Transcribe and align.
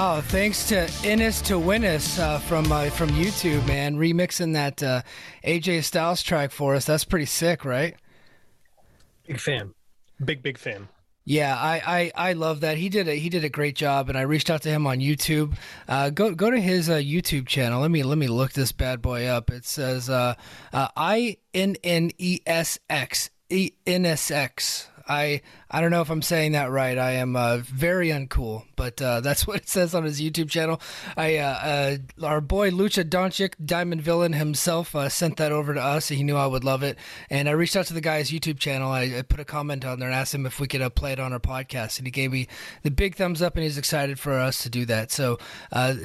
Wow, 0.00 0.22
thanks 0.22 0.66
to 0.68 0.90
Innis 1.04 1.42
to 1.42 1.56
Winnis 1.56 2.18
uh, 2.18 2.38
from 2.38 2.72
uh, 2.72 2.88
from 2.88 3.10
YouTube, 3.10 3.68
man, 3.68 3.96
remixing 3.96 4.54
that 4.54 4.82
uh, 4.82 5.02
AJ 5.44 5.84
Styles 5.84 6.22
track 6.22 6.52
for 6.52 6.74
us. 6.74 6.86
That's 6.86 7.04
pretty 7.04 7.26
sick, 7.26 7.66
right? 7.66 7.94
Big 9.26 9.38
fan, 9.38 9.74
big 10.24 10.42
big 10.42 10.56
fan. 10.56 10.88
Yeah, 11.26 11.54
I, 11.54 11.82
I, 12.16 12.30
I 12.30 12.32
love 12.32 12.60
that. 12.60 12.78
He 12.78 12.88
did 12.88 13.08
a 13.08 13.14
he 13.14 13.28
did 13.28 13.44
a 13.44 13.50
great 13.50 13.76
job, 13.76 14.08
and 14.08 14.16
I 14.16 14.22
reached 14.22 14.48
out 14.48 14.62
to 14.62 14.70
him 14.70 14.86
on 14.86 15.00
YouTube. 15.00 15.54
Uh, 15.86 16.08
go 16.08 16.34
go 16.34 16.50
to 16.50 16.58
his 16.58 16.88
uh, 16.88 16.94
YouTube 16.94 17.46
channel. 17.46 17.82
Let 17.82 17.90
me 17.90 18.02
let 18.02 18.16
me 18.16 18.26
look 18.26 18.52
this 18.52 18.72
bad 18.72 19.02
boy 19.02 19.26
up. 19.26 19.50
It 19.50 19.66
says 19.66 20.08
uh, 20.08 20.34
uh, 20.72 20.88
I 20.96 21.36
N 21.52 21.76
N 21.84 22.10
E 22.16 22.40
S 22.46 22.78
X 22.88 23.28
E 23.50 23.72
N 23.86 24.06
S 24.06 24.30
X. 24.30 24.88
I 25.10 25.42
I 25.68 25.80
don't 25.80 25.90
know 25.90 26.02
if 26.02 26.08
I'm 26.08 26.22
saying 26.22 26.52
that 26.52 26.70
right. 26.70 26.96
I 26.96 27.12
am 27.12 27.34
uh, 27.34 27.58
very 27.58 28.08
uncool, 28.10 28.64
but 28.76 29.02
uh, 29.02 29.20
that's 29.20 29.46
what 29.46 29.56
it 29.56 29.68
says 29.68 29.94
on 29.94 30.04
his 30.04 30.20
YouTube 30.20 30.48
channel. 30.48 30.80
I 31.16 31.36
uh, 31.38 31.98
uh 32.22 32.26
our 32.26 32.40
boy 32.40 32.70
Lucha 32.70 33.04
Doncic, 33.04 33.54
Diamond 33.64 34.02
Villain 34.02 34.32
himself, 34.32 34.94
uh, 34.94 35.08
sent 35.08 35.36
that 35.38 35.50
over 35.50 35.74
to 35.74 35.82
us. 35.82 36.08
He 36.08 36.22
knew 36.22 36.36
I 36.36 36.46
would 36.46 36.64
love 36.64 36.84
it, 36.84 36.96
and 37.28 37.48
I 37.48 37.52
reached 37.52 37.74
out 37.74 37.86
to 37.86 37.94
the 37.94 38.00
guy's 38.00 38.30
YouTube 38.30 38.60
channel. 38.60 38.92
I, 38.92 39.18
I 39.18 39.22
put 39.22 39.40
a 39.40 39.44
comment 39.44 39.84
on 39.84 39.98
there 39.98 40.08
and 40.08 40.14
asked 40.14 40.34
him 40.34 40.46
if 40.46 40.60
we 40.60 40.68
could 40.68 40.80
uh, 40.80 40.90
play 40.90 41.12
it 41.12 41.20
on 41.20 41.32
our 41.32 41.40
podcast, 41.40 41.98
and 41.98 42.06
he 42.06 42.12
gave 42.12 42.30
me 42.30 42.46
the 42.82 42.90
big 42.90 43.16
thumbs 43.16 43.42
up, 43.42 43.56
and 43.56 43.64
he's 43.64 43.78
excited 43.78 44.20
for 44.20 44.34
us 44.34 44.62
to 44.62 44.70
do 44.70 44.86
that. 44.86 45.10
So 45.10 45.38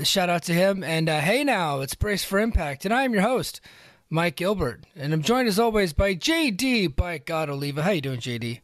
shout 0.04 0.30
out 0.30 0.44
to 0.44 0.54
him. 0.54 0.84
And 0.84 1.08
hey, 1.08 1.44
now 1.44 1.82
it's 1.82 1.94
Brace 1.94 2.24
for 2.24 2.40
Impact, 2.40 2.86
and 2.86 2.94
I 2.94 3.04
am 3.04 3.14
your 3.14 3.22
host. 3.22 3.62
Mike 4.08 4.36
Gilbert, 4.36 4.84
and 4.96 5.14
I'm 5.14 5.24
joined 5.24 5.48
as 5.48 5.58
always 5.58 5.92
by 5.92 6.14
JD 6.14 6.96
by 6.96 7.18
God 7.18 7.50
Oliva. 7.50 7.82
How 7.82 7.90
you 7.90 8.02
doing, 8.02 8.20
JD? 8.20 8.62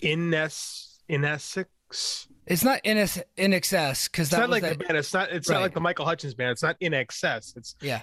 In 0.00 0.32
S 0.34 1.00
in 1.08 1.24
Essex. 1.24 2.28
It's 2.46 2.64
not 2.64 2.80
in 2.84 2.96
S 2.98 3.20
in 3.36 3.52
excess 3.52 4.08
because 4.08 4.28
It's 4.28 4.30
that 4.32 4.40
not 4.40 4.48
was 4.48 4.52
like 4.54 4.62
that, 4.62 4.78
the 4.78 4.84
band. 4.84 4.96
It's 4.98 5.12
not. 5.12 5.30
It's 5.30 5.48
Right. 5.48 5.54
not 5.56 5.62
like 5.62 5.74
the 5.74 5.80
Michael 5.80 6.04
Hutchence 6.06 6.34
band. 6.34 6.52
It's 6.52 6.62
not 6.62 6.76
in 6.80 6.94
excess. 6.94 7.54
It's. 7.56 7.74
yeah. 7.80 8.02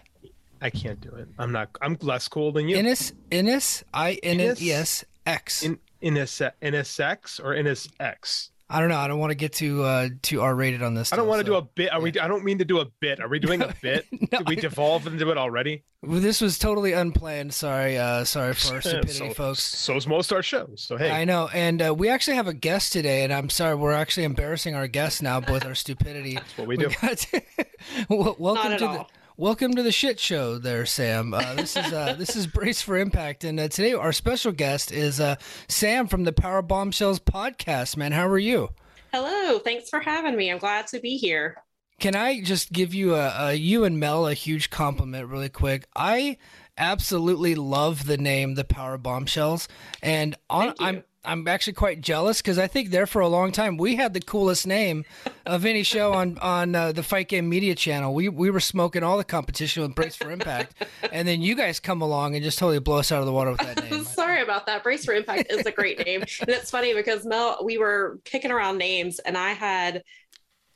I 0.62 0.70
can't 0.70 1.00
do 1.02 1.10
it. 1.10 1.28
I'm 1.38 1.52
not. 1.52 1.70
I'm 1.82 1.98
less 2.02 2.28
cool 2.28 2.52
than 2.52 2.68
you. 2.68 2.78
Innis 2.78 3.14
Innis 3.30 3.84
I 3.94 4.20
N 4.24 4.40
N 4.40 4.56
E 4.60 4.72
S 4.72 5.04
X. 5.26 5.64
in 5.64 5.80
in 6.02 6.14
NSX 6.16 7.40
or 7.44 7.54
NSX. 7.56 8.50
I 8.68 8.80
don't 8.80 8.90
know. 8.90 8.98
I 8.98 9.08
don't 9.08 9.20
want 9.20 9.30
to 9.32 9.36
get 9.36 9.54
too 9.54 9.84
uh 9.84 10.10
too 10.24 10.42
R 10.42 10.56
rated 10.56 10.82
on 10.82 10.96
this. 10.96 11.14
I 11.14 11.18
don't 11.18 11.24
still, 11.26 11.30
want 11.30 11.40
to 11.42 11.46
so- 11.46 11.52
do 11.54 11.58
a 11.58 11.62
bit. 11.62 11.94
Are 11.94 12.02
we? 12.02 12.10
I 12.20 12.28
don't 12.28 12.44
mean 12.44 12.58
to 12.58 12.66
do 12.66 12.80
a 12.80 12.86
bit. 13.00 13.20
Are 13.20 13.28
we 13.28 13.38
doing 13.40 13.62
a 13.62 13.74
bit? 13.82 14.06
No, 14.32 14.40
Did 14.40 14.50
we 14.50 14.56
devolve 14.56 15.06
into 15.06 15.30
it 15.30 15.38
already? 15.38 15.84
Well, 16.02 16.20
This 16.20 16.42
was 16.42 16.58
totally 16.58 16.94
unplanned. 16.94 17.54
Sorry, 17.54 17.98
uh, 17.98 18.24
sorry 18.24 18.54
for 18.56 18.76
our 18.76 18.82
stupidity, 18.82 19.20
folks. 19.20 19.20
so, 19.20 19.34
folks. 19.34 19.64
So's 19.64 20.08
most 20.08 20.34
our 20.34 20.42
shows. 20.42 20.84
So 20.88 20.98
hey, 20.98 21.12
I 21.12 21.26
know, 21.26 21.48
and 21.54 21.80
uh, 21.82 21.94
we 21.94 22.10
actually 22.10 22.38
have 22.38 22.48
a 22.48 22.54
guest 22.54 22.92
today, 22.92 23.24
and 23.24 23.32
I'm 23.32 23.50
sorry, 23.50 23.76
we're 23.76 23.92
actually 23.94 24.24
embarrassing 24.24 24.74
our 24.74 24.88
guest 24.88 25.22
now 25.22 25.42
with 25.42 25.64
our 25.66 25.76
stupidity. 25.76 26.34
That's 26.36 26.58
what 26.58 26.68
we 26.68 26.78
do. 26.78 26.90
Got 27.02 27.26
well, 28.10 28.36
welcome 28.40 28.72
at 28.72 28.80
to 28.80 28.86
the 28.86 28.90
all. 28.92 29.12
Welcome 29.38 29.76
to 29.76 29.84
the 29.84 29.92
shit 29.92 30.20
show, 30.20 30.58
there, 30.58 30.86
Sam. 30.86 31.34
Uh, 31.34 31.54
this 31.56 31.76
is 31.76 31.92
uh, 31.92 32.16
this 32.18 32.36
is 32.36 32.48
Brace 32.48 32.82
for 32.82 32.98
Impact, 32.98 33.44
and 33.44 33.60
uh, 33.60 33.68
today 33.68 33.94
our 33.94 34.14
special 34.14 34.52
guest 34.52 34.92
is 34.92 35.20
uh, 35.20 35.36
Sam 35.68 36.08
from 36.08 36.24
the 36.24 36.34
Power 36.34 36.62
Bombshells 36.62 37.20
podcast. 37.20 37.98
Man, 37.98 38.12
how 38.12 38.28
are 38.28 38.40
you? 38.40 38.70
Hello, 39.12 39.60
thanks 39.60 39.90
for 39.90 40.00
having 40.00 40.36
me. 40.36 40.52
I'm 40.52 40.58
glad 40.58 40.88
to 40.88 41.00
be 41.00 41.18
here. 41.18 41.58
Can 42.00 42.16
I 42.16 42.42
just 42.42 42.74
give 42.74 42.94
you 42.94 43.16
a, 43.16 43.50
a 43.50 43.54
you 43.54 43.86
and 43.86 44.00
Mel 44.00 44.28
a 44.28 44.34
huge 44.34 44.70
compliment 44.70 45.28
really 45.28 45.50
quick? 45.50 45.88
I 45.96 46.38
absolutely 46.78 47.56
love 47.56 48.06
the 48.06 48.18
name 48.18 48.56
the 48.56 48.66
Power 48.66 48.98
Bombshells, 48.98 49.68
and 50.02 50.36
on. 50.50 50.74
I'm 50.80 51.04
I'm 51.26 51.48
actually 51.48 51.74
quite 51.74 52.02
jealous 52.02 52.42
because 52.42 52.58
I 52.58 52.68
think 52.68 52.90
there 52.90 53.06
for 53.08 53.22
a 53.22 53.28
long 53.28 53.52
time 53.52 53.78
we 53.78 53.96
had 53.96 54.14
the 54.14 54.20
coolest 54.20 54.68
name 54.68 55.06
of 55.46 55.66
any 55.66 55.84
show 55.84 56.14
on 56.14 56.38
on 56.40 56.76
uh, 56.76 56.92
the 56.92 57.04
Fight 57.04 57.28
Game 57.28 57.50
Media 57.50 57.76
Channel. 57.76 58.14
We 58.14 58.30
we 58.30 58.50
were 58.50 58.60
smoking 58.60 59.04
all 59.04 59.18
the 59.18 59.24
competition 59.24 59.84
with 59.84 59.96
Brace 59.96 60.16
for 60.16 60.32
Impact, 60.32 60.86
and 61.12 61.28
then 61.28 61.42
you 61.42 61.56
guys 61.56 61.80
come 61.80 62.02
along 62.02 62.36
and 62.36 62.44
just 62.44 62.60
totally 62.60 62.80
blow 62.80 62.98
us 62.98 63.12
out 63.12 63.20
of 63.20 63.26
the 63.26 63.34
water 63.34 63.52
with 63.52 63.62
that 63.62 63.84
name. 63.90 64.04
Sorry 64.04 64.42
about 64.42 64.66
that. 64.68 64.84
Brace 64.84 65.06
for 65.06 65.14
Impact 65.14 65.52
is 65.52 65.66
a 65.66 65.72
great 65.72 66.06
name. 66.06 66.22
And 66.42 66.50
it's 66.50 66.72
funny 66.72 66.94
because 66.94 67.26
Mel, 67.26 67.60
we 67.64 67.78
were 67.78 68.20
kicking 68.26 68.52
around 68.52 68.78
names 68.78 69.20
and 69.20 69.38
I 69.38 69.54
had 69.54 70.04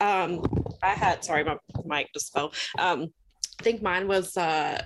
um 0.02 0.44
I 0.82 0.90
had 0.90 1.24
sorry, 1.24 1.44
my 1.44 1.58
mic 1.86 2.08
just 2.14 2.34
fell. 2.34 2.54
Um 2.78 3.12
I 3.60 3.64
think 3.64 3.82
mine 3.82 4.08
was 4.08 4.38
uh 4.38 4.82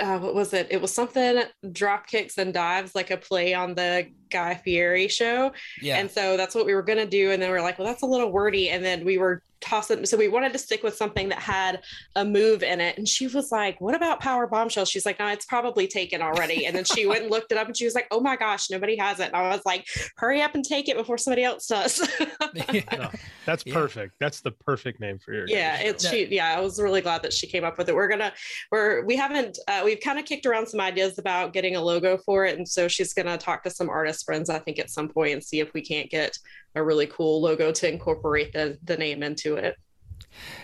uh, 0.00 0.18
what 0.18 0.34
was 0.34 0.52
it? 0.54 0.68
It 0.70 0.80
was 0.80 0.94
something 0.94 1.42
drop 1.72 2.06
kicks 2.06 2.38
and 2.38 2.54
dives, 2.54 2.94
like 2.94 3.10
a 3.10 3.16
play 3.16 3.54
on 3.54 3.74
the 3.74 4.06
Guy 4.30 4.54
Fieri 4.54 5.08
show. 5.08 5.52
Yeah, 5.80 5.98
And 5.98 6.10
so 6.10 6.36
that's 6.36 6.54
what 6.54 6.66
we 6.66 6.74
were 6.74 6.82
going 6.82 6.98
to 6.98 7.06
do. 7.06 7.30
And 7.30 7.42
then 7.42 7.50
we 7.50 7.56
are 7.56 7.62
like, 7.62 7.78
well, 7.78 7.86
that's 7.88 8.02
a 8.02 8.06
little 8.06 8.30
wordy. 8.30 8.70
And 8.70 8.84
then 8.84 9.04
we 9.04 9.18
were 9.18 9.42
tossing. 9.60 10.06
So 10.06 10.16
we 10.16 10.28
wanted 10.28 10.52
to 10.52 10.58
stick 10.60 10.84
with 10.84 10.94
something 10.94 11.28
that 11.30 11.40
had 11.40 11.80
a 12.14 12.24
move 12.24 12.62
in 12.62 12.80
it. 12.80 12.96
And 12.96 13.08
she 13.08 13.26
was 13.26 13.50
like, 13.50 13.80
what 13.80 13.96
about 13.96 14.20
Power 14.20 14.46
Bombshell? 14.46 14.84
She's 14.84 15.04
like, 15.04 15.18
no, 15.18 15.26
it's 15.26 15.46
probably 15.46 15.88
taken 15.88 16.22
already. 16.22 16.64
And 16.66 16.76
then 16.76 16.84
she 16.84 17.06
went 17.06 17.22
and 17.22 17.30
looked 17.30 17.50
it 17.50 17.58
up 17.58 17.66
and 17.66 17.76
she 17.76 17.84
was 17.84 17.94
like, 17.96 18.06
oh 18.12 18.20
my 18.20 18.36
gosh, 18.36 18.70
nobody 18.70 18.96
has 18.96 19.18
it. 19.18 19.26
And 19.32 19.34
I 19.36 19.48
was 19.48 19.62
like, 19.66 19.88
hurry 20.16 20.42
up 20.42 20.54
and 20.54 20.64
take 20.64 20.88
it 20.88 20.96
before 20.96 21.18
somebody 21.18 21.42
else 21.42 21.66
does. 21.66 22.00
no, 22.96 23.10
that's 23.46 23.64
Yeah. 23.66 23.74
perfect. 23.74 24.14
That's 24.20 24.40
the 24.42 24.52
perfect 24.52 25.00
name 25.00 25.18
for 25.18 25.32
your. 25.34 25.46
yeah 25.48 25.78
it's 25.80 26.04
show. 26.04 26.10
she 26.10 26.26
yeah 26.26 26.56
i 26.56 26.60
was 26.60 26.80
really 26.80 27.00
glad 27.00 27.22
that 27.22 27.32
she 27.32 27.46
came 27.46 27.64
up 27.64 27.78
with 27.78 27.88
it 27.88 27.94
we're 27.94 28.08
gonna 28.08 28.32
we're 28.70 29.04
we 29.04 29.16
haven't 29.16 29.58
uh, 29.68 29.82
we've 29.84 30.00
kind 30.00 30.18
of 30.18 30.24
kicked 30.24 30.46
around 30.46 30.66
some 30.66 30.80
ideas 30.80 31.18
about 31.18 31.52
getting 31.52 31.76
a 31.76 31.80
logo 31.80 32.16
for 32.18 32.44
it 32.44 32.56
and 32.58 32.68
so 32.68 32.88
she's 32.88 33.12
gonna 33.14 33.36
talk 33.38 33.62
to 33.62 33.70
some 33.70 33.88
artist 33.88 34.17
friends 34.22 34.50
i 34.50 34.58
think 34.58 34.78
at 34.78 34.90
some 34.90 35.08
point 35.08 35.32
and 35.32 35.44
see 35.44 35.60
if 35.60 35.72
we 35.72 35.82
can't 35.82 36.10
get 36.10 36.36
a 36.74 36.82
really 36.82 37.06
cool 37.06 37.40
logo 37.40 37.72
to 37.72 37.90
incorporate 37.90 38.52
the 38.52 38.78
the 38.84 38.96
name 38.96 39.22
into 39.22 39.56
it 39.56 39.76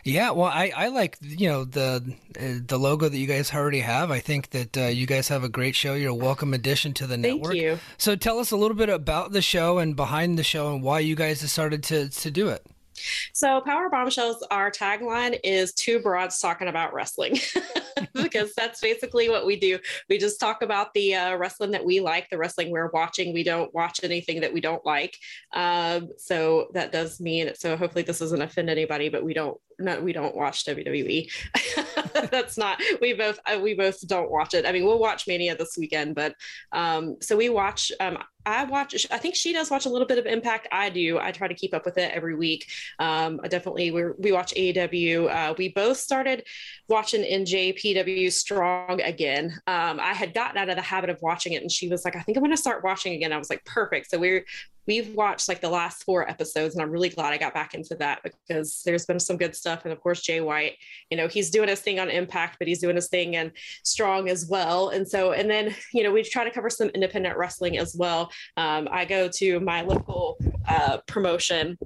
Yeah, 0.04 0.30
well, 0.30 0.50
I, 0.52 0.72
I 0.76 0.88
like 0.88 1.16
you 1.20 1.48
know 1.48 1.64
the 1.64 2.14
uh, 2.38 2.60
the 2.66 2.78
logo 2.78 3.08
that 3.08 3.16
you 3.16 3.26
guys 3.26 3.52
already 3.52 3.80
have. 3.80 4.10
I 4.10 4.20
think 4.20 4.50
that 4.50 4.76
uh, 4.76 4.82
you 4.82 5.06
guys 5.06 5.28
have 5.28 5.44
a 5.44 5.48
great 5.48 5.74
show. 5.74 5.94
You're 5.94 6.10
a 6.10 6.14
welcome 6.14 6.54
addition 6.54 6.92
to 6.94 7.06
the 7.06 7.16
thank 7.16 7.40
network. 7.40 7.54
you 7.54 7.78
So 7.98 8.16
tell 8.16 8.38
us 8.38 8.50
a 8.50 8.56
little 8.56 8.76
bit 8.76 8.88
about 8.88 9.32
the 9.32 9.42
show 9.42 9.78
and 9.78 9.96
behind 9.96 10.38
the 10.38 10.44
show 10.44 10.74
and 10.74 10.82
why 10.82 11.00
you 11.00 11.16
guys 11.16 11.40
decided 11.40 11.82
to 11.84 12.08
to 12.08 12.30
do 12.30 12.48
it. 12.48 12.66
So, 13.32 13.61
Power 13.61 13.88
Bombshells, 13.88 14.44
our 14.50 14.70
tagline 14.70 15.38
is 15.43 15.73
two 15.75 16.00
broads 16.00 16.38
talking 16.38 16.69
about 16.69 16.94
wrestling 16.94 17.38
because 18.14 18.55
that's 18.55 18.81
basically 18.81 19.29
what 19.29 19.46
we 19.46 19.58
do. 19.58 19.79
We 20.08 20.19
just 20.19 20.41
talk 20.41 20.62
about 20.62 20.93
the 20.94 21.14
uh, 21.14 21.37
wrestling 21.37 21.73
that 21.73 21.85
we 21.85 22.00
like, 22.00 22.29
the 22.31 22.38
wrestling 22.38 22.70
we're 22.70 22.91
watching. 22.91 23.32
We 23.32 23.44
don't 23.44 23.73
watch 23.75 24.00
anything 24.02 24.41
that 24.41 24.52
we 24.52 24.61
don't 24.61 24.85
like. 24.85 25.17
Um, 25.52 26.08
so, 26.19 26.69
that 26.75 26.93
does 26.93 27.20
mean 27.20 27.52
so 27.55 27.76
hopefully 27.76 28.02
this 28.02 28.19
doesn't 28.19 28.43
offend 28.43 28.70
anybody, 28.70 29.08
but 29.08 29.25
we 29.25 29.35
don't 29.35 29.58
no, 29.79 30.00
we 30.00 30.12
don't 30.12 30.37
watch 30.37 30.64
WWE. 30.64 31.31
That's 32.31 32.56
not. 32.56 32.81
We 33.00 33.12
both 33.14 33.38
uh, 33.46 33.58
we 33.61 33.75
both 33.75 34.06
don't 34.06 34.31
watch 34.31 34.55
it. 34.55 34.67
I 34.67 34.73
mean, 34.73 34.85
we'll 34.85 34.99
watch 34.99 35.26
Mania 35.26 35.56
this 35.56 35.76
weekend, 35.76 36.14
but 36.14 36.35
um, 36.73 37.17
so 37.20 37.37
we 37.37 37.49
watch. 37.49 37.91
Um, 38.00 38.19
I 38.46 38.64
watch. 38.64 39.06
I 39.11 39.19
think 39.19 39.35
she 39.35 39.52
does 39.52 39.70
watch 39.70 39.87
a 39.87 39.88
little 39.88 40.06
bit 40.06 40.19
of 40.19 40.26
Impact. 40.26 40.69
I 40.70 40.91
do. 40.91 41.19
I 41.19 41.32
try 41.32 41.49
to 41.49 41.55
keep 41.55 41.73
up 41.75 41.85
with 41.85 41.96
it 41.99 42.12
every 42.12 42.35
week. 42.35 42.67
Um, 42.99 43.41
definitely, 43.49 43.91
we 43.91 44.05
we 44.19 44.32
watch 44.32 44.52
AEW. 44.55 45.31
Uh, 45.31 45.55
we 45.56 45.69
both 45.70 45.96
started 45.96 46.44
watching 46.88 47.23
NJPW 47.23 48.31
Strong 48.32 49.00
again. 49.00 49.52
Um, 49.67 49.99
I 50.00 50.12
had 50.12 50.35
gotten 50.35 50.58
out 50.58 50.69
of 50.69 50.76
the 50.76 50.82
habit 50.82 51.11
of 51.11 51.23
watching 51.23 51.55
it, 51.55 51.62
and 51.62 51.73
she 51.73 51.88
was 51.88 52.05
like, 52.05 52.17
"I 52.17 52.20
think 52.20 52.37
I'm 52.37 52.43
going 52.43 52.50
to 52.50 52.56
start 52.56 52.85
watching 52.85 53.14
again." 53.14 53.32
I 53.32 53.38
was 53.38 53.50
like, 53.50 53.64
"Perfect." 53.64 54.11
So 54.11 54.19
we're 54.19 54.44
we've 54.86 55.14
watched 55.14 55.48
like 55.48 55.60
the 55.60 55.69
last 55.69 56.04
four 56.04 56.28
episodes 56.28 56.75
and 56.75 56.82
i'm 56.82 56.90
really 56.90 57.08
glad 57.08 57.32
i 57.32 57.38
got 57.38 57.54
back 57.54 57.75
into 57.75 57.94
that 57.94 58.20
because 58.22 58.82
there's 58.84 59.06
been 59.06 59.20
some 59.20 59.36
good 59.36 59.54
stuff. 59.54 59.84
And 59.84 59.92
of 59.92 60.00
course 60.00 60.20
jay 60.20 60.40
white 60.40 60.76
you 61.10 61.16
know 61.16 61.28
he's 61.28 61.50
doing 61.50 61.69
his 61.69 61.81
thing 61.81 61.98
on 61.98 62.10
impact 62.10 62.56
but 62.58 62.69
he's 62.69 62.81
doing 62.81 62.96
his 62.96 63.08
thing 63.08 63.36
and 63.36 63.52
strong 63.82 64.28
as 64.28 64.46
well. 64.46 64.90
And 64.90 65.06
so 65.06 65.32
and 65.32 65.50
then 65.50 65.75
you 65.92 66.02
know 66.02 66.12
we 66.12 66.22
try 66.22 66.44
to 66.44 66.50
cover 66.50 66.70
some 66.70 66.88
independent 66.90 67.36
wrestling 67.36 67.78
as 67.78 67.94
well. 67.94 68.31
Um, 68.56 68.88
i 68.90 69.04
go 69.04 69.28
to 69.28 69.60
my 69.60 69.82
local 69.82 70.38
uh, 70.69 70.98
promotion 71.06 71.78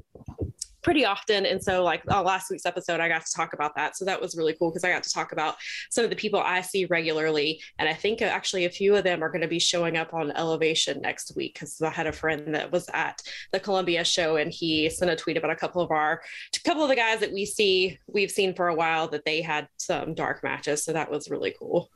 pretty 0.88 1.04
often. 1.04 1.44
And 1.44 1.62
so, 1.62 1.84
like 1.84 2.02
uh, 2.10 2.22
last 2.22 2.50
week's 2.50 2.64
episode, 2.64 2.98
I 2.98 3.08
got 3.08 3.26
to 3.26 3.32
talk 3.36 3.52
about 3.52 3.76
that. 3.76 3.94
So 3.94 4.06
that 4.06 4.18
was 4.18 4.34
really 4.34 4.54
cool 4.54 4.70
because 4.70 4.84
I 4.84 4.90
got 4.90 5.02
to 5.02 5.12
talk 5.12 5.32
about 5.32 5.56
some 5.90 6.02
of 6.02 6.08
the 6.08 6.16
people 6.16 6.40
I 6.40 6.62
see 6.62 6.86
regularly. 6.86 7.60
And 7.78 7.86
I 7.86 7.92
think 7.92 8.22
uh, 8.22 8.24
actually 8.24 8.64
a 8.64 8.70
few 8.70 8.96
of 8.96 9.04
them 9.04 9.22
are 9.22 9.28
going 9.28 9.42
to 9.42 9.48
be 9.48 9.58
showing 9.58 9.98
up 9.98 10.14
on 10.14 10.30
Elevation 10.30 11.02
next 11.02 11.36
week 11.36 11.52
because 11.52 11.82
I 11.82 11.90
had 11.90 12.06
a 12.06 12.12
friend 12.12 12.54
that 12.54 12.72
was 12.72 12.88
at 12.94 13.20
the 13.52 13.60
Columbia 13.60 14.02
show 14.02 14.36
and 14.36 14.50
he 14.50 14.88
sent 14.88 15.10
a 15.10 15.16
tweet 15.16 15.36
about 15.36 15.50
a 15.50 15.56
couple 15.56 15.82
of 15.82 15.90
our, 15.90 16.22
a 16.56 16.60
couple 16.60 16.84
of 16.84 16.88
the 16.88 16.96
guys 16.96 17.20
that 17.20 17.34
we 17.34 17.44
see, 17.44 17.98
we've 18.06 18.30
seen 18.30 18.54
for 18.54 18.68
a 18.68 18.74
while 18.74 19.08
that 19.08 19.26
they 19.26 19.42
had 19.42 19.68
some 19.76 20.14
dark 20.14 20.42
matches. 20.42 20.86
So 20.86 20.94
that 20.94 21.10
was 21.10 21.28
really 21.28 21.54
cool. 21.58 21.90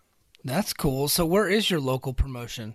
That's 0.44 0.74
cool. 0.74 1.08
So 1.08 1.24
where 1.24 1.48
is 1.48 1.70
your 1.70 1.80
local 1.80 2.12
promotion? 2.12 2.74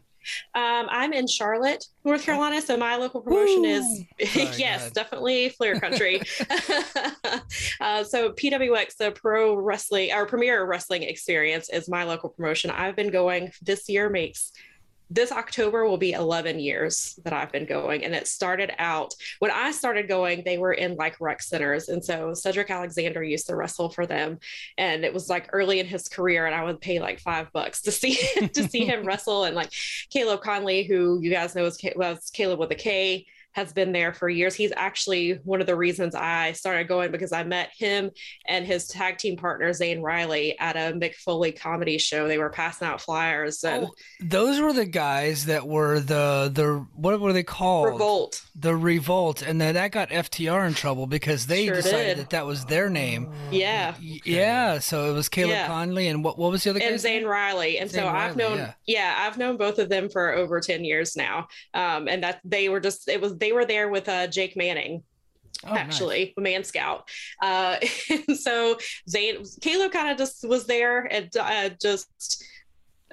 Um, 0.55 0.87
I'm 0.89 1.13
in 1.13 1.27
Charlotte, 1.27 1.85
North 2.03 2.23
Carolina, 2.23 2.61
so 2.61 2.77
my 2.77 2.95
local 2.95 3.21
promotion 3.21 3.65
Ooh. 3.65 4.05
is 4.19 4.59
yes, 4.59 4.91
definitely 4.91 5.49
Flair 5.49 5.79
Country. 5.79 6.21
uh, 7.81 8.03
so 8.03 8.31
PWX, 8.31 8.97
the 8.97 9.11
Pro 9.11 9.55
Wrestling 9.55 10.11
our 10.11 10.25
Premier 10.25 10.65
Wrestling 10.65 11.03
Experience, 11.03 11.69
is 11.69 11.89
my 11.89 12.03
local 12.03 12.29
promotion. 12.29 12.71
I've 12.71 12.95
been 12.95 13.11
going 13.11 13.51
this 13.61 13.89
year 13.89 14.09
makes 14.09 14.51
this 15.09 15.31
October 15.31 15.85
will 15.85 15.97
be 15.97 16.11
11 16.11 16.59
years 16.59 17.19
that 17.23 17.33
I've 17.33 17.51
been 17.51 17.65
going. 17.65 18.03
And 18.03 18.13
it 18.13 18.27
started 18.27 18.71
out 18.77 19.13
when 19.39 19.51
I 19.51 19.71
started 19.71 20.07
going, 20.07 20.43
they 20.43 20.57
were 20.57 20.73
in 20.73 20.95
like 20.95 21.19
rec 21.21 21.41
centers. 21.41 21.89
And 21.89 22.03
so 22.03 22.33
Cedric 22.33 22.69
Alexander 22.69 23.23
used 23.23 23.47
to 23.47 23.55
wrestle 23.55 23.89
for 23.89 24.05
them. 24.05 24.39
And 24.77 25.05
it 25.05 25.13
was 25.13 25.29
like 25.29 25.49
early 25.53 25.79
in 25.79 25.85
his 25.85 26.09
career. 26.09 26.45
And 26.45 26.55
I 26.55 26.63
would 26.63 26.81
pay 26.81 26.99
like 26.99 27.19
five 27.19 27.51
bucks 27.53 27.81
to 27.83 27.91
see 27.91 28.15
to 28.53 28.67
see 28.67 28.85
him 28.85 29.03
wrestle. 29.05 29.45
And 29.45 29.55
like 29.55 29.71
Caleb 30.09 30.41
Conley, 30.41 30.83
who 30.83 31.19
you 31.21 31.31
guys 31.31 31.55
know 31.55 31.65
is 31.65 31.79
was 31.95 32.29
Caleb 32.31 32.59
with 32.59 32.71
a 32.71 32.75
K 32.75 33.25
has 33.57 33.73
been 33.73 33.91
there 33.91 34.13
for 34.13 34.29
years. 34.29 34.53
He's 34.53 34.71
actually 34.77 35.39
one 35.43 35.61
of 35.61 35.67
the 35.67 35.75
reasons 35.75 36.13
I 36.13 36.51
started 36.51 36.87
going 36.87 37.11
because 37.11 37.31
I 37.31 37.43
met 37.43 37.71
him 37.75 38.11
and 38.47 38.67
his 38.67 38.87
tag 38.87 39.17
team 39.17 39.35
partner 39.35 39.73
Zane 39.73 39.99
Riley 39.99 40.57
at 40.59 40.75
a 40.75 40.93
Mick 40.95 41.24
Foley 41.24 41.59
comedy 41.59 41.97
show. 41.97 42.27
They 42.27 42.37
were 42.37 42.51
passing 42.51 42.87
out 42.87 43.01
flyers. 43.01 43.63
And 43.63 43.85
oh, 43.85 43.91
those 44.21 44.59
were 44.61 44.73
the 44.73 44.85
guys 44.85 45.47
that 45.47 45.67
were 45.67 45.99
the 45.99 46.51
the 46.53 46.85
what 46.93 47.19
were 47.19 47.33
they 47.33 47.41
called? 47.41 47.87
Revolt. 47.87 48.43
The 48.53 48.75
Revolt, 48.75 49.41
and 49.41 49.59
then 49.59 49.73
that 49.73 49.91
got 49.91 50.09
FTR 50.09 50.67
in 50.67 50.75
trouble 50.75 51.07
because 51.07 51.47
they 51.47 51.65
sure 51.65 51.77
decided 51.77 52.05
did. 52.05 52.17
that 52.17 52.29
that 52.29 52.45
was 52.45 52.65
their 52.65 52.91
name. 52.91 53.33
Yeah. 53.49 53.95
Yeah. 53.99 54.77
So 54.77 55.09
it 55.09 55.13
was 55.13 55.29
Caleb 55.29 55.49
yeah. 55.51 55.65
Conley 55.65 56.09
and 56.09 56.23
what 56.23 56.37
what 56.37 56.51
was 56.51 56.63
the 56.63 56.69
other 56.69 56.79
guy? 56.79 56.85
And 56.85 56.99
Zane 56.99 57.21
name? 57.21 57.29
Riley. 57.29 57.79
And 57.79 57.89
Zane 57.89 58.03
so 58.03 58.07
Riley, 58.07 58.19
I've 58.19 58.37
known 58.37 58.57
yeah. 58.59 58.73
yeah. 58.85 59.15
I've 59.17 59.39
known 59.39 59.57
both 59.57 59.79
of 59.79 59.89
them 59.89 60.09
for 60.09 60.31
over 60.33 60.59
ten 60.59 60.85
years 60.85 61.15
now. 61.15 61.47
Um, 61.73 62.07
and 62.07 62.21
that 62.21 62.39
they 62.45 62.69
were 62.69 62.79
just 62.79 63.09
it 63.09 63.19
was 63.19 63.35
they 63.46 63.46
were 63.51 63.65
there 63.65 63.89
with 63.89 64.07
uh, 64.09 64.27
Jake 64.27 64.55
Manning. 64.55 65.03
Oh, 65.65 65.73
actually, 65.73 66.33
nice. 66.37 66.43
Man 66.43 66.63
Scout. 66.63 67.09
Uh, 67.41 67.77
and 68.27 68.37
so 68.37 68.77
Zane, 69.09 69.43
Caleb 69.61 69.91
kind 69.91 70.11
of 70.11 70.17
just 70.17 70.47
was 70.47 70.67
there 70.67 71.01
and 71.11 71.35
uh, 71.37 71.69
just 71.81 72.43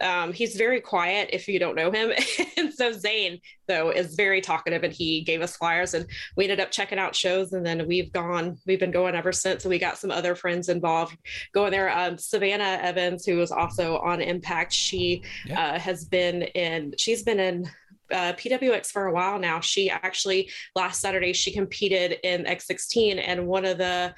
um, 0.01 0.33
he's 0.33 0.57
very 0.57 0.81
quiet 0.81 1.31
if 1.33 1.47
you 1.47 1.59
don't 1.59 1.77
know 1.77 1.91
him. 1.91 2.13
and 2.57 2.73
so 2.73 2.93
Zane, 2.93 3.41
though, 3.69 3.91
is 3.91 4.15
very 4.15 4.41
talkative 4.41 4.83
and 4.83 4.93
he 4.93 5.23
gave 5.23 5.41
us 5.41 5.57
flyers 5.57 5.95
and 5.95 6.07
we 6.37 6.45
ended 6.45 6.61
up 6.61 6.71
checking 6.71 6.99
out 6.99 7.15
shows. 7.15 7.53
And 7.53 7.65
then 7.65 7.87
we've 7.87 8.13
gone, 8.13 8.59
we've 8.67 8.81
been 8.81 8.91
going 8.91 9.15
ever 9.15 9.33
since. 9.33 9.65
And 9.65 9.71
we 9.71 9.79
got 9.79 9.99
some 9.99 10.11
other 10.11 10.35
friends 10.35 10.69
involved 10.69 11.17
going 11.53 11.71
there. 11.71 11.97
Um, 11.97 12.19
Savannah 12.19 12.79
Evans, 12.83 13.25
who 13.25 13.41
is 13.41 13.53
also 13.53 13.99
on 13.99 14.21
Impact, 14.21 14.73
she 14.73 15.23
yeah. 15.47 15.75
uh, 15.75 15.79
has 15.79 16.05
been 16.05 16.43
in, 16.43 16.95
she's 16.99 17.23
been 17.23 17.41
in 17.41 17.71
uh, 18.13 18.33
PWX 18.35 18.87
for 18.87 19.07
a 19.07 19.13
while 19.13 19.39
now. 19.39 19.61
She 19.61 19.91
actually 19.91 20.51
last 20.75 21.01
Saturday 21.01 21.33
she 21.33 21.53
competed 21.53 22.19
in 22.23 22.45
X16 22.45 23.23
and 23.25 23.47
one 23.47 23.65
of 23.65 23.79
the 23.79 24.15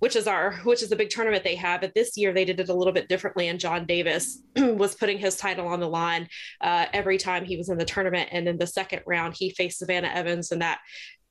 which 0.00 0.16
is 0.16 0.26
our 0.26 0.52
which 0.64 0.82
is 0.82 0.90
a 0.90 0.96
big 0.96 1.10
tournament 1.10 1.44
they 1.44 1.54
have 1.54 1.80
but 1.80 1.94
this 1.94 2.16
year 2.16 2.32
they 2.32 2.44
did 2.44 2.58
it 2.58 2.68
a 2.68 2.74
little 2.74 2.92
bit 2.92 3.08
differently 3.08 3.48
and 3.48 3.60
john 3.60 3.86
davis 3.86 4.42
was 4.56 4.94
putting 4.94 5.18
his 5.18 5.36
title 5.36 5.68
on 5.68 5.78
the 5.78 5.88
line 5.88 6.26
uh, 6.62 6.86
every 6.92 7.18
time 7.18 7.44
he 7.44 7.56
was 7.56 7.68
in 7.68 7.78
the 7.78 7.84
tournament 7.84 8.28
and 8.32 8.48
in 8.48 8.58
the 8.58 8.66
second 8.66 9.02
round 9.06 9.34
he 9.36 9.50
faced 9.50 9.78
savannah 9.78 10.08
evans 10.08 10.50
and 10.50 10.62
that 10.62 10.80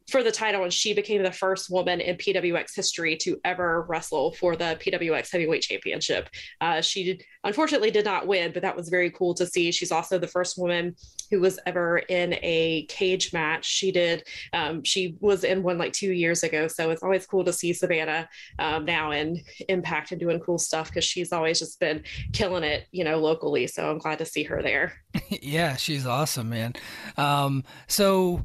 for 0.09 0.23
the 0.23 0.31
title, 0.31 0.63
and 0.63 0.73
she 0.73 0.94
became 0.94 1.23
the 1.23 1.31
first 1.31 1.69
woman 1.69 2.01
in 2.01 2.17
PWX 2.17 2.75
history 2.75 3.15
to 3.17 3.39
ever 3.45 3.85
wrestle 3.88 4.33
for 4.33 4.56
the 4.56 4.77
PWX 4.79 5.31
Heavyweight 5.31 5.61
Championship. 5.61 6.29
Uh, 6.61 6.81
she 6.81 7.03
did, 7.03 7.23
unfortunately 7.44 7.91
did 7.91 8.06
not 8.06 8.27
win, 8.27 8.51
but 8.51 8.61
that 8.61 8.75
was 8.75 8.89
very 8.89 9.11
cool 9.11 9.33
to 9.35 9.45
see. 9.45 9.71
She's 9.71 9.91
also 9.91 10.17
the 10.17 10.27
first 10.27 10.57
woman 10.57 10.95
who 11.29 11.39
was 11.39 11.59
ever 11.65 12.00
in 12.00 12.35
a 12.41 12.85
cage 12.89 13.33
match. 13.33 13.65
She 13.65 13.91
did. 13.91 14.27
Um, 14.53 14.83
she 14.83 15.15
was 15.19 15.44
in 15.44 15.63
one 15.63 15.77
like 15.77 15.94
two 15.94 16.11
years 16.11 16.44
ago, 16.44 16.67
so 16.67 16.89
it's 16.89 17.03
always 17.03 17.25
cool 17.25 17.44
to 17.45 17.53
see 17.53 17.73
Savannah 17.73 18.27
um, 18.57 18.85
now 18.85 19.11
in 19.11 19.41
Impact 19.67 20.11
and 20.11 20.19
doing 20.19 20.39
cool 20.39 20.57
stuff 20.57 20.89
because 20.89 21.03
she's 21.03 21.31
always 21.31 21.59
just 21.59 21.79
been 21.79 22.03
killing 22.33 22.63
it, 22.63 22.88
you 22.91 23.03
know, 23.03 23.17
locally. 23.17 23.67
So 23.67 23.89
I'm 23.89 24.00
glad 24.00 24.19
to 24.19 24.25
see 24.25 24.44
her 24.44 24.61
there. 24.61 24.94
yeah, 25.29 25.75
she's 25.75 26.06
awesome, 26.06 26.50
man. 26.50 26.73
Um, 27.17 27.63
so 27.88 28.44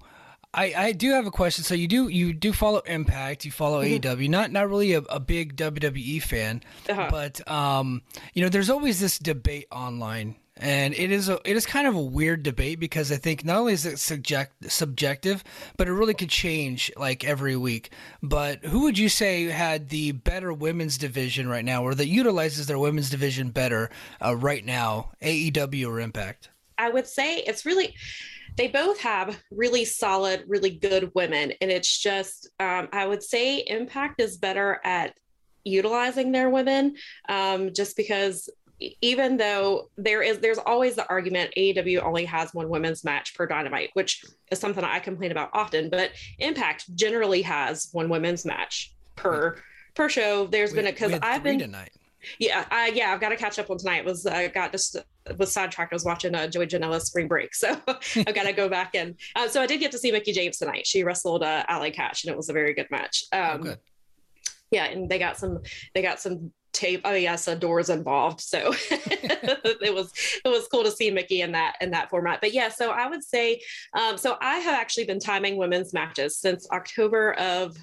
I, 0.55 0.75
I 0.77 0.93
do 0.93 1.11
have 1.11 1.27
a 1.27 1.31
question. 1.33 1.65
So 1.65 1.75
you 1.75 1.89
do 1.89 2.09
you 2.09 2.33
do 2.33 2.52
follow 2.52 2.78
Impact, 2.81 3.45
you 3.45 3.50
follow 3.50 3.83
mm-hmm. 3.83 4.07
AEW. 4.07 4.28
Not 4.28 4.52
not 4.52 4.69
really 4.69 4.93
a, 4.93 5.00
a 5.00 5.19
big 5.19 5.57
WWE 5.57 6.23
fan, 6.23 6.62
uh-huh. 6.88 7.09
but 7.11 7.47
um, 7.50 8.02
you 8.35 8.43
know, 8.43 8.49
there's 8.49 8.71
always 8.71 9.00
this 9.00 9.19
debate 9.19 9.67
online, 9.73 10.37
and 10.57 10.95
it 10.95 11.11
is 11.11 11.28
a 11.28 11.40
it 11.45 11.57
is 11.57 11.67
kind 11.67 11.88
of 11.88 11.97
a 11.97 12.00
weird 12.00 12.45
debate 12.45 12.78
because 12.78 13.11
I 13.11 13.17
think 13.17 13.45
not 13.45 13.57
only 13.57 13.73
is 13.73 13.85
it 13.85 13.99
subject 13.99 14.71
subjective, 14.71 15.43
but 15.76 15.88
it 15.88 15.93
really 15.93 16.14
could 16.14 16.31
change 16.31 16.93
like 16.97 17.25
every 17.25 17.57
week. 17.57 17.90
But 18.23 18.64
who 18.64 18.83
would 18.83 18.97
you 18.97 19.09
say 19.09 19.45
had 19.45 19.88
the 19.88 20.12
better 20.12 20.52
women's 20.52 20.99
division 20.99 21.49
right 21.49 21.64
now, 21.64 21.83
or 21.83 21.97
that 21.97 22.07
utilizes 22.07 22.69
their 22.69 22.78
women's 22.78 23.11
division 23.11 23.50
better 23.50 23.90
uh, 24.25 24.37
right 24.37 24.64
now, 24.64 25.11
AEW 25.21 25.88
or 25.88 25.99
Impact? 25.99 26.50
I 26.78 26.90
would 26.90 27.07
say 27.07 27.38
it's 27.38 27.64
really 27.64 27.95
they 28.56 28.68
both 28.68 29.00
have 29.00 29.38
really 29.50 29.84
solid, 29.84 30.44
really 30.46 30.70
good 30.70 31.11
women. 31.14 31.52
And 31.61 31.70
it's 31.70 31.99
just, 31.99 32.50
um, 32.61 32.88
I 32.92 33.06
would 33.06 33.23
say 33.23 33.58
Impact 33.58 34.20
is 34.20 34.37
better 34.37 34.80
at 34.84 35.14
utilizing 35.64 36.30
their 36.30 36.50
women 36.50 36.96
um, 37.28 37.73
just 37.73 37.96
because 37.96 38.49
even 39.00 39.37
though 39.37 39.88
there 39.96 40.23
is 40.23 40.40
there's 40.40 40.58
always 40.58 40.96
the 40.96 41.08
argument 41.08 41.52
AEW 41.56 42.02
only 42.02 42.25
has 42.25 42.52
one 42.52 42.68
women's 42.68 43.04
match 43.04 43.34
per 43.34 43.46
dynamite, 43.46 43.90
which 43.94 44.25
is 44.50 44.58
something 44.58 44.84
I 44.84 44.99
complain 44.99 45.30
about 45.30 45.50
often, 45.52 45.88
but 45.90 46.11
Impact 46.38 46.94
generally 46.94 47.42
has 47.42 47.88
one 47.92 48.08
women's 48.08 48.44
match 48.44 48.92
per 49.16 49.56
per 49.94 50.08
show. 50.08 50.46
There's 50.46 50.73
we, 50.73 50.76
been 50.76 50.87
a 50.88 50.92
because 50.92 51.18
I've 51.23 51.42
been 51.42 51.61
tonight. 51.61 51.92
Yeah, 52.38 52.64
I, 52.71 52.88
yeah, 52.88 53.12
I've 53.12 53.21
got 53.21 53.31
to 53.31 53.37
catch 53.37 53.59
up 53.59 53.71
on 53.71 53.78
tonight. 53.78 54.04
Was 54.04 54.26
I 54.26 54.47
uh, 54.47 54.49
got 54.49 54.73
just 54.73 54.97
was 55.38 55.52
sidetracked. 55.52 55.93
I 55.93 55.97
was 55.97 56.04
watching 56.04 56.35
uh, 56.35 56.47
Joey 56.47 56.66
Janela's 56.66 57.07
Spring 57.07 57.28
Break, 57.28 57.54
so 57.54 57.81
I've 57.88 58.35
got 58.35 58.45
to 58.45 58.52
go 58.52 58.69
back 58.69 58.95
and 58.95 59.14
uh, 59.37 59.49
so 59.49 59.61
I 59.61 59.66
did 59.66 59.81
get 59.81 59.93
to 59.93 59.99
see 59.99 60.12
Mickie 60.12 60.33
James 60.33 60.59
tonight. 60.59 60.87
She 60.87 61.04
wrestled 61.04 61.43
uh, 61.43 61.64
Allie 61.69 61.93
Katch, 61.93 62.25
and 62.25 62.33
it 62.33 62.37
was 62.37 62.49
a 62.49 62.52
very 62.52 62.75
good 62.75 62.90
match. 62.90 63.25
Oh, 63.33 63.43
um, 63.43 63.50
oh, 63.52 63.62
good. 63.62 63.78
Yeah, 64.71 64.85
and 64.87 65.09
they 65.09 65.19
got 65.19 65.37
some 65.37 65.61
they 65.95 66.02
got 66.02 66.21
some 66.21 66.52
tape. 66.73 67.02
Oh 67.04 67.14
yes, 67.14 67.49
uh, 67.49 67.54
doors 67.54 67.88
involved. 67.88 68.40
So 68.40 68.75
it 68.90 69.95
was 69.95 70.12
it 70.45 70.49
was 70.49 70.66
cool 70.69 70.85
to 70.85 70.90
see 70.90 71.11
Mickey 71.11 71.40
in 71.40 71.52
that 71.52 71.76
in 71.81 71.90
that 71.93 72.11
format. 72.11 72.40
But 72.40 72.52
yeah, 72.52 72.69
so 72.69 72.90
I 72.90 73.09
would 73.09 73.25
say 73.25 73.61
um, 73.95 74.19
so 74.19 74.37
I 74.40 74.59
have 74.59 74.75
actually 74.75 75.04
been 75.04 75.21
timing 75.21 75.57
women's 75.57 75.93
matches 75.93 76.37
since 76.37 76.69
October 76.71 77.35
of 77.35 77.76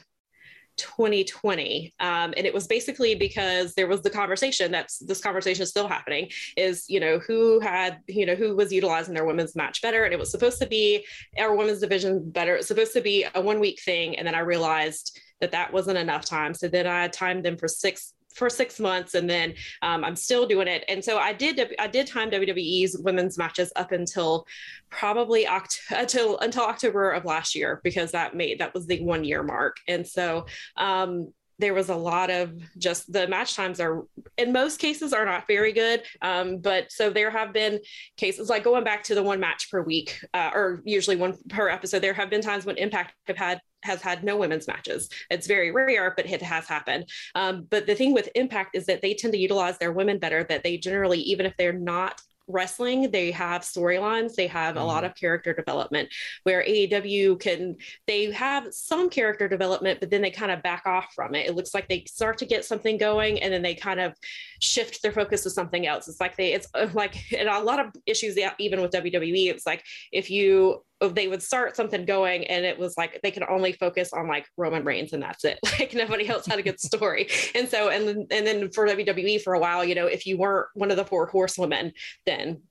2020 0.81 1.93
um, 1.99 2.33
and 2.35 2.45
it 2.45 2.53
was 2.53 2.67
basically 2.67 3.15
because 3.15 3.73
there 3.75 3.87
was 3.87 4.01
the 4.01 4.09
conversation 4.09 4.71
that's 4.71 4.97
this 4.99 5.21
conversation 5.21 5.63
is 5.63 5.69
still 5.69 5.87
happening 5.87 6.29
is 6.57 6.85
you 6.89 6.99
know 6.99 7.19
who 7.19 7.59
had 7.59 7.99
you 8.07 8.25
know 8.25 8.35
who 8.35 8.55
was 8.55 8.71
utilizing 8.71 9.13
their 9.13 9.25
women's 9.25 9.55
match 9.55 9.81
better 9.81 10.03
and 10.03 10.13
it 10.13 10.19
was 10.19 10.31
supposed 10.31 10.59
to 10.59 10.67
be 10.67 11.05
our 11.37 11.55
women's 11.55 11.79
division 11.79 12.29
better 12.31 12.55
it's 12.55 12.67
supposed 12.67 12.93
to 12.93 13.01
be 13.01 13.25
a 13.35 13.41
one 13.41 13.59
week 13.59 13.79
thing 13.83 14.17
and 14.17 14.27
then 14.27 14.35
i 14.35 14.39
realized 14.39 15.19
that 15.39 15.51
that 15.51 15.71
wasn't 15.71 15.97
enough 15.97 16.25
time 16.25 16.53
so 16.53 16.67
then 16.67 16.87
i 16.87 17.07
timed 17.07 17.45
them 17.45 17.57
for 17.57 17.67
six 17.67 18.13
for 18.35 18.49
six 18.49 18.79
months 18.79 19.13
and 19.13 19.29
then 19.29 19.53
um, 19.81 20.03
i'm 20.03 20.15
still 20.15 20.45
doing 20.45 20.67
it. 20.67 20.83
And 20.87 21.03
so 21.03 21.17
i 21.17 21.33
did 21.33 21.75
i 21.79 21.87
did 21.87 22.07
time 22.07 22.29
wwe's 22.29 22.97
women's 22.97 23.37
matches 23.37 23.71
up 23.75 23.91
until 23.91 24.45
probably 24.89 25.45
Oct- 25.45 25.79
until 25.91 26.39
until 26.39 26.63
october 26.63 27.11
of 27.11 27.25
last 27.25 27.55
year 27.55 27.81
because 27.83 28.11
that 28.11 28.35
made 28.35 28.59
that 28.59 28.73
was 28.73 28.87
the 28.87 29.01
one 29.03 29.23
year 29.23 29.43
mark. 29.43 29.77
And 29.87 30.07
so 30.07 30.45
um, 30.77 31.33
there 31.61 31.73
was 31.73 31.89
a 31.89 31.95
lot 31.95 32.29
of 32.29 32.53
just 32.77 33.11
the 33.11 33.27
match 33.27 33.55
times 33.55 33.79
are 33.79 34.03
in 34.37 34.51
most 34.51 34.77
cases 34.77 35.13
are 35.13 35.25
not 35.25 35.47
very 35.47 35.71
good 35.71 36.03
um, 36.21 36.57
but 36.57 36.91
so 36.91 37.09
there 37.09 37.31
have 37.31 37.53
been 37.53 37.79
cases 38.17 38.49
like 38.49 38.63
going 38.63 38.83
back 38.83 39.03
to 39.03 39.15
the 39.15 39.23
one 39.23 39.39
match 39.39 39.69
per 39.71 39.81
week 39.81 40.23
uh, 40.33 40.51
or 40.53 40.81
usually 40.85 41.15
one 41.15 41.35
per 41.49 41.69
episode 41.69 41.99
there 41.99 42.13
have 42.13 42.29
been 42.29 42.41
times 42.41 42.65
when 42.65 42.77
impact 42.77 43.13
have 43.27 43.37
had 43.37 43.61
has 43.83 44.01
had 44.01 44.23
no 44.23 44.37
women's 44.37 44.67
matches. 44.67 45.09
It's 45.29 45.47
very 45.47 45.71
rare, 45.71 46.13
but 46.15 46.29
it 46.29 46.41
has 46.41 46.67
happened. 46.67 47.09
Um, 47.35 47.67
but 47.69 47.87
the 47.87 47.95
thing 47.95 48.13
with 48.13 48.29
Impact 48.35 48.75
is 48.75 48.85
that 48.85 49.01
they 49.01 49.13
tend 49.13 49.33
to 49.33 49.39
utilize 49.39 49.77
their 49.77 49.91
women 49.91 50.19
better, 50.19 50.43
that 50.43 50.63
they 50.63 50.77
generally, 50.77 51.19
even 51.21 51.45
if 51.45 51.55
they're 51.57 51.73
not 51.73 52.21
wrestling 52.51 53.09
they 53.11 53.31
have 53.31 53.61
storylines 53.61 54.35
they 54.35 54.47
have 54.47 54.75
mm-hmm. 54.75 54.83
a 54.83 54.85
lot 54.85 55.03
mm-hmm. 55.03 55.11
of 55.11 55.15
character 55.15 55.53
development 55.53 56.09
where 56.43 56.63
aew 56.63 57.39
can 57.39 57.75
they 58.07 58.31
have 58.31 58.73
some 58.73 59.09
character 59.09 59.47
development 59.47 59.99
but 59.99 60.09
then 60.09 60.21
they 60.21 60.31
kind 60.31 60.51
of 60.51 60.61
back 60.63 60.83
off 60.85 61.13
from 61.15 61.35
it 61.35 61.47
it 61.47 61.55
looks 61.55 61.73
like 61.73 61.87
they 61.87 62.03
start 62.05 62.37
to 62.37 62.45
get 62.45 62.65
something 62.65 62.97
going 62.97 63.41
and 63.41 63.53
then 63.53 63.61
they 63.61 63.75
kind 63.75 63.99
of 63.99 64.13
shift 64.61 65.01
their 65.01 65.11
focus 65.11 65.43
to 65.43 65.49
something 65.49 65.87
else 65.87 66.07
it's 66.07 66.21
like 66.21 66.35
they 66.37 66.53
it's 66.53 66.67
uh, 66.73 66.87
like 66.93 67.15
and 67.33 67.49
a 67.49 67.59
lot 67.59 67.79
of 67.79 67.87
issues 68.05 68.37
even 68.59 68.81
with 68.81 68.91
wwe 68.91 69.49
it's 69.49 69.65
like 69.65 69.83
if 70.11 70.29
you 70.29 70.81
they 71.09 71.27
would 71.27 71.41
start 71.41 71.75
something 71.75 72.05
going 72.05 72.45
and 72.45 72.65
it 72.65 72.77
was 72.77 72.95
like 72.97 73.19
they 73.23 73.31
could 73.31 73.43
only 73.49 73.73
focus 73.73 74.13
on 74.13 74.27
like 74.27 74.45
Roman 74.57 74.83
Reigns 74.83 75.13
and 75.13 75.23
that's 75.23 75.43
it. 75.43 75.59
Like 75.79 75.93
nobody 75.95 76.27
else 76.27 76.45
had 76.45 76.59
a 76.59 76.63
good 76.63 76.79
story. 76.79 77.27
and 77.55 77.67
so 77.67 77.89
and 77.89 78.31
and 78.31 78.45
then 78.45 78.69
for 78.71 78.85
WWE 78.85 79.41
for 79.41 79.53
a 79.53 79.59
while, 79.59 79.83
you 79.83 79.95
know, 79.95 80.05
if 80.05 80.27
you 80.27 80.37
weren't 80.37 80.67
one 80.75 80.91
of 80.91 80.97
the 80.97 81.05
four 81.05 81.25
horsewomen, 81.25 81.93
then 82.25 82.61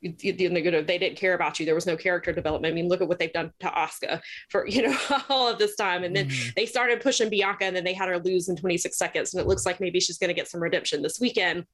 you, 0.00 0.14
you 0.20 0.50
know, 0.50 0.82
they 0.82 0.98
didn't 0.98 1.16
care 1.16 1.34
about 1.34 1.58
you. 1.58 1.64
There 1.64 1.74
was 1.74 1.86
no 1.86 1.96
character 1.96 2.32
development. 2.32 2.72
I 2.72 2.74
mean, 2.74 2.88
look 2.88 3.00
at 3.00 3.08
what 3.08 3.18
they've 3.18 3.32
done 3.32 3.52
to 3.60 3.72
Oscar 3.72 4.20
for 4.50 4.66
you 4.66 4.82
know 4.82 4.98
all 5.28 5.48
of 5.48 5.58
this 5.58 5.76
time, 5.76 6.04
and 6.04 6.14
then 6.14 6.28
mm-hmm. 6.28 6.50
they 6.56 6.66
started 6.66 7.00
pushing 7.00 7.30
Bianca, 7.30 7.64
and 7.64 7.74
then 7.74 7.84
they 7.84 7.94
had 7.94 8.08
her 8.08 8.18
lose 8.18 8.48
in 8.48 8.56
26 8.56 8.96
seconds, 8.96 9.32
and 9.32 9.40
it 9.40 9.46
looks 9.46 9.64
like 9.64 9.80
maybe 9.80 10.00
she's 10.00 10.18
going 10.18 10.28
to 10.28 10.34
get 10.34 10.48
some 10.48 10.62
redemption 10.62 11.02
this 11.02 11.18
weekend. 11.18 11.64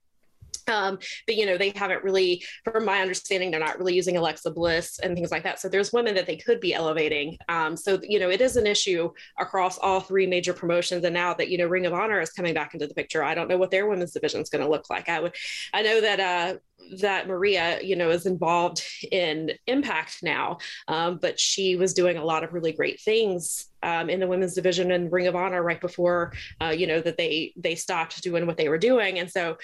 Um, 0.69 0.99
but 1.27 1.37
you 1.37 1.47
know, 1.47 1.57
they 1.57 1.71
haven't 1.71 2.05
really, 2.05 2.45
from 2.65 2.85
my 2.85 3.01
understanding, 3.01 3.51
they're 3.51 3.61
not 3.61 3.79
really 3.79 3.95
using 3.95 4.17
Alexa 4.17 4.51
Bliss 4.51 4.99
and 4.99 5.15
things 5.15 5.31
like 5.31 5.45
that. 5.45 5.61
So 5.61 5.69
there's 5.69 5.93
women 5.93 6.15
that 6.15 6.27
they 6.27 6.37
could 6.37 6.61
be 6.61 6.75
elevating. 6.75 7.39
Um, 7.49 7.77
so 7.77 8.01
you 8.03 8.19
know, 8.19 8.31
it 8.31 8.41
is 8.41 8.57
an 8.57 8.67
issue 8.67 9.11
across 9.39 9.79
all 9.79 10.01
three 10.01 10.27
major 10.27 10.53
promotions. 10.53 11.05
And 11.05 11.15
now 11.15 11.35
that 11.35 11.49
you 11.49 11.59
know 11.59 11.67
Ring 11.67 11.87
of 11.87 11.95
Honor 11.95 12.21
is 12.21 12.31
coming 12.31 12.55
back 12.55 12.75
into 12.75 12.87
the 12.87 12.95
picture, 12.95 13.23
I 13.23 13.35
don't 13.35 13.49
know 13.49 13.59
what 13.59 13.71
their 13.71 13.87
women's 13.87 14.13
division 14.13 14.41
is 14.41 14.51
going 14.51 14.65
to 14.65 14.71
look 14.71 14.91
like. 14.91 15.09
I 15.09 15.21
would, 15.21 15.35
I 15.73 15.83
know 15.83 16.01
that 16.01 16.21
uh, 16.21 16.59
that 16.99 17.27
Maria, 17.27 17.81
you 17.83 17.97
know, 17.97 18.11
is 18.11 18.27
involved 18.27 18.83
in 19.11 19.53
Impact 19.67 20.23
now, 20.23 20.59
um, 20.89 21.19
but 21.21 21.39
she 21.41 21.77
was 21.77 21.95
doing 21.95 22.17
a 22.17 22.25
lot 22.25 22.45
of 22.45 22.53
really 22.53 22.73
great 22.73 23.01
things 23.01 23.67
um, 23.83 24.09
in 24.11 24.21
the 24.21 24.27
women's 24.27 24.55
division 24.55 24.91
and 24.93 25.13
Ring 25.13 25.27
of 25.27 25.37
Honor 25.37 25.63
right 25.63 25.81
before, 25.81 26.33
uh, 26.61 26.75
you 26.77 26.87
know, 26.87 27.01
that 27.01 27.17
they 27.17 27.53
they 27.57 27.75
stopped 27.75 28.23
doing 28.23 28.47
what 28.47 28.57
they 28.57 28.69
were 28.69 28.79
doing, 28.79 29.19
and 29.19 29.31
so 29.31 29.57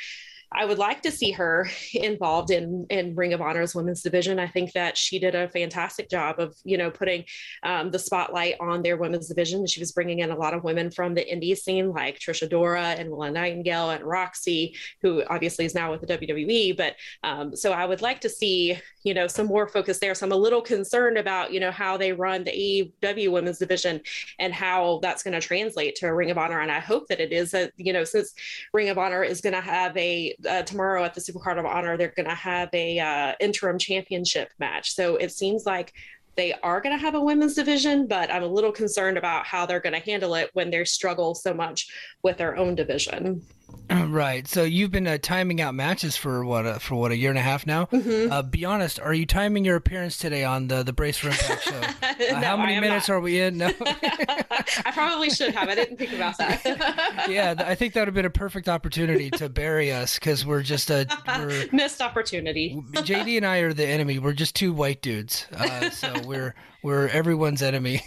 I 0.54 0.64
would 0.64 0.78
like 0.78 1.02
to 1.02 1.10
see 1.10 1.30
her 1.32 1.68
involved 1.94 2.50
in 2.50 2.86
in 2.90 3.14
Ring 3.14 3.32
of 3.32 3.40
Honor's 3.40 3.74
women's 3.74 4.02
division. 4.02 4.38
I 4.38 4.46
think 4.46 4.72
that 4.72 4.96
she 4.96 5.18
did 5.18 5.34
a 5.34 5.48
fantastic 5.48 6.08
job 6.08 6.38
of 6.38 6.54
you 6.64 6.78
know 6.78 6.90
putting 6.90 7.24
um, 7.62 7.90
the 7.90 7.98
spotlight 7.98 8.56
on 8.60 8.82
their 8.82 8.96
women's 8.96 9.28
division. 9.28 9.66
She 9.66 9.80
was 9.80 9.92
bringing 9.92 10.20
in 10.20 10.30
a 10.30 10.36
lot 10.36 10.54
of 10.54 10.64
women 10.64 10.90
from 10.90 11.14
the 11.14 11.24
indie 11.24 11.56
scene 11.56 11.90
like 11.90 12.18
Trish 12.18 12.46
Adora 12.46 12.98
and 12.98 13.10
Willow 13.10 13.30
Nightingale 13.30 13.90
and 13.90 14.04
Roxy, 14.04 14.76
who 15.00 15.22
obviously 15.28 15.64
is 15.64 15.74
now 15.74 15.90
with 15.90 16.00
the 16.00 16.06
WWE. 16.06 16.76
But 16.76 16.96
um, 17.22 17.56
so 17.56 17.72
I 17.72 17.86
would 17.86 18.02
like 18.02 18.20
to 18.22 18.28
see 18.28 18.78
you 19.04 19.14
know 19.14 19.26
some 19.26 19.46
more 19.46 19.68
focus 19.68 19.98
there. 19.98 20.14
So 20.14 20.26
I'm 20.26 20.32
a 20.32 20.36
little 20.36 20.62
concerned 20.62 21.18
about 21.18 21.52
you 21.52 21.60
know 21.60 21.70
how 21.70 21.96
they 21.96 22.12
run 22.12 22.44
the 22.44 22.92
AEW 23.02 23.32
women's 23.32 23.58
division 23.58 24.00
and 24.38 24.52
how 24.52 25.00
that's 25.02 25.22
going 25.22 25.34
to 25.34 25.40
translate 25.40 25.96
to 25.96 26.06
a 26.06 26.14
Ring 26.14 26.30
of 26.30 26.38
Honor. 26.38 26.60
And 26.60 26.70
I 26.70 26.80
hope 26.80 27.08
that 27.08 27.20
it 27.20 27.32
is 27.32 27.54
a 27.54 27.70
you 27.76 27.92
know 27.92 28.04
since 28.04 28.34
Ring 28.72 28.88
of 28.88 28.98
Honor 28.98 29.22
is 29.22 29.40
going 29.40 29.54
to 29.54 29.60
have 29.60 29.96
a 29.96 30.34
uh, 30.48 30.62
tomorrow 30.62 31.04
at 31.04 31.14
the 31.14 31.20
Supercard 31.20 31.58
of 31.58 31.66
Honor, 31.66 31.96
they're 31.96 32.12
going 32.16 32.28
to 32.28 32.34
have 32.34 32.68
a 32.72 32.98
uh, 32.98 33.34
interim 33.40 33.78
championship 33.78 34.50
match. 34.58 34.94
So 34.94 35.16
it 35.16 35.32
seems 35.32 35.66
like 35.66 35.92
they 36.36 36.54
are 36.62 36.80
going 36.80 36.96
to 36.96 37.00
have 37.00 37.14
a 37.14 37.20
women's 37.20 37.54
division, 37.54 38.06
but 38.06 38.32
I'm 38.32 38.42
a 38.42 38.46
little 38.46 38.72
concerned 38.72 39.18
about 39.18 39.44
how 39.44 39.66
they're 39.66 39.80
going 39.80 40.00
to 40.00 40.10
handle 40.10 40.34
it 40.34 40.50
when 40.54 40.70
they 40.70 40.84
struggle 40.84 41.34
so 41.34 41.52
much 41.52 41.90
with 42.22 42.38
their 42.38 42.56
own 42.56 42.74
division. 42.74 43.42
Right. 43.90 44.46
So 44.46 44.64
you've 44.64 44.90
been 44.90 45.06
uh, 45.06 45.18
timing 45.18 45.60
out 45.60 45.74
matches 45.74 46.16
for 46.16 46.44
what 46.44 46.66
uh, 46.66 46.78
for 46.78 46.94
what 46.94 47.12
a 47.12 47.16
year 47.16 47.30
and 47.30 47.38
a 47.38 47.42
half 47.42 47.66
now. 47.66 47.86
Mm-hmm. 47.86 48.32
Uh, 48.32 48.42
be 48.42 48.64
honest. 48.64 49.00
Are 49.00 49.14
you 49.14 49.26
timing 49.26 49.64
your 49.64 49.76
appearance 49.76 50.18
today 50.18 50.44
on 50.44 50.68
the 50.68 50.82
the 50.82 50.92
Brace 50.92 51.18
for 51.18 51.28
Impact 51.28 51.62
show? 51.62 51.80
Uh, 52.12 52.38
no, 52.40 52.46
how 52.46 52.56
many 52.56 52.78
minutes 52.78 53.08
not. 53.08 53.14
are 53.14 53.20
we 53.20 53.40
in? 53.40 53.58
No. 53.58 53.66
I 53.80 54.92
probably 54.92 55.28
should 55.30 55.54
have. 55.54 55.68
I 55.68 55.74
didn't 55.74 55.96
think 55.96 56.12
about 56.12 56.38
that. 56.38 57.26
yeah, 57.28 57.54
I 57.58 57.74
think 57.74 57.94
that 57.94 58.02
would 58.02 58.08
have 58.08 58.14
been 58.14 58.26
a 58.26 58.30
perfect 58.30 58.68
opportunity 58.68 59.30
to 59.30 59.48
bury 59.48 59.90
us 59.90 60.18
because 60.18 60.46
we're 60.46 60.62
just 60.62 60.90
a 60.90 61.06
we're, 61.26 61.66
missed 61.72 62.00
opportunity. 62.00 62.80
JD 62.92 63.38
and 63.38 63.46
I 63.46 63.58
are 63.58 63.72
the 63.72 63.86
enemy. 63.86 64.18
We're 64.18 64.34
just 64.34 64.54
two 64.54 64.72
white 64.72 65.02
dudes. 65.02 65.46
Uh, 65.52 65.90
so 65.90 66.12
we're 66.24 66.54
we're 66.82 67.08
everyone's 67.08 67.62
enemy. 67.62 68.02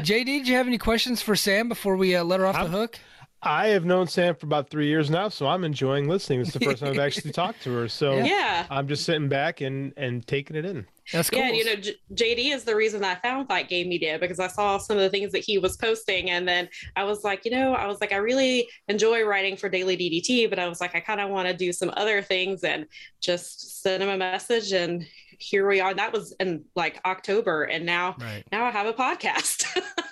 JD, 0.00 0.24
did 0.24 0.48
you 0.48 0.54
have 0.54 0.66
any 0.66 0.78
questions 0.78 1.22
for 1.22 1.36
Sam 1.36 1.68
before 1.68 1.96
we 1.96 2.16
uh, 2.16 2.24
let 2.24 2.40
her 2.40 2.46
off 2.46 2.56
I'm, 2.56 2.70
the 2.70 2.76
hook? 2.76 2.98
I 3.42 3.68
have 3.68 3.84
known 3.84 4.08
Sam 4.08 4.34
for 4.34 4.46
about 4.46 4.68
three 4.68 4.88
years 4.88 5.10
now, 5.10 5.28
so 5.28 5.46
I'm 5.46 5.64
enjoying 5.64 6.08
listening. 6.08 6.40
It's 6.40 6.52
the 6.52 6.60
first 6.60 6.80
time 6.80 6.92
I've 6.92 6.98
actually 7.06 7.32
talked 7.32 7.62
to 7.62 7.72
her, 7.74 7.88
so 7.88 8.18
yeah, 8.18 8.66
I'm 8.70 8.88
just 8.88 9.04
sitting 9.04 9.28
back 9.28 9.60
and 9.60 9.92
and 9.96 10.26
taking 10.26 10.56
it 10.56 10.64
in. 10.64 10.86
That's 11.12 11.30
cool. 11.30 11.40
Yeah, 11.40 11.52
you 11.52 11.64
know, 11.64 11.76
J- 11.76 11.96
JD 12.14 12.54
is 12.54 12.64
the 12.64 12.76
reason 12.76 13.04
I 13.04 13.14
found 13.16 13.48
Fight 13.48 13.68
Game 13.68 13.88
Media 13.88 14.18
because 14.18 14.38
I 14.38 14.48
saw 14.48 14.78
some 14.78 14.96
of 14.96 15.02
the 15.02 15.10
things 15.10 15.32
that 15.32 15.40
he 15.44 15.58
was 15.58 15.76
posting, 15.76 16.30
and 16.30 16.46
then 16.46 16.68
I 16.96 17.04
was 17.04 17.24
like, 17.24 17.44
you 17.44 17.50
know, 17.50 17.74
I 17.74 17.86
was 17.86 18.00
like, 18.00 18.12
I 18.12 18.16
really 18.16 18.68
enjoy 18.88 19.24
writing 19.24 19.56
for 19.56 19.68
Daily 19.68 19.96
DDT, 19.96 20.50
but 20.50 20.58
I 20.58 20.68
was 20.68 20.80
like, 20.80 20.94
I 20.94 21.00
kind 21.00 21.20
of 21.20 21.30
want 21.30 21.48
to 21.48 21.54
do 21.54 21.72
some 21.72 21.92
other 21.96 22.22
things, 22.22 22.64
and 22.64 22.86
just 23.20 23.82
send 23.82 24.02
him 24.02 24.08
a 24.08 24.16
message, 24.16 24.72
and 24.72 25.06
here 25.38 25.68
we 25.68 25.80
are. 25.80 25.94
That 25.94 26.12
was 26.12 26.32
in 26.40 26.64
like 26.74 27.00
October, 27.04 27.64
and 27.64 27.86
now 27.86 28.16
right. 28.20 28.44
now 28.52 28.64
I 28.64 28.70
have 28.70 28.86
a 28.86 28.92
podcast. 28.92 29.66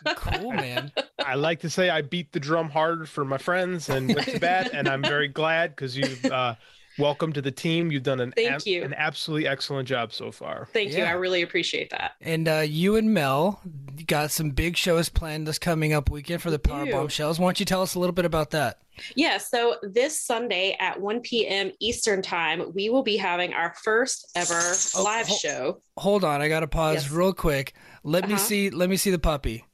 cool, 0.16 0.52
man. 0.52 0.92
I 1.18 1.34
like 1.34 1.60
to 1.60 1.70
say 1.70 1.90
I 1.90 2.02
beat 2.02 2.32
the 2.32 2.40
drum 2.40 2.70
hard 2.70 3.08
for 3.08 3.24
my 3.24 3.38
friends 3.38 3.88
and 3.88 4.14
went 4.14 4.28
to 4.28 4.38
bat, 4.40 4.70
and 4.72 4.88
I'm 4.88 5.02
very 5.02 5.28
glad 5.28 5.70
because 5.70 5.96
you've 5.96 6.24
uh, 6.26 6.54
welcome 6.98 7.32
to 7.32 7.42
the 7.42 7.50
team. 7.50 7.90
You've 7.90 8.02
done 8.02 8.20
an 8.20 8.32
Thank 8.32 8.50
ab- 8.50 8.62
you. 8.64 8.82
an 8.82 8.94
absolutely 8.94 9.46
excellent 9.46 9.88
job 9.88 10.12
so 10.12 10.30
far. 10.30 10.68
Thank 10.72 10.92
yeah. 10.92 10.98
you. 10.98 11.04
I 11.04 11.10
really 11.12 11.42
appreciate 11.42 11.90
that. 11.90 12.12
And 12.20 12.48
uh, 12.48 12.64
you 12.66 12.96
and 12.96 13.12
Mel 13.12 13.60
got 14.06 14.30
some 14.30 14.50
big 14.50 14.76
shows 14.76 15.08
planned 15.08 15.46
this 15.46 15.58
coming 15.58 15.92
up 15.92 16.10
weekend 16.10 16.42
for 16.42 16.50
the 16.50 16.58
Power 16.58 16.86
Bombshells. 16.86 17.38
Why 17.38 17.46
don't 17.46 17.60
you 17.60 17.66
tell 17.66 17.82
us 17.82 17.94
a 17.94 17.98
little 17.98 18.14
bit 18.14 18.24
about 18.24 18.50
that? 18.50 18.78
Yeah, 19.14 19.36
so 19.38 19.76
this 19.82 20.20
Sunday 20.20 20.76
at 20.80 20.98
1 21.00 21.20
p.m. 21.20 21.70
Eastern 21.80 22.22
Time, 22.22 22.72
we 22.74 22.88
will 22.88 23.02
be 23.02 23.16
having 23.16 23.52
our 23.52 23.74
first 23.82 24.30
ever 24.34 24.58
oh, 24.96 25.02
live 25.02 25.28
show. 25.28 25.82
Hold 25.98 26.24
on, 26.24 26.40
I 26.40 26.48
got 26.48 26.60
to 26.60 26.66
pause 26.66 27.04
yes. 27.04 27.10
real 27.10 27.34
quick. 27.34 27.74
Let 28.04 28.24
uh-huh. 28.24 28.32
me 28.32 28.38
see. 28.38 28.70
Let 28.70 28.88
me 28.88 28.96
see 28.96 29.10
the 29.10 29.18
puppy. 29.18 29.64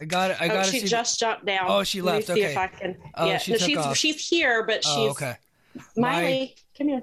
I 0.00 0.04
got 0.04 0.32
it. 0.32 0.36
I 0.40 0.48
got 0.48 0.66
oh, 0.66 0.70
She 0.70 0.80
just 0.80 1.18
the... 1.18 1.26
jumped 1.26 1.46
down. 1.46 1.66
Oh, 1.68 1.84
she 1.84 2.02
left. 2.02 2.28
Let 2.28 2.36
me 2.36 2.42
see 2.42 2.46
okay. 2.46 2.52
if 2.52 2.58
I 2.58 2.66
can. 2.66 2.96
Oh, 3.14 3.26
yeah, 3.26 3.38
she 3.38 3.52
no, 3.52 3.58
she's 3.58 3.78
off. 3.78 3.96
she's 3.96 4.28
here, 4.28 4.64
but 4.66 4.82
oh, 4.84 4.94
she's. 4.94 5.08
Oh, 5.08 5.10
okay. 5.10 5.36
Miley, 5.96 6.38
My... 6.38 6.54
come 6.76 6.88
here 6.88 7.02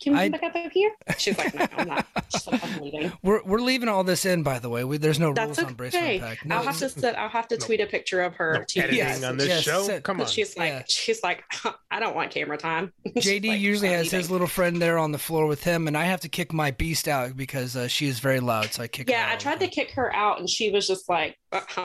can 0.00 0.12
we 0.12 0.18
I, 0.18 0.28
come 0.28 0.40
back 0.40 0.66
up 0.66 0.72
here? 0.72 0.92
She's 1.18 1.36
like, 1.36 1.54
no, 1.54 1.66
I'm 1.76 1.88
not. 1.88 2.06
She's 2.30 2.46
like, 2.46 2.64
I'm 2.64 2.82
leaving. 2.82 3.12
We're, 3.22 3.42
we're 3.42 3.58
leaving 3.58 3.88
all 3.88 4.04
this 4.04 4.24
in, 4.24 4.42
by 4.42 4.58
the 4.58 4.68
way. 4.68 4.84
We, 4.84 4.96
there's 4.98 5.18
no 5.18 5.32
That's 5.32 5.48
rules 5.48 5.58
okay. 5.58 5.66
on 5.68 5.74
Brace 5.74 5.94
Impact. 5.94 6.44
No, 6.44 6.56
I'll 6.56 6.62
have 6.62 6.78
to 6.78 6.88
set, 6.88 7.18
I'll 7.18 7.28
have 7.28 7.48
to 7.48 7.56
no, 7.56 7.66
tweet 7.66 7.80
a 7.80 7.86
picture 7.86 8.22
of 8.22 8.34
her. 8.34 8.54
No 8.54 8.64
to 8.64 8.80
editing 8.80 8.98
yes, 8.98 9.24
on 9.24 9.36
this 9.36 9.48
yes, 9.48 9.62
show. 9.62 9.82
Set, 9.82 10.04
Come 10.04 10.20
on. 10.20 10.26
She's 10.26 10.56
like, 10.56 10.70
yeah. 10.70 10.82
she's 10.86 11.22
like, 11.22 11.42
I 11.90 11.98
don't 11.98 12.14
want 12.14 12.30
camera 12.30 12.56
time. 12.56 12.92
JD 13.06 13.48
like, 13.48 13.60
usually 13.60 13.88
has 13.88 14.10
his 14.10 14.30
little 14.30 14.46
friend 14.46 14.80
there 14.80 14.98
on 14.98 15.10
the 15.10 15.18
floor 15.18 15.46
with 15.46 15.64
him, 15.64 15.88
and 15.88 15.96
I 15.96 16.04
have 16.04 16.20
to 16.20 16.28
kick 16.28 16.52
my 16.52 16.70
beast 16.70 17.08
out 17.08 17.36
because 17.36 17.74
uh, 17.74 17.88
she 17.88 18.06
is 18.06 18.20
very 18.20 18.40
loud. 18.40 18.72
So 18.72 18.84
I 18.84 18.88
kick. 18.88 19.10
Yeah, 19.10 19.28
I 19.30 19.36
tried 19.36 19.60
to 19.60 19.68
kick 19.68 19.90
her 19.92 20.14
out, 20.14 20.38
and 20.38 20.48
she 20.48 20.70
was 20.70 20.86
just 20.86 21.08
like, 21.08 21.36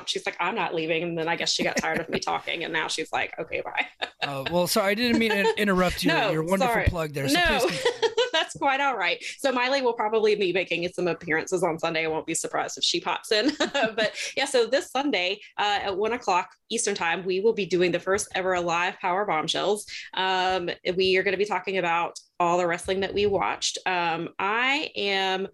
she's 0.06 0.26
like, 0.26 0.38
I'm 0.40 0.56
not 0.56 0.74
leaving. 0.74 1.04
And 1.04 1.18
then 1.18 1.28
I 1.28 1.36
guess 1.36 1.52
she 1.54 1.64
got 1.64 1.78
tired 1.78 2.00
of 2.00 2.10
me 2.10 2.20
talking, 2.20 2.64
and 2.64 2.74
now 2.74 2.88
she's 2.88 3.12
like, 3.12 3.34
okay, 3.40 3.62
bye. 3.62 4.08
uh, 4.24 4.44
well, 4.52 4.68
sorry, 4.68 4.92
I 4.92 4.94
didn't 4.96 5.20
mean 5.20 5.32
to 5.32 5.54
interrupt 5.62 6.04
you. 6.04 6.10
no, 6.10 6.32
Your 6.32 6.44
wonderful 6.44 6.74
sorry. 6.74 6.86
plug 6.88 7.14
there. 7.14 7.28
So 7.28 7.36
no, 7.40 7.46
that's 7.60 7.88
that's 8.34 8.54
quite 8.58 8.80
all 8.82 8.98
right. 8.98 9.24
So 9.40 9.52
Miley 9.52 9.82
will 9.82 9.94
probably 9.94 10.36
be 10.36 10.52
making 10.54 10.88
some 10.90 11.08
appearances 11.08 11.64
on 11.64 11.78
Sunday. 11.80 12.06
I 12.06 12.08
won't 12.08 12.26
be 12.26 12.34
surprised 12.34 12.78
if 12.78 12.84
she 12.84 13.00
pops 13.00 13.32
in. 13.32 13.52
but 13.60 14.14
yeah, 14.36 14.46
so 14.46 14.66
this 14.66 14.90
Sunday 14.92 15.40
uh, 15.58 15.80
at 15.84 15.98
one 15.98 16.14
o'clock 16.14 16.50
Eastern 16.70 16.96
time, 16.96 17.24
we 17.26 17.40
will 17.42 17.54
be 17.54 17.66
doing 17.66 17.92
the 17.92 18.00
first 18.00 18.28
ever 18.36 18.60
live 18.60 18.98
Power 19.00 19.26
Bombshells. 19.26 19.86
Um, 20.16 20.70
we 20.96 21.16
are 21.18 21.24
going 21.24 21.34
to 21.34 21.38
be 21.38 21.46
talking 21.46 21.78
about 21.78 22.20
all 22.40 22.58
the 22.58 22.66
wrestling 22.68 23.02
that 23.02 23.14
we 23.14 23.26
watched. 23.28 23.78
Um, 23.86 24.30
I 24.40 24.90
am 24.96 25.48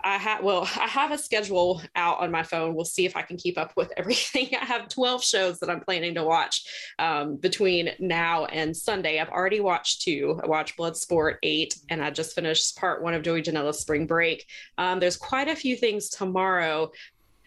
I 0.00 0.16
have 0.16 0.44
well, 0.44 0.62
I 0.62 0.86
have 0.86 1.10
a 1.10 1.18
schedule 1.18 1.82
out 1.96 2.20
on 2.20 2.30
my 2.30 2.42
phone. 2.42 2.74
We'll 2.74 2.84
see 2.84 3.04
if 3.04 3.16
I 3.16 3.22
can 3.22 3.36
keep 3.36 3.58
up 3.58 3.72
with 3.76 3.92
everything. 3.96 4.48
I 4.60 4.64
have 4.64 4.88
12 4.88 5.24
shows 5.24 5.58
that 5.60 5.70
I'm 5.70 5.80
planning 5.80 6.14
to 6.14 6.24
watch 6.24 6.64
um, 6.98 7.36
between 7.36 7.90
now 7.98 8.44
and 8.46 8.76
Sunday. 8.76 9.18
I've 9.18 9.30
already 9.30 9.60
watched 9.60 10.02
two. 10.02 10.40
I 10.42 10.46
watched 10.46 10.78
Bloodsport 10.78 11.36
8, 11.42 11.76
and 11.88 12.02
I 12.02 12.10
just 12.10 12.34
finished 12.34 12.76
part 12.76 13.02
one 13.02 13.14
of 13.14 13.22
Joey 13.22 13.42
Janela's 13.42 13.80
Spring 13.80 14.06
Break. 14.06 14.46
Um, 14.76 15.00
there's 15.00 15.16
quite 15.16 15.48
a 15.48 15.56
few 15.56 15.76
things 15.76 16.08
tomorrow. 16.10 16.90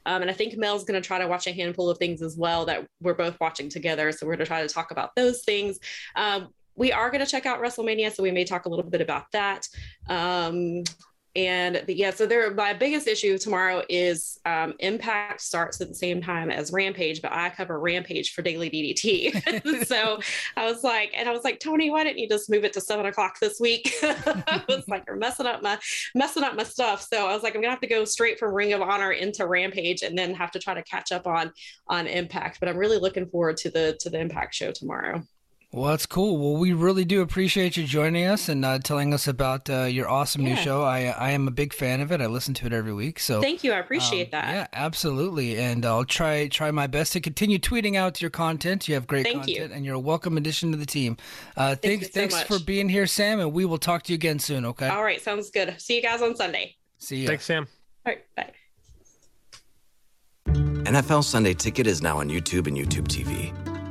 Um, 0.05 0.23
and 0.23 0.31
I 0.31 0.33
think 0.33 0.57
Mel's 0.57 0.83
going 0.83 0.99
to 0.99 1.05
try 1.05 1.19
to 1.19 1.27
watch 1.27 1.47
a 1.47 1.51
handful 1.51 1.89
of 1.89 1.97
things 1.99 2.21
as 2.21 2.35
well 2.35 2.65
that 2.65 2.87
we're 3.01 3.13
both 3.13 3.39
watching 3.39 3.69
together. 3.69 4.11
So 4.11 4.25
we're 4.25 4.35
going 4.35 4.45
to 4.45 4.49
try 4.49 4.65
to 4.65 4.73
talk 4.73 4.91
about 4.91 5.15
those 5.15 5.43
things. 5.43 5.79
Um, 6.15 6.49
we 6.75 6.91
are 6.91 7.11
going 7.11 7.23
to 7.23 7.29
check 7.29 7.45
out 7.45 7.61
WrestleMania, 7.61 8.11
so 8.11 8.23
we 8.23 8.31
may 8.31 8.43
talk 8.43 8.65
a 8.65 8.69
little 8.69 8.89
bit 8.89 9.01
about 9.01 9.31
that. 9.33 9.67
And 11.35 11.81
the, 11.85 11.95
yeah, 11.95 12.11
so 12.11 12.25
there. 12.25 12.53
My 12.53 12.73
biggest 12.73 13.07
issue 13.07 13.37
tomorrow 13.37 13.83
is 13.87 14.37
um, 14.45 14.73
Impact 14.79 15.39
starts 15.39 15.79
at 15.79 15.87
the 15.87 15.95
same 15.95 16.21
time 16.21 16.51
as 16.51 16.73
Rampage, 16.73 17.21
but 17.21 17.31
I 17.31 17.49
cover 17.49 17.79
Rampage 17.79 18.33
for 18.33 18.41
Daily 18.41 18.69
DDT. 18.69 19.85
so 19.87 20.19
I 20.57 20.65
was 20.65 20.83
like, 20.83 21.11
and 21.15 21.29
I 21.29 21.31
was 21.31 21.45
like, 21.45 21.59
Tony, 21.59 21.89
why 21.89 22.03
didn't 22.03 22.19
you 22.19 22.27
just 22.27 22.49
move 22.49 22.65
it 22.65 22.73
to 22.73 22.81
seven 22.81 23.05
o'clock 23.05 23.39
this 23.39 23.61
week? 23.61 23.93
I 24.03 24.63
was 24.67 24.83
like, 24.89 25.03
you're 25.07 25.15
messing 25.15 25.45
up 25.45 25.61
my 25.61 25.79
messing 26.15 26.43
up 26.43 26.55
my 26.55 26.63
stuff. 26.63 27.07
So 27.09 27.27
I 27.27 27.33
was 27.33 27.43
like, 27.43 27.55
I'm 27.55 27.61
gonna 27.61 27.71
have 27.71 27.81
to 27.81 27.87
go 27.87 28.03
straight 28.03 28.37
from 28.37 28.53
Ring 28.53 28.73
of 28.73 28.81
Honor 28.81 29.11
into 29.11 29.47
Rampage, 29.47 30.01
and 30.01 30.17
then 30.17 30.33
have 30.33 30.51
to 30.51 30.59
try 30.59 30.73
to 30.73 30.83
catch 30.83 31.13
up 31.13 31.27
on 31.27 31.53
on 31.87 32.07
Impact. 32.07 32.59
But 32.59 32.67
I'm 32.67 32.77
really 32.77 32.97
looking 32.97 33.27
forward 33.27 33.55
to 33.57 33.69
the 33.69 33.95
to 34.01 34.09
the 34.09 34.19
Impact 34.19 34.53
show 34.53 34.71
tomorrow. 34.71 35.23
Well, 35.73 35.91
that's 35.91 36.05
cool. 36.05 36.37
Well, 36.37 36.59
we 36.59 36.73
really 36.73 37.05
do 37.05 37.21
appreciate 37.21 37.77
you 37.77 37.85
joining 37.85 38.25
us 38.25 38.49
and 38.49 38.65
uh, 38.65 38.79
telling 38.79 39.13
us 39.13 39.25
about 39.25 39.69
uh, 39.69 39.83
your 39.83 40.09
awesome 40.09 40.41
Yeah. 40.41 40.55
new 40.55 40.61
show. 40.61 40.83
I 40.83 41.05
I 41.05 41.31
am 41.31 41.47
a 41.47 41.51
big 41.51 41.71
fan 41.73 42.01
of 42.01 42.11
it. 42.11 42.19
I 42.19 42.25
listen 42.25 42.53
to 42.55 42.65
it 42.65 42.73
every 42.73 42.91
week. 42.91 43.19
So 43.19 43.41
Thank 43.41 43.63
you. 43.63 43.71
I 43.71 43.79
appreciate 43.79 44.25
um, 44.25 44.29
that. 44.31 44.53
Yeah, 44.53 44.67
absolutely. 44.73 45.57
And 45.57 45.85
I'll 45.85 46.03
try 46.03 46.49
try 46.49 46.71
my 46.71 46.87
best 46.87 47.13
to 47.13 47.21
continue 47.21 47.57
tweeting 47.57 47.95
out 47.95 48.21
your 48.21 48.31
content. 48.31 48.89
You 48.89 48.95
have 48.95 49.07
great 49.07 49.25
Thank 49.25 49.47
you. 49.47 49.55
content, 49.55 49.73
and 49.73 49.85
you're 49.85 49.95
a 49.95 49.99
welcome 49.99 50.35
addition 50.35 50.71
to 50.71 50.77
the 50.77 50.85
team. 50.85 51.15
Uh, 51.55 51.75
thanks 51.75 52.07
you 52.07 52.11
so 52.11 52.19
thanks 52.19 52.35
much. 52.35 52.47
for 52.47 52.59
being 52.59 52.89
here, 52.89 53.07
Sam. 53.07 53.39
And 53.39 53.53
we 53.53 53.63
will 53.63 53.77
talk 53.77 54.03
to 54.03 54.11
you 54.11 54.15
again 54.15 54.39
soon. 54.39 54.65
Okay. 54.65 54.89
All 54.89 55.03
right, 55.03 55.21
sounds 55.21 55.49
good. 55.51 55.73
See 55.79 55.95
you 55.95 56.01
guys 56.01 56.21
on 56.21 56.35
Sunday. 56.35 56.75
See 56.97 57.15
you. 57.17 57.27
Thanks, 57.27 57.45
Sam. 57.45 57.65
All 58.05 58.11
right, 58.13 58.25
bye. 58.35 58.51
NFL 60.83 61.23
Sunday 61.23 61.53
Ticket 61.53 61.87
is 61.87 62.01
now 62.01 62.17
on 62.17 62.27
YouTube 62.29 62.67
and 62.67 62.75
YouTube 62.75 63.07
TV, 63.07 63.53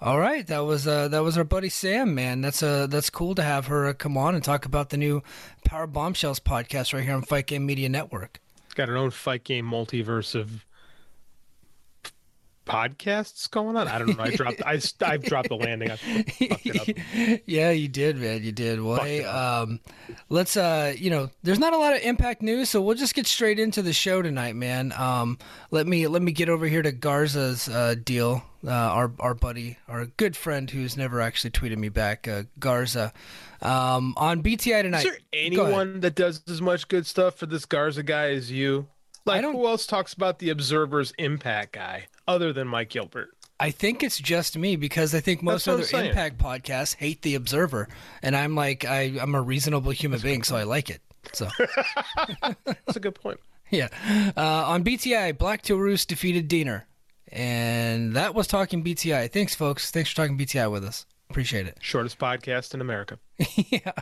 All 0.00 0.20
right, 0.20 0.46
that 0.46 0.60
was 0.60 0.86
uh, 0.86 1.08
that 1.08 1.24
was 1.24 1.36
our 1.36 1.42
buddy 1.42 1.68
Sam, 1.68 2.14
man. 2.14 2.40
That's 2.40 2.62
uh, 2.62 2.86
that's 2.86 3.10
cool 3.10 3.34
to 3.34 3.42
have 3.42 3.66
her 3.66 3.88
uh, 3.88 3.92
come 3.94 4.16
on 4.16 4.36
and 4.36 4.44
talk 4.44 4.64
about 4.64 4.90
the 4.90 4.96
new 4.96 5.24
Power 5.64 5.88
Bombshells 5.88 6.38
podcast 6.38 6.94
right 6.94 7.02
here 7.02 7.14
on 7.14 7.22
Fight 7.22 7.48
Game 7.48 7.66
Media 7.66 7.88
Network. 7.88 8.40
It's 8.66 8.74
got 8.74 8.88
our 8.88 8.96
own 8.96 9.10
fight 9.10 9.42
game 9.42 9.68
multiverse 9.68 10.36
of 10.36 10.64
podcasts 12.68 13.50
going 13.50 13.76
on. 13.76 13.88
I 13.88 13.98
don't 13.98 14.16
know. 14.16 14.22
I 14.22 14.30
dropped. 14.30 14.62
I 14.64 14.80
I've 15.00 15.24
dropped 15.24 15.48
the 15.48 15.56
landing. 15.56 15.90
I 15.90 15.96
fucked 15.96 16.66
it 16.66 17.36
up. 17.36 17.40
yeah, 17.46 17.70
you 17.70 17.88
did, 17.88 18.18
man. 18.18 18.44
You 18.44 18.52
did. 18.52 18.80
Well, 18.80 19.02
hey, 19.02 19.24
um, 19.24 19.80
let's 20.28 20.56
uh, 20.56 20.94
you 20.96 21.10
know, 21.10 21.30
there's 21.42 21.58
not 21.58 21.72
a 21.72 21.78
lot 21.78 21.94
of 21.94 22.02
impact 22.02 22.42
news, 22.42 22.68
so 22.68 22.80
we'll 22.80 22.94
just 22.96 23.14
get 23.14 23.26
straight 23.26 23.58
into 23.58 23.82
the 23.82 23.92
show 23.92 24.22
tonight, 24.22 24.54
man. 24.54 24.92
Um, 24.92 25.38
let 25.70 25.86
me 25.86 26.06
let 26.06 26.22
me 26.22 26.30
get 26.32 26.48
over 26.48 26.66
here 26.66 26.82
to 26.82 26.92
Garza's 26.92 27.68
uh, 27.68 27.94
deal. 28.02 28.42
Uh, 28.66 28.70
our 28.70 29.12
our 29.18 29.34
buddy, 29.34 29.78
our 29.88 30.06
good 30.06 30.36
friend, 30.36 30.70
who's 30.70 30.96
never 30.96 31.20
actually 31.20 31.50
tweeted 31.50 31.78
me 31.78 31.88
back, 31.88 32.28
uh, 32.28 32.42
Garza, 32.58 33.12
um, 33.62 34.14
on 34.16 34.42
BTI 34.42 34.82
tonight. 34.82 35.04
Is 35.06 35.12
there 35.12 35.18
anyone 35.32 36.00
that 36.00 36.14
does 36.14 36.42
as 36.48 36.60
much 36.60 36.88
good 36.88 37.06
stuff 37.06 37.36
for 37.36 37.46
this 37.46 37.64
Garza 37.64 38.02
guy 38.02 38.30
as 38.30 38.50
you? 38.50 38.86
Like, 39.24 39.44
who 39.44 39.66
else 39.66 39.86
talks 39.86 40.14
about 40.14 40.38
the 40.38 40.48
Observer's 40.48 41.12
impact 41.18 41.72
guy 41.72 42.06
other 42.28 42.52
than 42.52 42.68
Mike 42.68 42.90
Gilbert? 42.90 43.30
I 43.58 43.72
think 43.72 44.04
it's 44.04 44.18
just 44.18 44.56
me 44.56 44.76
because 44.76 45.16
I 45.16 45.20
think 45.20 45.42
most 45.42 45.64
That's 45.64 45.92
other. 45.92 46.04
Impact 46.04 46.38
podcasts 46.38 46.94
hate 46.94 47.22
the 47.22 47.34
Observer, 47.34 47.88
and 48.22 48.36
I'm 48.36 48.54
like 48.54 48.84
I, 48.84 49.14
I'm 49.20 49.34
a 49.34 49.42
reasonable 49.42 49.90
human 49.90 50.20
being, 50.20 50.44
so 50.44 50.54
I 50.54 50.62
like 50.62 50.90
it. 50.90 51.00
So 51.32 51.48
That's 52.64 52.96
a 52.96 53.00
good 53.00 53.16
point. 53.16 53.40
yeah, 53.70 53.88
uh, 54.36 54.64
on 54.66 54.84
BTI, 54.84 55.36
Black 55.36 55.62
Taurus 55.62 56.06
defeated 56.06 56.46
Diener, 56.46 56.86
and 57.32 58.14
that 58.14 58.34
was 58.34 58.46
talking 58.46 58.84
BTI. 58.84 59.32
Thanks, 59.32 59.56
folks. 59.56 59.90
Thanks 59.90 60.10
for 60.10 60.16
talking 60.16 60.38
BTI 60.38 60.70
with 60.70 60.84
us. 60.84 61.04
Appreciate 61.30 61.66
it. 61.66 61.76
Shortest 61.80 62.18
podcast 62.18 62.72
in 62.72 62.80
America. 62.80 63.18
yeah. 63.54 63.92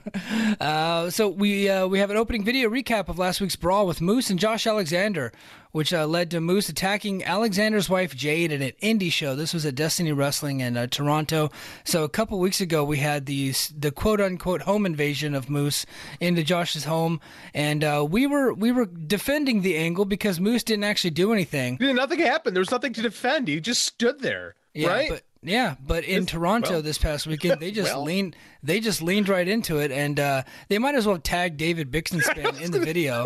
Uh, 0.60 1.10
so 1.10 1.28
we 1.28 1.68
uh, 1.68 1.86
we 1.88 1.98
have 1.98 2.10
an 2.10 2.16
opening 2.16 2.44
video 2.44 2.70
recap 2.70 3.08
of 3.08 3.18
last 3.18 3.40
week's 3.40 3.56
brawl 3.56 3.86
with 3.86 4.00
Moose 4.00 4.30
and 4.30 4.38
Josh 4.38 4.64
Alexander, 4.64 5.32
which 5.72 5.92
uh, 5.92 6.06
led 6.06 6.30
to 6.30 6.40
Moose 6.40 6.68
attacking 6.68 7.24
Alexander's 7.24 7.90
wife 7.90 8.14
Jade 8.14 8.52
at 8.52 8.62
an 8.62 8.72
indie 8.80 9.10
show. 9.10 9.34
This 9.34 9.52
was 9.52 9.66
at 9.66 9.74
Destiny 9.74 10.12
Wrestling 10.12 10.60
in 10.60 10.76
uh, 10.76 10.86
Toronto. 10.86 11.50
So 11.84 12.04
a 12.04 12.08
couple 12.08 12.38
weeks 12.38 12.60
ago, 12.60 12.84
we 12.84 12.98
had 12.98 13.26
the 13.26 13.52
the 13.76 13.90
quote 13.90 14.20
unquote 14.20 14.62
home 14.62 14.86
invasion 14.86 15.34
of 15.34 15.50
Moose 15.50 15.84
into 16.20 16.44
Josh's 16.44 16.84
home, 16.84 17.20
and 17.52 17.82
uh, 17.82 18.06
we 18.08 18.28
were 18.28 18.54
we 18.54 18.70
were 18.70 18.86
defending 18.86 19.62
the 19.62 19.76
angle 19.76 20.04
because 20.04 20.38
Moose 20.38 20.62
didn't 20.62 20.84
actually 20.84 21.10
do 21.10 21.32
anything. 21.32 21.76
Yeah, 21.80 21.92
Nothing 21.92 22.20
happened. 22.20 22.54
There 22.54 22.60
was 22.60 22.70
nothing 22.70 22.92
to 22.92 23.02
defend. 23.02 23.48
He 23.48 23.58
just 23.60 23.82
stood 23.82 24.20
there. 24.20 24.54
Yeah, 24.74 24.88
right? 24.88 25.10
But, 25.10 25.22
yeah, 25.46 25.76
but 25.84 26.04
in 26.04 26.22
This- 26.24 26.32
Toronto 26.32 26.70
well- 26.72 26.82
this 26.82 26.98
past 26.98 27.26
weekend, 27.28 27.60
they 27.60 27.70
just 27.70 27.92
Well. 27.94 28.04
leaned 28.04 28.36
they 28.62 28.80
just 28.80 29.00
leaned 29.00 29.28
right 29.28 29.46
into 29.46 29.78
it, 29.78 29.92
and 29.92 30.18
uh, 30.18 30.42
they 30.68 30.78
might 30.78 30.96
as 30.96 31.06
well 31.06 31.18
tag 31.18 31.56
David 31.56 31.90
Bixenspan 31.92 32.60
in 32.64 32.72
the 32.72 32.80
video. 32.80 33.24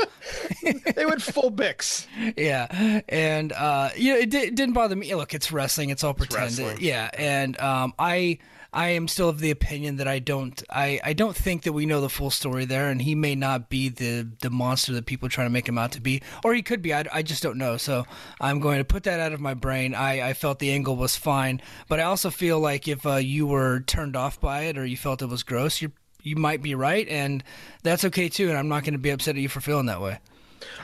they 0.95 1.07
went 1.07 1.23
full 1.23 1.51
Bix. 1.51 2.07
yeah, 2.37 3.01
and 3.09 3.53
uh, 3.53 3.89
you 3.97 4.13
know 4.13 4.19
it, 4.21 4.31
di- 4.31 4.39
it 4.49 4.55
didn't 4.55 4.75
bother 4.75 4.95
me. 4.97 5.15
Look, 5.15 5.33
it's 5.35 5.51
wrestling; 5.51 5.91
it's 5.91 6.05
all 6.05 6.15
pretend. 6.15 6.43
wrestling. 6.59 6.77
Yeah, 6.81 7.09
and 7.17 7.59
um, 7.59 7.95
I 7.99 8.39
I 8.73 8.91
am 8.91 9.09
still 9.09 9.29
of 9.29 9.41
the 9.41 9.51
opinion 9.51 9.97
that 9.97 10.07
I 10.07 10.21
don't 10.21 10.63
I, 10.71 11.01
I 11.03 11.13
don't 11.13 11.37
think 11.37 11.63
that 11.63 11.73
we 11.73 11.87
know 11.87 12.01
the 12.01 12.09
full 12.09 12.31
story 12.31 12.65
there, 12.65 12.89
and 12.89 13.03
he 13.03 13.15
may 13.15 13.35
not 13.35 13.69
be 13.69 13.89
the 13.89 14.29
the 14.41 14.51
monster 14.51 14.93
that 14.93 15.07
people 15.07 15.27
are 15.27 15.31
trying 15.31 15.47
to 15.47 15.53
make 15.53 15.69
him 15.69 15.79
out 15.79 15.93
to 15.93 16.01
be, 16.01 16.23
or 16.45 16.55
he 16.55 16.63
could 16.63 16.81
be. 16.83 16.95
I, 16.95 17.05
I 17.13 17.23
just 17.23 17.43
don't 17.43 17.59
know. 17.59 17.77
So 17.77 18.07
I'm 18.41 18.61
going 18.61 18.79
to 18.79 18.85
put 18.85 19.03
that 19.05 19.19
out 19.19 19.33
of 19.33 19.41
my 19.41 19.55
brain. 19.55 19.95
I, 19.95 20.31
I 20.31 20.33
felt 20.35 20.59
the 20.61 20.71
angle 20.71 20.97
was 20.97 21.17
fine, 21.17 21.61
but 21.89 21.99
I 21.99 22.05
also 22.05 22.31
feel 22.31 22.61
like 22.61 22.87
if 22.87 23.05
uh, 23.05 23.17
you 23.17 23.47
were 23.47 23.81
turned 23.81 24.15
off 24.17 24.41
by 24.41 24.63
it 24.63 24.79
or 24.79 24.85
you 24.85 24.97
felt 24.97 25.23
it 25.23 25.27
was 25.27 25.43
gross, 25.43 25.83
you 25.83 25.93
you 26.23 26.37
might 26.37 26.63
be 26.63 26.75
right, 26.75 27.09
and 27.09 27.43
that's 27.83 28.05
okay 28.05 28.29
too. 28.29 28.49
And 28.51 28.59
I'm 28.59 28.69
not 28.69 28.85
going 28.85 28.93
to 28.95 28.99
be 28.99 29.11
upset 29.11 29.37
at 29.37 29.43
you 29.43 29.49
for 29.49 29.61
feeling 29.61 29.87
that 29.87 30.01
way. 30.01 30.19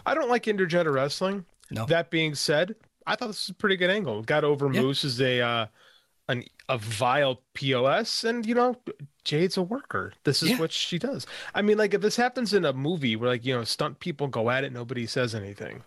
I 0.04 0.14
don't 0.14 0.28
like 0.28 0.44
intergender 0.44 0.92
wrestling. 0.92 1.44
No. 1.70 1.84
That 1.86 2.10
being 2.10 2.34
said, 2.34 2.74
I 3.06 3.16
thought 3.16 3.28
this 3.28 3.46
was 3.46 3.50
a 3.50 3.54
pretty 3.54 3.76
good 3.76 3.90
angle. 3.90 4.22
Got 4.22 4.44
over 4.44 4.72
Yeah. 4.72 4.82
Moose 4.82 5.04
as 5.04 5.20
a 5.20 5.40
uh, 5.40 5.66
an 6.28 6.44
a 6.68 6.78
vile 6.78 7.40
POS, 7.54 8.24
and 8.24 8.44
you 8.46 8.54
know, 8.54 8.76
Jade's 9.24 9.56
a 9.56 9.62
worker. 9.62 10.12
This 10.24 10.42
is 10.42 10.50
Yeah. 10.50 10.58
what 10.58 10.72
she 10.72 10.98
does. 10.98 11.26
I 11.54 11.62
mean, 11.62 11.78
like 11.78 11.94
if 11.94 12.00
this 12.00 12.16
happens 12.16 12.52
in 12.52 12.64
a 12.64 12.72
movie 12.72 13.16
where 13.16 13.30
like 13.30 13.44
you 13.44 13.54
know 13.54 13.64
stunt 13.64 14.00
people 14.00 14.26
go 14.28 14.50
at 14.50 14.64
it, 14.64 14.72
nobody 14.72 15.06
says 15.06 15.34
anything, 15.34 15.82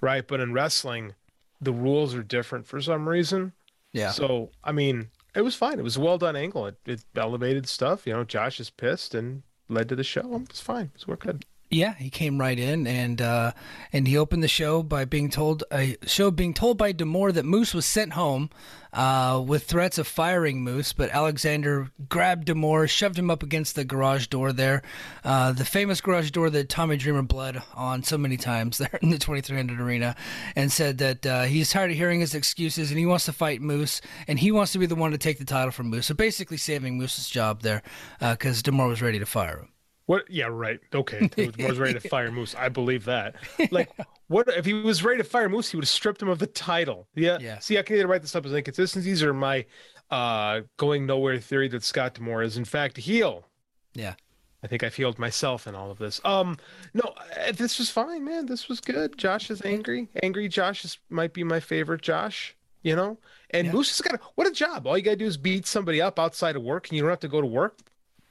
right? 0.00 0.26
But 0.26 0.40
in 0.40 0.52
wrestling, 0.52 1.14
the 1.60 1.72
rules 1.72 2.14
are 2.14 2.22
different 2.22 2.66
for 2.66 2.80
some 2.80 3.08
reason. 3.08 3.52
Yeah. 3.92 4.10
So 4.10 4.50
I 4.64 4.72
mean, 4.72 5.08
it 5.34 5.42
was 5.42 5.54
fine. 5.54 5.78
It 5.78 5.84
was 5.84 5.96
a 5.96 6.00
well 6.00 6.18
done 6.18 6.36
angle. 6.36 6.66
It, 6.66 6.76
it 6.84 7.04
elevated 7.16 7.68
stuff. 7.68 8.06
You 8.06 8.12
know, 8.14 8.24
Josh 8.24 8.58
is 8.58 8.70
pissed 8.70 9.14
and 9.14 9.42
led 9.68 9.88
to 9.88 9.96
the 9.96 10.04
show. 10.04 10.42
It's 10.50 10.60
fine. 10.60 10.90
It's 10.94 11.06
we're 11.06 11.16
good. 11.16 11.44
Yeah, 11.74 11.94
he 11.94 12.08
came 12.08 12.38
right 12.38 12.56
in 12.56 12.86
and 12.86 13.20
uh, 13.20 13.50
and 13.92 14.06
he 14.06 14.16
opened 14.16 14.44
the 14.44 14.48
show 14.48 14.80
by 14.84 15.04
being 15.04 15.28
told 15.28 15.64
a 15.72 15.96
show 16.06 16.30
being 16.30 16.54
told 16.54 16.78
by 16.78 16.92
D'Amore 16.92 17.32
that 17.32 17.44
Moose 17.44 17.74
was 17.74 17.84
sent 17.84 18.12
home 18.12 18.48
uh, 18.92 19.42
with 19.44 19.64
threats 19.64 19.98
of 19.98 20.06
firing 20.06 20.62
Moose, 20.62 20.92
but 20.92 21.10
Alexander 21.10 21.90
grabbed 22.08 22.44
D'Amore, 22.44 22.86
shoved 22.86 23.18
him 23.18 23.28
up 23.28 23.42
against 23.42 23.74
the 23.74 23.84
garage 23.84 24.28
door 24.28 24.52
there, 24.52 24.82
uh, 25.24 25.50
the 25.50 25.64
famous 25.64 26.00
garage 26.00 26.30
door 26.30 26.48
that 26.48 26.68
Tommy 26.68 26.96
Dreamer 26.96 27.22
bled 27.22 27.60
on 27.74 28.04
so 28.04 28.16
many 28.16 28.36
times 28.36 28.78
there 28.78 29.00
in 29.02 29.10
the 29.10 29.18
2300 29.18 29.80
arena, 29.80 30.14
and 30.54 30.70
said 30.70 30.98
that 30.98 31.26
uh, 31.26 31.42
he's 31.42 31.70
tired 31.70 31.90
of 31.90 31.96
hearing 31.96 32.20
his 32.20 32.36
excuses 32.36 32.90
and 32.90 33.00
he 33.00 33.06
wants 33.06 33.24
to 33.24 33.32
fight 33.32 33.60
Moose 33.60 34.00
and 34.28 34.38
he 34.38 34.52
wants 34.52 34.70
to 34.72 34.78
be 34.78 34.86
the 34.86 34.94
one 34.94 35.10
to 35.10 35.18
take 35.18 35.40
the 35.40 35.44
title 35.44 35.72
from 35.72 35.88
Moose. 35.90 36.06
So 36.06 36.14
basically 36.14 36.56
saving 36.56 36.96
Moose's 36.96 37.28
job 37.28 37.62
there 37.62 37.82
because 38.20 38.62
D'Amore 38.62 38.86
was 38.86 39.02
ready 39.02 39.18
to 39.18 39.26
fire 39.26 39.58
him. 39.58 39.73
What? 40.06 40.30
Yeah, 40.30 40.46
right. 40.46 40.80
Okay, 40.94 41.30
he 41.36 41.64
was 41.64 41.78
ready 41.78 41.94
to 41.94 42.00
fire 42.08 42.30
Moose. 42.30 42.54
I 42.54 42.68
believe 42.68 43.04
that. 43.06 43.36
Like, 43.70 43.90
what 44.28 44.48
if 44.48 44.64
he 44.64 44.74
was 44.74 45.02
ready 45.02 45.18
to 45.18 45.24
fire 45.24 45.48
Moose? 45.48 45.70
He 45.70 45.76
would 45.76 45.84
have 45.84 45.88
stripped 45.88 46.20
him 46.20 46.28
of 46.28 46.38
the 46.38 46.46
title. 46.46 47.08
Yeah. 47.14 47.38
Yeah. 47.40 47.58
See, 47.60 47.78
I 47.78 47.82
can 47.82 47.96
either 47.96 48.06
write 48.06 48.22
this 48.22 48.34
up 48.36 48.44
as 48.46 48.52
inconsistencies 48.52 49.22
or 49.22 49.32
my 49.32 49.64
uh 50.10 50.60
going 50.76 51.06
nowhere 51.06 51.38
theory 51.40 51.68
that 51.68 51.82
Scott 51.82 52.14
D'Amore 52.14 52.42
is 52.42 52.56
in 52.58 52.64
fact 52.64 52.98
a 52.98 53.00
heel. 53.00 53.46
Yeah. 53.94 54.14
I 54.62 54.66
think 54.66 54.82
I've 54.82 54.94
healed 54.94 55.18
myself 55.18 55.66
in 55.66 55.74
all 55.74 55.90
of 55.90 55.98
this. 55.98 56.22
Um, 56.24 56.56
no, 56.94 57.02
uh, 57.38 57.52
this 57.52 57.78
was 57.78 57.90
fine, 57.90 58.24
man. 58.24 58.46
This 58.46 58.66
was 58.66 58.80
good. 58.80 59.18
Josh 59.18 59.50
is 59.50 59.60
angry. 59.62 60.08
Angry 60.22 60.48
Josh 60.48 60.84
is 60.86 60.98
might 61.10 61.34
be 61.34 61.44
my 61.44 61.60
favorite 61.60 62.00
Josh. 62.02 62.56
You 62.82 62.96
know, 62.96 63.18
and 63.50 63.66
Yeah. 63.66 63.72
Moose 63.72 63.88
has 63.96 64.00
got 64.02 64.20
a, 64.20 64.22
what 64.34 64.46
a 64.46 64.50
job. 64.50 64.86
All 64.86 64.96
you 64.98 65.02
gotta 65.04 65.16
do 65.16 65.24
is 65.26 65.38
beat 65.38 65.66
somebody 65.66 66.02
up 66.02 66.18
outside 66.18 66.54
of 66.56 66.62
work, 66.62 66.88
and 66.88 66.96
you 66.96 67.02
don't 67.02 67.10
have 67.10 67.20
to 67.20 67.28
go 67.28 67.40
to 67.40 67.46
work. 67.46 67.78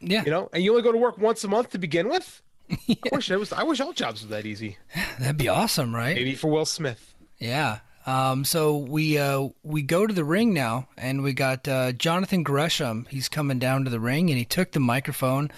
Yeah. 0.04 0.24
You 0.26 0.32
know, 0.32 0.50
and 0.54 0.64
you 0.64 0.72
only 0.72 0.84
go 0.84 0.92
to 0.92 0.98
work 0.98 1.18
once 1.18 1.44
a 1.44 1.48
month 1.48 1.72
to 1.72 1.78
begin 1.78 2.10
with. 2.10 2.42
I 2.72 2.98
wish 3.12 3.30
it 3.30 3.38
was. 3.38 3.54
I 3.54 3.64
wish 3.64 3.80
all 3.82 3.94
jobs 3.94 4.24
were 4.24 4.30
that 4.30 4.46
easy. 4.46 4.78
That'd 5.20 5.38
be 5.38 5.50
awesome, 5.50 5.96
right? 5.96 6.16
Maybe 6.16 6.36
for 6.36 6.50
Will 6.50 6.66
Smith. 6.66 7.14
Yeah. 7.38 7.80
Um, 8.06 8.44
so 8.44 8.78
we 8.78 9.18
uh, 9.18 9.50
we 9.64 9.82
go 9.82 10.06
to 10.06 10.14
the 10.14 10.26
ring 10.26 10.54
now, 10.54 10.88
and 10.98 11.24
we 11.24 11.34
got 11.34 11.68
uh, 11.68 11.94
Jonathan 11.94 12.44
Gresham. 12.44 13.08
He's 13.10 13.30
coming 13.30 13.60
down 13.60 13.86
to 13.86 13.90
the 13.90 14.00
ring, 14.00 14.30
and 14.30 14.38
he 14.38 14.46
took 14.46 14.72
the 14.72 14.80
microphone 14.80 15.50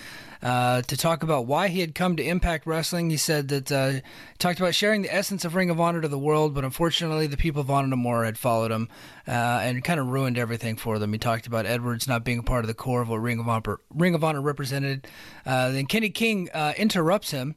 uh, 0.46 0.84
to 0.84 0.96
talk 0.96 1.24
about 1.24 1.48
why 1.48 1.70
he 1.70 1.80
had 1.80 1.96
come 1.96 2.16
to 2.16 2.24
Impact 2.24 2.68
Wrestling. 2.68 3.10
He 3.10 3.18
said 3.18 3.48
that 3.48 3.72
uh, 3.72 3.94
talked 4.38 4.60
about 4.60 4.76
sharing 4.76 5.02
the 5.02 5.12
essence 5.12 5.44
of 5.44 5.56
Ring 5.56 5.72
of 5.72 5.80
Honor 5.80 6.02
to 6.02 6.08
the 6.08 6.20
world, 6.20 6.54
but 6.54 6.64
unfortunately, 6.64 7.26
the 7.26 7.36
people 7.36 7.62
of 7.62 7.72
Honor 7.72 7.96
More 7.96 8.26
had 8.26 8.38
followed 8.38 8.72
him 8.72 8.88
uh, 9.28 9.32
and 9.32 9.84
kind 9.84 10.00
of 10.00 10.06
ruined 10.06 10.38
everything 10.38 10.76
for 10.76 11.00
them. 11.00 11.12
He 11.14 11.18
talked 11.18 11.48
about 11.48 11.66
Edwards 11.66 12.08
not 12.08 12.24
being 12.24 12.38
a 12.38 12.44
part 12.44 12.64
of 12.64 12.68
the 12.68 12.76
core 12.76 13.02
of 13.02 13.10
what 13.10 13.24
Ring 13.24 13.40
of 13.40 13.50
Honor 13.50 13.80
Ring 13.90 14.14
of 14.14 14.24
Honor 14.24 14.40
represented. 14.40 15.08
Uh, 15.48 15.72
then 15.72 15.88
Kenny 15.88 16.12
King 16.12 16.48
uh, 16.54 16.74
interrupts 16.78 17.32
him 17.32 17.56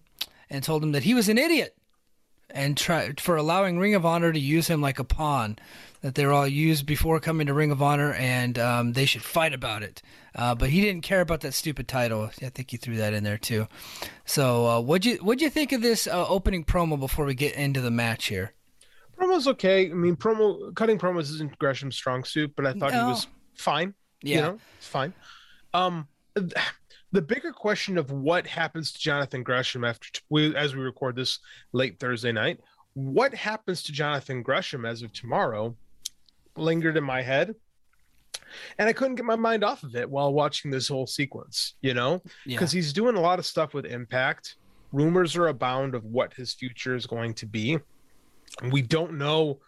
and 0.49 0.65
told 0.65 0.83
him 0.83 0.93
that 0.93 1.03
he 1.03 1.13
was 1.13 1.29
an 1.29 1.37
idiot 1.37 1.77
and 2.49 2.75
try 2.75 3.13
for 3.19 3.37
allowing 3.37 3.79
Ring 3.79 3.95
of 3.95 4.07
Honor 4.07 4.33
to 4.33 4.41
use 4.41 4.69
him 4.69 4.81
like 4.81 4.99
a 4.99 5.05
pawn 5.05 5.59
that 6.01 6.15
they're 6.15 6.33
all 6.33 6.47
used 6.47 6.87
before 6.87 7.21
coming 7.21 7.49
to 7.49 7.53
Ring 7.53 7.71
of 7.71 7.83
Honor, 7.83 8.15
and 8.15 8.59
um, 8.59 8.93
they 8.93 9.05
should 9.05 9.23
fight 9.23 9.53
about 9.53 9.83
it. 9.83 10.01
Uh, 10.35 10.55
but 10.55 10.71
he 10.71 10.81
didn't 10.81 11.03
care 11.03 11.21
about 11.21 11.41
that 11.41 11.55
stupid 11.55 11.89
title. 11.89 12.31
I 12.43 12.49
think 12.51 12.71
he 12.71 12.77
threw 12.77 12.97
that 12.97 13.15
in 13.15 13.25
there 13.25 13.39
too. 13.39 13.67
So, 14.25 14.67
uh, 14.67 14.81
what'd 14.81 15.05
you 15.05 15.17
what'd 15.19 15.41
you 15.41 15.51
think 15.51 15.73
of 15.73 15.83
this 15.83 16.07
uh, 16.07 16.27
opening 16.29 16.65
promo 16.65 16.99
before 16.99 17.25
we 17.25 17.35
get 17.35 17.55
into 17.55 17.81
the 17.81 17.91
match 17.91 18.27
here? 18.27 18.53
Promo's 19.19 19.49
okay. 19.49 19.91
I 19.91 19.95
mean, 19.95 20.17
promo 20.17 20.75
cutting 20.75 20.99
promos 20.99 21.23
isn't 21.23 21.59
Gresham's 21.59 21.97
strong 21.97 22.25
suit, 22.25 22.53
but 22.57 22.67
I 22.67 22.73
thought 22.73 22.93
he 22.93 22.99
was 22.99 23.27
fine. 23.57 23.95
Yeah. 24.23 24.37
You 24.37 24.43
know, 24.43 24.59
it's 24.79 24.87
fine. 24.87 25.13
Um, 25.75 26.07
the 26.35 27.23
bigger 27.23 27.53
question 27.53 27.99
of 27.99 28.11
what 28.11 28.47
happens 28.47 28.93
to 28.93 28.99
Jonathan 28.99 29.43
Gresham 29.43 29.85
after 29.85 30.09
we, 30.29 30.55
as 30.55 30.75
we 30.75 30.83
record 30.83 31.17
this 31.17 31.39
late 31.73 31.99
Thursday 31.99 32.33
night, 32.33 32.61
what 32.95 33.35
happens 33.35 33.83
to 33.85 33.93
Jonathan 33.93 34.43
Gresham 34.43 34.85
as 34.85 35.03
of 35.03 35.13
tomorrow, 35.13 35.75
lingered 36.57 36.97
in 36.97 37.05
my 37.05 37.23
head, 37.23 37.55
and 38.79 38.89
I 38.89 38.93
couldn't 38.93 39.17
get 39.17 39.25
my 39.25 39.37
mind 39.37 39.65
off 39.65 39.83
of 39.83 39.95
it 39.97 40.09
while 40.09 40.33
watching 40.33 40.71
this 40.71 40.89
whole 40.89 41.07
sequence. 41.07 41.75
You 41.81 41.95
know, 41.95 42.23
Yeah. 42.47 42.57
because 42.57 42.73
he's 42.73 42.93
doing 42.93 43.17
a 43.17 43.21
lot 43.21 43.39
of 43.39 43.47
stuff 43.47 43.75
with 43.75 43.87
Impact. 43.87 44.57
Rumors 44.93 45.37
are 45.37 45.49
abound 45.49 45.95
of 45.95 46.05
what 46.05 46.33
his 46.35 46.55
future 46.55 46.95
is 46.95 47.07
going 47.07 47.35
to 47.35 47.47
be. 47.47 47.79
We 48.71 48.81
don't 48.83 49.19
know 49.19 49.61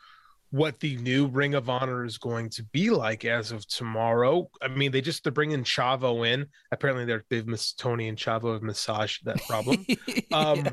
what 0.53 0.81
the 0.81 0.97
new 0.97 1.27
Ring 1.29 1.55
of 1.55 1.69
Honor 1.71 2.05
is 2.05 2.19
going 2.19 2.49
to 2.51 2.65
be 2.73 2.91
like 2.91 3.25
as 3.25 3.53
of 3.53 3.69
tomorrow. 3.69 4.51
I 4.61 4.69
mean, 4.69 4.91
they 4.91 5.01
just 5.01 5.23
they're 5.23 5.31
bringing 5.31 5.63
Chavo 5.63 6.27
in. 6.27 6.47
Apparently, 6.73 7.05
they're 7.05 7.25
they've 7.29 7.47
miss 7.47 7.73
Tony 7.73 8.09
and 8.09 8.19
Chavo 8.19 8.55
have 8.55 8.63
massaged 8.63 9.25
that 9.27 9.41
problem. 9.47 9.87
um, 10.33 10.67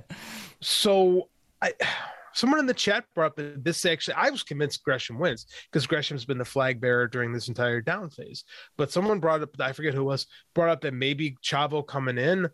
so 0.62 1.30
I. 1.62 1.74
Someone 2.38 2.60
in 2.60 2.68
the 2.68 2.74
chat 2.74 3.04
brought 3.16 3.32
up 3.32 3.36
that 3.38 3.64
this 3.64 3.84
actually, 3.84 4.14
I 4.14 4.30
was 4.30 4.44
convinced 4.44 4.84
Gresham 4.84 5.18
wins 5.18 5.48
because 5.72 5.88
Gresham's 5.88 6.24
been 6.24 6.38
the 6.38 6.46
flag 6.46 6.80
bearer 6.80 7.08
during 7.08 7.34
this 7.34 7.48
entire 7.48 7.82
down 7.82 8.12
phase. 8.12 8.44
But 8.78 8.92
someone 8.92 9.20
brought 9.20 9.42
up, 9.42 9.50
I 9.60 9.72
forget 9.72 9.96
who 9.96 10.02
it 10.02 10.06
was, 10.06 10.28
brought 10.54 10.70
up 10.70 10.82
that 10.82 10.94
maybe 10.94 11.36
Chavo 11.44 11.86
coming 11.86 12.20
in 12.20 12.48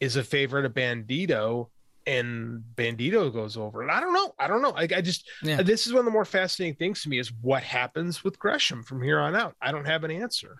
is 0.00 0.16
a 0.16 0.24
favorite 0.24 0.64
of 0.64 0.72
Bandito 0.72 1.68
and 2.06 2.62
Bandito 2.76 3.30
goes 3.32 3.56
over. 3.58 3.82
And 3.82 3.90
I 3.90 4.00
don't 4.00 4.14
know. 4.14 4.32
I 4.38 4.46
don't 4.46 4.62
know. 4.62 4.70
I, 4.70 4.82
I 4.84 5.00
just, 5.02 5.28
Yeah. 5.42 5.60
this 5.60 5.86
is 5.86 5.92
one 5.92 5.98
of 6.00 6.04
the 6.06 6.12
more 6.12 6.24
fascinating 6.24 6.76
things 6.76 7.02
to 7.02 7.08
me 7.10 7.18
is 7.18 7.30
what 7.42 7.62
happens 7.62 8.24
with 8.24 8.38
Gresham 8.38 8.82
from 8.84 9.02
here 9.02 9.18
on 9.20 9.34
out. 9.34 9.54
I 9.60 9.70
don't 9.70 9.84
have 9.86 10.02
an 10.04 10.10
answer. 10.12 10.56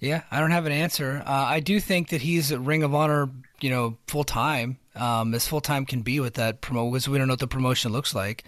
Yeah, 0.00 0.22
I 0.32 0.40
don't 0.40 0.50
have 0.52 0.66
an 0.66 0.72
answer. 0.72 1.22
Uh, 1.26 1.30
I 1.30 1.60
do 1.60 1.78
think 1.78 2.08
that 2.08 2.22
he's 2.22 2.50
a 2.50 2.58
Ring 2.58 2.82
of 2.82 2.92
Honor, 2.94 3.28
you 3.60 3.70
know, 3.70 3.98
full 4.08 4.24
time, 4.24 4.78
um, 4.96 5.34
as 5.34 5.46
full 5.46 5.60
time 5.60 5.84
can 5.86 6.02
be 6.02 6.20
with 6.20 6.34
that 6.34 6.60
promo 6.62 6.90
because 6.90 7.08
we 7.08 7.18
don't 7.18 7.28
know 7.28 7.32
what 7.32 7.40
the 7.40 7.46
promotion 7.46 7.92
looks 7.92 8.14
like. 8.14 8.44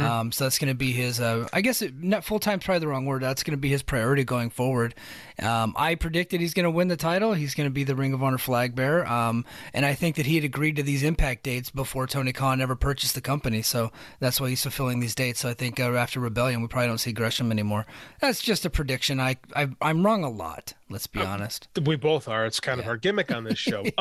Um, 0.00 0.32
so 0.32 0.44
that's 0.44 0.58
going 0.58 0.68
to 0.68 0.74
be 0.74 0.92
his. 0.92 1.20
Uh, 1.20 1.48
I 1.52 1.60
guess 1.60 1.82
it, 1.82 1.94
not 1.94 2.24
full 2.24 2.38
time, 2.38 2.60
probably 2.60 2.80
the 2.80 2.88
wrong 2.88 3.06
word. 3.06 3.22
That's 3.22 3.42
going 3.42 3.52
to 3.52 3.60
be 3.60 3.68
his 3.68 3.82
priority 3.82 4.24
going 4.24 4.50
forward. 4.50 4.94
Um, 5.38 5.74
I 5.76 5.94
predicted 5.94 6.40
he's 6.40 6.54
going 6.54 6.64
to 6.64 6.70
win 6.70 6.88
the 6.88 6.96
title. 6.96 7.32
He's 7.34 7.54
going 7.54 7.66
to 7.66 7.72
be 7.72 7.84
the 7.84 7.94
Ring 7.94 8.12
of 8.12 8.22
Honor 8.22 8.38
flag 8.38 8.74
bearer. 8.74 9.06
Um, 9.06 9.44
and 9.72 9.86
I 9.86 9.94
think 9.94 10.16
that 10.16 10.26
he 10.26 10.34
had 10.34 10.44
agreed 10.44 10.76
to 10.76 10.82
these 10.82 11.02
impact 11.02 11.44
dates 11.44 11.70
before 11.70 12.06
Tony 12.06 12.32
Khan 12.32 12.60
ever 12.60 12.76
purchased 12.76 13.14
the 13.14 13.20
company. 13.20 13.62
So 13.62 13.92
that's 14.20 14.40
why 14.40 14.48
he's 14.48 14.62
fulfilling 14.62 15.00
these 15.00 15.14
dates. 15.14 15.40
So 15.40 15.48
I 15.48 15.54
think 15.54 15.80
uh, 15.80 15.94
after 15.94 16.20
Rebellion, 16.20 16.62
we 16.62 16.68
probably 16.68 16.88
don't 16.88 16.98
see 16.98 17.12
Gresham 17.12 17.50
anymore. 17.50 17.86
That's 18.20 18.40
just 18.42 18.64
a 18.64 18.70
prediction. 18.70 19.20
I, 19.20 19.36
I 19.54 19.68
I'm 19.80 20.04
wrong 20.04 20.24
a 20.24 20.30
lot. 20.30 20.74
Let's 20.88 21.06
be 21.06 21.20
honest. 21.20 21.68
We 21.84 21.96
both 21.96 22.28
are. 22.28 22.44
It's 22.44 22.60
kind 22.60 22.80
of 22.80 22.86
our 22.86 22.96
gimmick 22.96 23.32
on 23.32 23.44
this 23.44 23.58
show. 23.58 23.84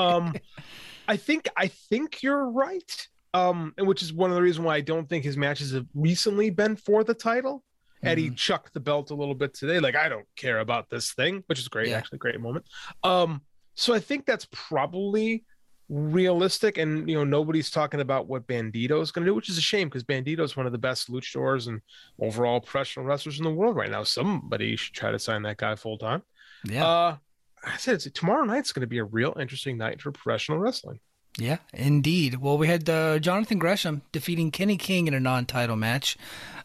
I 1.08 1.18
think 1.18 1.48
I 1.58 1.68
think 1.68 2.22
you're 2.24 2.50
right. 2.50 3.08
Um, 3.34 3.74
and 3.78 3.88
which 3.88 4.02
is 4.02 4.12
one 4.12 4.30
of 4.30 4.36
the 4.36 4.42
reasons 4.42 4.66
why 4.66 4.76
I 4.76 4.82
don't 4.82 5.08
think 5.08 5.24
his 5.24 5.38
matches 5.38 5.72
have 5.74 5.86
recently 5.94 6.50
been 6.50 6.76
for 6.76 7.04
the 7.04 7.14
title. 7.14 7.64
Eddie 8.04 8.26
Mm-hmm. 8.28 8.36
chucked 8.36 8.74
the 8.74 8.80
belt 8.80 9.12
a 9.12 9.16
little 9.16 9.36
bit 9.36 9.54
today. 9.54 9.80
Like 9.80 9.96
I 9.96 10.10
don't 10.10 10.26
care 10.36 10.60
about 10.60 10.90
this 10.90 11.14
thing, 11.14 11.44
which 11.48 11.60
is 11.60 11.68
great. 11.68 11.88
Yeah. 11.90 11.98
Actually, 11.98 12.18
great 12.18 12.42
moment. 12.42 12.66
Um, 13.04 13.42
so 13.76 13.94
I 13.94 14.00
think 14.00 14.26
that's 14.26 14.48
probably 14.52 15.46
realistic. 15.88 16.78
And 16.78 17.08
you 17.10 17.16
know, 17.16 17.24
nobody's 17.24 17.70
talking 17.70 18.00
about 18.00 18.28
what 18.28 18.48
Bandito 18.48 19.02
is 19.02 19.12
going 19.12 19.26
to 19.26 19.30
do, 19.32 19.36
which 19.36 19.50
is 19.50 19.58
a 19.58 19.62
shame 19.62 19.88
because 19.88 20.04
Bandito 20.04 20.40
is 20.42 20.58
one 20.58 20.66
of 20.66 20.72
the 20.72 20.78
best 20.78 21.12
luchadors 21.12 21.68
and 21.68 21.82
overall 22.20 22.60
professional 22.60 23.06
wrestlers 23.06 23.38
in 23.40 23.44
the 23.44 23.52
world 23.52 23.76
right 23.76 23.92
now. 23.92 24.04
Somebody 24.04 24.76
should 24.76 24.94
try 24.96 25.12
to 25.12 25.20
sign 25.20 25.44
that 25.44 25.58
guy 25.58 25.76
full 25.76 25.98
time. 25.98 26.24
Yeah. 26.66 26.86
Uh, 26.88 27.18
I 27.64 27.78
said 27.78 28.00
tomorrow 28.14 28.44
night's 28.46 28.72
going 28.72 28.82
to 28.82 28.88
be 28.88 28.98
a 28.98 29.04
real 29.04 29.36
interesting 29.40 29.78
night 29.78 30.02
for 30.02 30.12
professional 30.12 30.58
wrestling. 30.58 31.00
Yeah, 31.38 31.58
indeed. 31.74 32.36
Well, 32.36 32.58
we 32.58 32.68
had 32.68 32.90
uh, 32.90 33.20
Jonathan 33.20 33.58
Gresham 33.58 34.02
defeating 34.12 34.52
Kenny 34.52 34.76
King 34.76 35.08
in 35.08 35.14
a 35.14 35.20
non-title 35.20 35.78
match. 35.78 36.18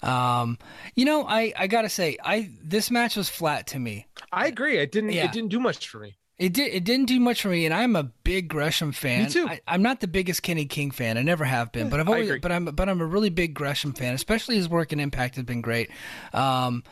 Um, 0.02 0.58
you 0.96 1.04
know, 1.04 1.24
I, 1.26 1.52
I 1.56 1.66
gotta 1.68 1.88
say, 1.88 2.16
I 2.22 2.50
this 2.62 2.90
match 2.90 3.16
was 3.16 3.28
flat 3.28 3.68
to 3.68 3.78
me. 3.78 4.06
I 4.32 4.48
agree. 4.48 4.78
It 4.78 4.90
didn't. 4.90 5.12
Yeah. 5.12 5.26
It 5.26 5.32
didn't 5.32 5.50
do 5.50 5.60
much 5.60 5.88
for 5.88 6.00
me. 6.00 6.16
It 6.38 6.52
did. 6.52 6.74
It 6.74 6.84
didn't 6.84 7.06
do 7.06 7.18
much 7.20 7.42
for 7.42 7.48
me, 7.48 7.64
and 7.64 7.72
I'm 7.72 7.96
a 7.96 8.02
big 8.02 8.48
Gresham 8.48 8.92
fan. 8.92 9.24
Me 9.24 9.30
too. 9.30 9.48
I, 9.48 9.60
I'm 9.68 9.82
not 9.82 10.00
the 10.00 10.08
biggest 10.08 10.42
Kenny 10.42 10.66
King 10.66 10.90
fan. 10.90 11.16
I 11.16 11.22
never 11.22 11.44
have 11.44 11.72
been, 11.72 11.88
but 11.88 12.00
I've 12.00 12.08
always. 12.08 12.40
But 12.40 12.52
I'm. 12.52 12.66
But 12.66 12.88
I'm 12.88 13.00
a 13.00 13.06
really 13.06 13.30
big 13.30 13.54
Gresham 13.54 13.92
fan, 13.92 14.14
especially 14.14 14.56
his 14.56 14.68
work 14.68 14.92
in 14.92 15.00
Impact 15.00 15.36
has 15.36 15.44
been 15.44 15.62
great. 15.62 15.90
Um, 16.34 16.82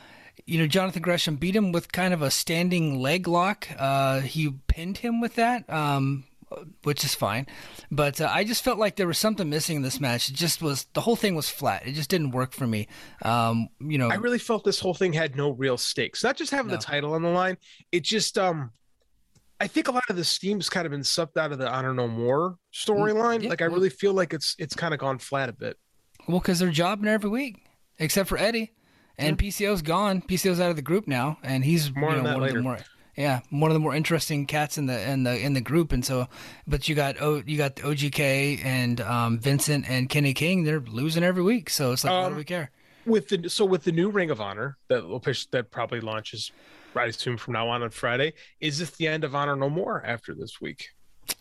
you 0.47 0.59
know, 0.59 0.67
Jonathan 0.67 1.03
Gresham 1.03 1.37
beat 1.37 1.57
him 1.57 1.73
with 1.73 1.91
kind 1.93 2.13
of 2.15 2.23
a 2.23 2.31
standing 2.31 3.01
leg 3.01 3.27
lock. 3.29 3.69
Uh, 3.79 4.21
he 4.21 4.51
pinned 4.67 4.99
him 4.99 5.21
with 5.21 5.35
that. 5.37 5.69
Um, 5.73 6.25
which 6.85 7.03
is 7.03 7.17
fine. 7.17 7.47
But 7.91 8.21
uh, 8.21 8.29
I 8.33 8.45
just 8.45 8.63
felt 8.63 8.79
like 8.79 8.95
there 8.95 9.09
was 9.09 9.19
something 9.19 9.51
missing 9.51 9.75
in 9.77 9.83
this 9.83 9.99
match. 9.99 10.29
It 10.29 10.35
just 10.37 10.63
was 10.63 10.85
the 10.95 11.01
whole 11.01 11.17
thing 11.17 11.35
was 11.35 11.49
flat. 11.51 11.85
It 11.85 11.93
just 11.95 12.09
didn't 12.11 12.31
work 12.31 12.53
for 12.53 12.65
me. 12.65 12.87
Um, 13.23 13.69
you 13.81 13.99
know, 13.99 14.09
I 14.09 14.15
really 14.17 14.39
felt 14.39 14.63
this 14.63 14.79
whole 14.79 14.95
thing 14.95 15.13
had 15.15 15.35
no 15.35 15.51
real 15.51 15.77
stakes. 15.77 16.23
Not 16.23 16.37
just 16.37 16.53
having 16.53 16.71
No. 16.71 16.77
the 16.77 16.83
title 16.83 17.15
on 17.15 17.23
the 17.23 17.31
line. 17.31 17.57
It 17.91 18.05
just 18.05 18.39
um 18.39 18.71
I 19.59 19.67
think 19.67 19.89
a 19.89 19.93
lot 19.93 20.05
of 20.09 20.15
the 20.17 20.23
steam's 20.25 20.69
kind 20.71 20.87
of 20.87 20.93
been 20.93 21.03
sucked 21.03 21.37
out 21.39 21.51
of 21.51 21.59
the 21.59 21.69
Honor 21.69 21.93
No 21.95 22.07
More 22.07 22.57
storyline. 22.73 23.43
yeah, 23.43 23.49
like 23.49 23.63
I 23.63 23.65
really 23.67 23.91
feel 23.91 24.13
like 24.13 24.33
it's 24.33 24.55
it's 24.59 24.77
kind 24.77 24.95
of 24.95 25.01
gone 25.01 25.19
flat 25.19 25.49
a 25.49 25.53
bit. 25.53 25.77
well, 26.29 26.39
because 26.39 26.61
they're 26.61 26.71
jobbing 26.71 27.09
every 27.09 27.31
week, 27.31 27.65
except 27.99 28.29
for 28.29 28.39
Eddie, 28.39 28.73
and 29.19 29.39
PCO's 29.39 29.83
gone. 29.83 30.23
PCO's 30.23 30.61
out 30.61 30.71
of 30.71 30.77
the 30.77 30.83
group 30.83 31.07
now, 31.07 31.39
and 31.43 31.65
he's 31.65 31.95
More 31.95 32.15
you 32.17 32.23
know, 32.23 32.35
one 32.35 32.49
of 32.49 32.55
the 32.55 32.63
more. 32.63 32.79
Yeah, 33.17 33.41
one 33.51 33.71
of 33.71 33.75
the 33.75 33.81
more 33.81 33.95
interesting 33.95 34.45
cats 34.45 34.77
in 34.77 34.87
the 34.87 35.09
in 35.09 35.23
the 35.23 35.39
in 35.39 35.53
the 35.55 35.61
group, 35.61 35.93
and 35.93 36.05
so, 36.05 36.27
but 36.67 36.89
you 36.89 36.97
got 36.97 37.17
oh 37.21 37.43
you 37.47 37.57
got 37.57 37.77
OGK 37.77 38.65
and 38.65 39.01
um, 39.01 39.39
Vincent 39.39 39.89
and 39.89 40.09
Kenny 40.09 40.35
King. 40.35 40.65
They're 40.65 40.81
losing 40.81 41.23
every 41.23 41.43
week, 41.43 41.71
so 41.71 41.93
it's 41.93 42.03
like 42.03 42.13
why 42.13 42.25
do 42.27 42.33
Um, 42.33 42.37
we 42.37 42.45
care? 42.45 42.71
With 43.07 43.29
the 43.29 43.49
so 43.49 43.65
with 43.65 43.85
the 43.85 43.93
new 43.93 44.11
Ring 44.11 44.31
of 44.31 44.41
Honor 44.41 44.79
that 44.89 45.07
will 45.07 45.21
push 45.21 45.47
that 45.53 45.71
probably 45.71 46.01
launches 46.01 46.51
right 46.93 47.15
soon 47.15 47.37
from 47.37 47.53
now 47.53 47.69
on 47.69 47.83
on 47.83 47.91
Friday. 47.91 48.33
Is 48.61 48.79
this 48.81 48.91
the 48.93 49.07
end 49.07 49.23
of 49.23 49.35
Honor 49.35 49.55
No 49.55 49.71
More 49.71 50.05
after 50.05 50.35
this 50.35 50.61
week? 50.61 50.89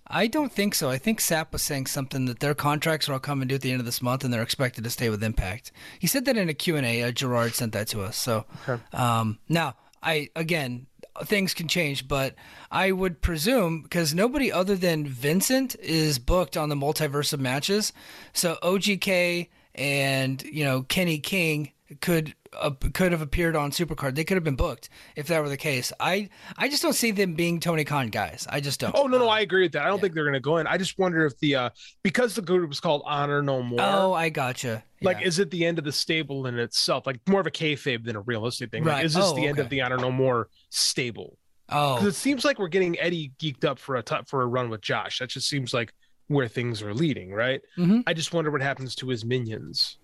I 0.08 0.28
don't 0.28 0.52
think 0.52 0.76
so. 0.76 0.90
I 0.90 0.98
think 0.98 1.20
Sapp 1.20 1.52
was 1.52 1.64
saying 1.64 1.88
something 1.88 2.26
that 2.26 2.40
their 2.40 2.54
contracts 2.54 3.10
are 3.10 3.14
all 3.14 3.20
coming 3.20 3.48
due 3.48 3.56
at 3.56 3.62
the 3.62 3.72
end 3.72 3.80
of 3.80 3.86
this 3.86 4.02
month, 4.02 4.24
and 4.24 4.34
they're 4.34 4.44
expected 4.44 4.84
to 4.84 4.90
stay 4.90 5.10
with 5.10 5.24
Impact. 5.24 5.72
He 6.00 6.08
said 6.08 6.26
that 6.26 6.38
in 6.38 6.50
a 6.50 6.54
Q 6.54 6.76
and 6.76 6.86
A. 6.86 7.04
Uh, 7.04 7.12
Gerard 7.12 7.56
sent 7.56 7.74
that 7.74 7.88
to 7.90 8.02
us. 8.02 8.16
So 8.16 8.46
um, 8.94 9.40
now, 9.50 9.76
I 10.04 10.30
again, 10.36 10.88
things 11.24 11.54
can 11.54 11.68
change, 11.68 12.08
but 12.08 12.36
I 12.72 12.92
would 12.92 13.22
presume 13.22 13.82
because 13.82 14.14
nobody 14.14 14.52
other 14.52 14.76
than 14.76 15.08
Vincent 15.08 15.76
is 15.80 16.20
booked 16.20 16.58
on 16.58 16.70
the 16.70 16.76
multiverse 16.76 17.34
of 17.34 17.40
matches. 17.40 17.94
So 18.34 18.58
OGK 18.62 19.50
and 19.76 20.44
you 20.44 20.64
know 20.64 20.84
Kenny 20.84 21.20
King 21.20 21.72
could 22.02 22.36
uh, 22.60 22.72
could 22.94 23.12
have 23.12 23.22
appeared 23.22 23.56
on 23.56 23.72
Supercard. 23.72 24.16
They 24.16 24.24
could 24.24 24.36
have 24.38 24.44
been 24.44 24.56
booked 24.56 24.90
if 25.16 25.28
that 25.28 25.42
were 25.42 25.50
the 25.50 25.58
case. 25.58 25.92
I 26.00 26.30
I 26.58 26.70
just 26.70 26.82
don't 26.84 26.94
see 26.94 27.12
them 27.12 27.34
being 27.34 27.60
Tony 27.60 27.84
Khan 27.84 28.10
guys. 28.10 28.46
I 28.50 28.60
just 28.60 28.80
don't. 28.80 28.94
Oh 28.96 29.08
no, 29.08 29.18
no, 29.18 29.28
I 29.30 29.40
agree 29.42 29.64
with 29.64 29.72
that. 29.74 29.84
I 29.84 29.88
don't 29.88 30.00
think 30.00 30.14
they're 30.14 30.24
going 30.24 30.34
to 30.34 30.40
go 30.40 30.58
in. 30.58 30.68
I 30.68 30.78
just 30.78 30.98
wonder 31.00 31.26
if 31.26 31.38
the 31.40 31.56
uh 31.56 31.70
because 32.04 32.36
the 32.36 32.42
group 32.42 32.68
was 32.70 32.80
called 32.80 33.02
Honor 33.06 33.42
No 33.42 33.64
More. 33.64 33.80
Oh, 33.82 34.14
I 34.14 34.30
gotcha. 34.30 34.84
Like, 35.02 35.22
is 35.26 35.40
it 35.40 35.52
the 35.52 35.66
end 35.66 35.80
of 35.80 35.84
the 35.86 35.92
stable 35.92 36.46
in 36.48 36.58
itself? 36.58 37.06
Like 37.06 37.20
more 37.28 37.42
of 37.42 37.48
a 37.48 37.52
kayfabe 37.52 38.06
than 38.06 38.16
a 38.16 38.22
realistic 38.22 38.72
thing. 38.72 38.84
Like, 38.86 38.94
Right. 38.94 39.06
is 39.06 39.14
this 39.16 39.26
Oh, 39.26 39.36
the 39.36 39.46
end 39.48 39.60
of 39.60 39.68
the 39.70 39.82
Honor 39.82 39.98
No 39.98 40.12
More 40.12 40.48
stable? 40.70 41.38
Oh, 41.70 41.96
Because 41.96 42.16
it 42.16 42.18
seems 42.18 42.46
like 42.46 42.60
we're 42.60 42.68
getting 42.68 43.00
Eddie 43.00 43.32
geeked 43.40 43.66
up 43.66 43.80
for 43.80 43.96
a 43.96 44.04
t- 44.04 44.16
for 44.28 44.42
a 44.42 44.46
run 44.48 44.70
with 44.70 44.82
Josh. 44.82 45.20
That 45.20 45.30
just 45.30 45.48
seems 45.50 45.74
like 45.74 45.92
where 46.28 46.48
things 46.48 46.82
are 46.82 46.94
leading, 46.94 47.34
right? 47.34 47.62
Mhm. 47.78 48.04
I 48.08 48.14
just 48.14 48.34
wonder 48.34 48.50
what 48.52 48.62
happens 48.62 48.96
to 48.96 49.08
his 49.10 49.26
minions. 49.26 49.98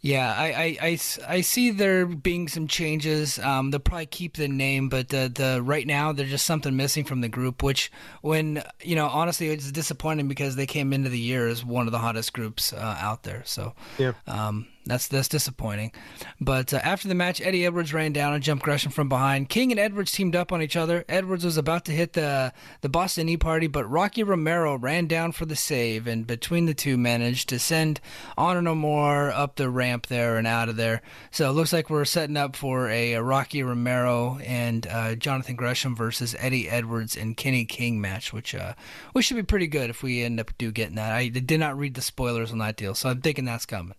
Yeah. 0.00 0.34
I 0.36 0.76
I 0.80 0.98
I 1.26 1.40
see 1.40 1.70
there 1.70 2.04
being 2.04 2.48
some 2.48 2.66
changes. 2.68 3.38
Um, 3.38 3.70
they'll 3.70 3.80
probably 3.80 4.06
keep 4.06 4.36
the 4.36 4.48
name, 4.48 4.88
but 4.88 5.08
the 5.08 5.32
the 5.34 5.62
right 5.62 5.86
now 5.86 6.12
there's 6.12 6.30
just 6.30 6.44
something 6.44 6.76
missing 6.76 7.04
from 7.04 7.22
the 7.22 7.28
group. 7.28 7.62
Which, 7.62 7.90
when 8.20 8.62
you 8.82 8.96
know, 8.96 9.06
honestly, 9.06 9.48
it's 9.48 9.72
disappointing 9.72 10.28
because 10.28 10.56
they 10.56 10.66
came 10.66 10.92
into 10.92 11.08
the 11.08 11.18
year 11.18 11.48
as 11.48 11.64
one 11.64 11.86
of 11.86 11.92
the 11.92 11.98
hottest 11.98 12.32
groups 12.32 12.72
uh, 12.72 12.98
out 13.00 13.22
there. 13.22 13.42
So 13.46 13.74
Yeah. 13.98 14.12
Um, 14.26 14.66
that's 14.86 15.08
that's 15.08 15.28
disappointing. 15.28 15.92
But 16.40 16.74
uh, 16.74 16.80
after 16.82 17.08
the 17.08 17.14
match, 17.14 17.40
Eddie 17.40 17.64
Edwards 17.64 17.94
ran 17.94 18.12
down 18.12 18.34
and 18.34 18.42
jumped 18.42 18.64
Gresham 18.64 18.92
from 18.92 19.08
behind. 19.08 19.48
King 19.48 19.70
and 19.70 19.80
Edwards 19.80 20.12
teamed 20.12 20.36
up 20.36 20.52
on 20.52 20.60
each 20.60 20.76
other. 20.76 21.04
Edwards 21.08 21.44
was 21.44 21.56
about 21.56 21.84
to 21.86 21.92
hit 21.92 22.12
the 22.12 22.52
the 22.82 22.88
Boston 22.88 23.26
Knee 23.26 23.36
Party, 23.36 23.66
but 23.66 23.88
Rocky 23.88 24.22
Romero 24.22 24.76
ran 24.76 25.06
down 25.06 25.32
for 25.32 25.46
the 25.46 25.56
save, 25.56 26.06
and 26.06 26.26
between 26.26 26.66
the 26.66 26.74
two 26.74 26.98
managed 26.98 27.48
to 27.48 27.58
send 27.58 28.00
Honor 28.36 28.60
No 28.62 28.74
More 28.74 29.30
up 29.30 29.56
the 29.56 29.70
ramp 29.70 30.06
there 30.08 30.36
and 30.36 30.46
out 30.46 30.68
of 30.68 30.76
there. 30.76 31.00
So 31.30 31.48
it 31.48 31.52
looks 31.52 31.72
like 31.72 31.88
we're 31.88 32.04
setting 32.04 32.36
up 32.36 32.54
for 32.54 32.88
a, 32.90 33.14
a 33.14 33.22
Rocky 33.22 33.62
Romero 33.62 34.38
and 34.44 34.86
uh, 34.86 35.14
Jonathan 35.14 35.56
Gresham 35.56 35.96
versus 35.96 36.36
Eddie 36.38 36.68
Edwards 36.68 37.16
and 37.16 37.36
Kenny 37.36 37.64
King 37.64 38.00
match, 38.00 38.32
which 38.32 38.54
uh, 38.54 38.74
which 39.12 39.26
should 39.26 39.36
be 39.36 39.42
pretty 39.42 39.66
good 39.66 39.88
if 39.88 40.02
we 40.02 40.22
end 40.22 40.40
up 40.40 40.50
do 40.58 40.70
getting 40.70 40.96
that. 40.96 41.12
I 41.12 41.28
did 41.28 41.58
not 41.58 41.78
read 41.78 41.94
the 41.94 42.02
spoilers 42.02 42.52
on 42.52 42.58
that 42.58 42.76
deal, 42.76 42.94
so 42.94 43.08
I'm 43.08 43.20
thinking 43.20 43.44
that's 43.44 43.66
coming. 43.66 43.94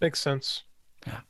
Makes 0.00 0.20
sense. 0.20 0.64
Yeah. 1.06 1.20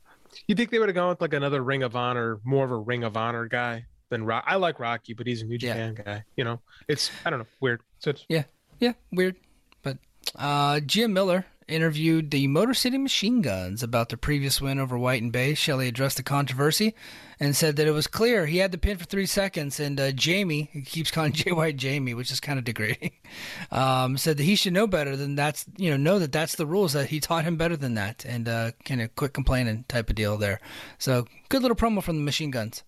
You 0.47 0.55
think 0.55 0.69
they 0.69 0.79
would 0.79 0.87
have 0.89 0.95
gone 0.95 1.09
with 1.09 1.21
like 1.21 1.33
another 1.33 1.63
Ring 1.63 1.83
of 1.83 1.95
Honor, 1.95 2.39
more 2.43 2.63
of 2.65 2.71
a 2.71 2.77
Ring 2.77 3.03
of 3.03 3.17
Honor 3.17 3.47
guy 3.47 3.85
than 4.09 4.23
Rock? 4.25 4.43
I 4.47 4.55
like 4.55 4.79
Rocky, 4.79 5.13
but 5.13 5.27
he's 5.27 5.41
a 5.41 5.45
New 5.45 5.57
Yeah. 5.59 5.73
Japan 5.73 5.93
guy. 6.05 6.23
You 6.37 6.43
know, 6.45 6.61
it's 6.87 7.11
I 7.25 7.29
don't 7.29 7.39
know, 7.39 7.45
weird. 7.59 7.81
So 7.99 8.11
it's, 8.11 8.25
Yeah, 8.29 8.43
yeah, 8.79 8.93
weird. 9.11 9.35
But 9.83 9.97
uh, 10.35 10.79
Jim 10.81 11.11
Miller 11.13 11.45
interviewed 11.67 12.31
the 12.31 12.47
Motor 12.47 12.73
City 12.73 12.97
Machine 12.97 13.41
Guns 13.41 13.83
about 13.83 14.09
their 14.09 14.17
previous 14.17 14.61
win 14.61 14.79
over 14.79 14.97
White 14.97 15.21
and 15.21 15.31
Bey. 15.31 15.53
Shelley 15.53 15.87
addressed 15.87 16.17
the 16.17 16.23
controversy 16.23 16.93
and 17.39 17.55
said 17.55 17.75
that 17.75 17.87
it 17.87 17.91
was 17.91 18.07
clear 18.07 18.45
he 18.45 18.57
had 18.57 18.71
the 18.71 18.77
pin 18.77 18.97
for 18.97 19.05
three 19.05 19.25
seconds, 19.25 19.79
and 19.79 19.99
uh, 19.99 20.11
Jamie, 20.11 20.69
he 20.71 20.81
keeps 20.81 21.11
calling 21.11 21.31
Jay 21.33 21.51
White 21.51 21.77
Jamie, 21.77 22.13
which 22.13 22.31
is 22.31 22.39
kind 22.39 22.59
of 22.59 22.65
degrading, 22.65 23.11
um, 23.71 24.17
said 24.17 24.37
that 24.37 24.43
he 24.43 24.55
should 24.55 24.73
know 24.73 24.87
better 24.87 25.15
than 25.15 25.35
that's, 25.35 25.65
you 25.77 25.89
know, 25.89 25.97
know 25.97 26.19
that 26.19 26.31
that's 26.31 26.55
the 26.55 26.65
rules, 26.65 26.93
that 26.93 27.09
he 27.09 27.19
taught 27.19 27.45
him 27.45 27.57
better 27.57 27.77
than 27.77 27.95
that, 27.95 28.25
and 28.25 28.47
uh, 28.47 28.71
kind 28.85 29.01
of 29.01 29.15
quit 29.15 29.33
complaining 29.33 29.85
type 29.87 30.09
of 30.09 30.15
deal 30.15 30.37
there. 30.37 30.59
So 30.97 31.25
good 31.49 31.61
little 31.61 31.77
promo 31.77 32.03
from 32.03 32.17
the 32.17 32.23
Machine 32.23 32.51
Guns. 32.51 32.83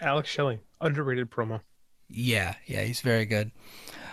Alex 0.00 0.28
Shelley, 0.28 0.60
underrated 0.80 1.30
promo. 1.30 1.60
Yeah, 2.08 2.54
yeah, 2.66 2.82
he's 2.82 3.00
very 3.00 3.24
good. 3.24 3.50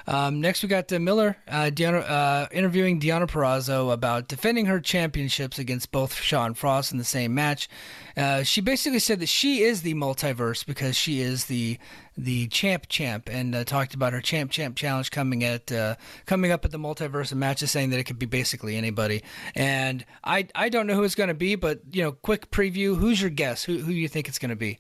Um, 0.05 0.41
next, 0.41 0.63
we 0.63 0.69
got 0.69 0.91
uh, 0.91 0.99
Miller 0.99 1.37
uh, 1.47 1.71
Deonna, 1.73 2.09
uh, 2.09 2.47
interviewing 2.51 2.99
Deonna 2.99 3.27
Purrazzo 3.27 3.93
about 3.93 4.27
defending 4.27 4.65
her 4.65 4.79
championships 4.79 5.59
against 5.59 5.91
both 5.91 6.19
and 6.33 6.57
Frost 6.57 6.91
in 6.91 6.97
the 6.97 7.03
same 7.03 7.33
match. 7.33 7.69
Uh, 8.17 8.43
she 8.43 8.61
basically 8.61 8.99
said 8.99 9.19
that 9.19 9.29
she 9.29 9.63
is 9.63 9.81
the 9.81 9.93
multiverse 9.93 10.65
because 10.65 10.95
she 10.95 11.21
is 11.21 11.45
the 11.45 11.77
the 12.15 12.47
champ 12.47 12.87
champ, 12.89 13.27
and 13.27 13.55
uh, 13.55 13.63
talked 13.63 13.95
about 13.95 14.13
her 14.13 14.21
champ 14.21 14.51
champ 14.51 14.75
challenge 14.75 15.09
coming 15.09 15.43
at 15.43 15.71
uh, 15.71 15.95
coming 16.25 16.51
up 16.51 16.63
at 16.63 16.71
the 16.71 16.77
multiverse 16.77 17.31
of 17.31 17.37
matches, 17.37 17.71
saying 17.71 17.89
that 17.89 17.99
it 17.99 18.03
could 18.03 18.19
be 18.19 18.25
basically 18.25 18.75
anybody. 18.75 19.23
And 19.55 20.05
I 20.23 20.47
I 20.53 20.69
don't 20.69 20.85
know 20.85 20.95
who 20.95 21.03
it's 21.03 21.15
going 21.15 21.29
to 21.29 21.33
be, 21.33 21.55
but 21.55 21.81
you 21.91 22.03
know, 22.03 22.11
quick 22.11 22.51
preview. 22.51 22.97
Who's 22.97 23.21
your 23.21 23.31
guess? 23.31 23.63
Who 23.63 23.79
who 23.79 23.91
you 23.91 24.07
think 24.07 24.27
it's 24.27 24.39
going 24.39 24.49
to 24.49 24.55
be? 24.55 24.79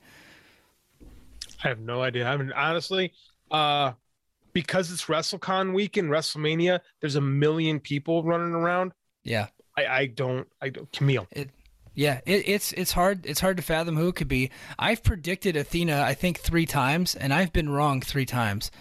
I 1.63 1.69
have 1.69 1.79
no 1.79 2.01
idea. 2.01 2.27
I 2.27 2.35
mean, 2.35 2.51
honestly, 2.51 3.13
uh, 3.49 3.93
because 4.53 4.91
it's 4.91 5.05
WrestleCon 5.05 5.73
weekend, 5.73 6.09
WrestleMania, 6.09 6.79
there's 7.01 7.15
a 7.15 7.21
million 7.21 7.79
people 7.79 8.23
running 8.23 8.53
around. 8.53 8.93
Yeah. 9.23 9.47
I, 9.75 9.85
I 9.85 10.05
don't, 10.07 10.47
I 10.61 10.69
don't, 10.69 10.91
Camille. 10.91 11.27
It, 11.31 11.49
yeah, 11.95 12.21
it, 12.25 12.47
it's 12.47 12.71
it's 12.73 12.91
hard 12.91 13.25
it's 13.25 13.39
hard 13.39 13.57
to 13.57 13.63
fathom 13.63 13.95
who 13.95 14.07
it 14.07 14.15
could 14.15 14.27
be. 14.27 14.49
I've 14.79 15.03
predicted 15.03 15.55
Athena 15.55 16.01
I 16.01 16.13
think 16.15 16.39
three 16.39 16.65
times, 16.65 17.13
and 17.15 17.33
I've 17.33 17.53
been 17.53 17.69
wrong 17.69 18.01
three 18.01 18.25
times. 18.25 18.71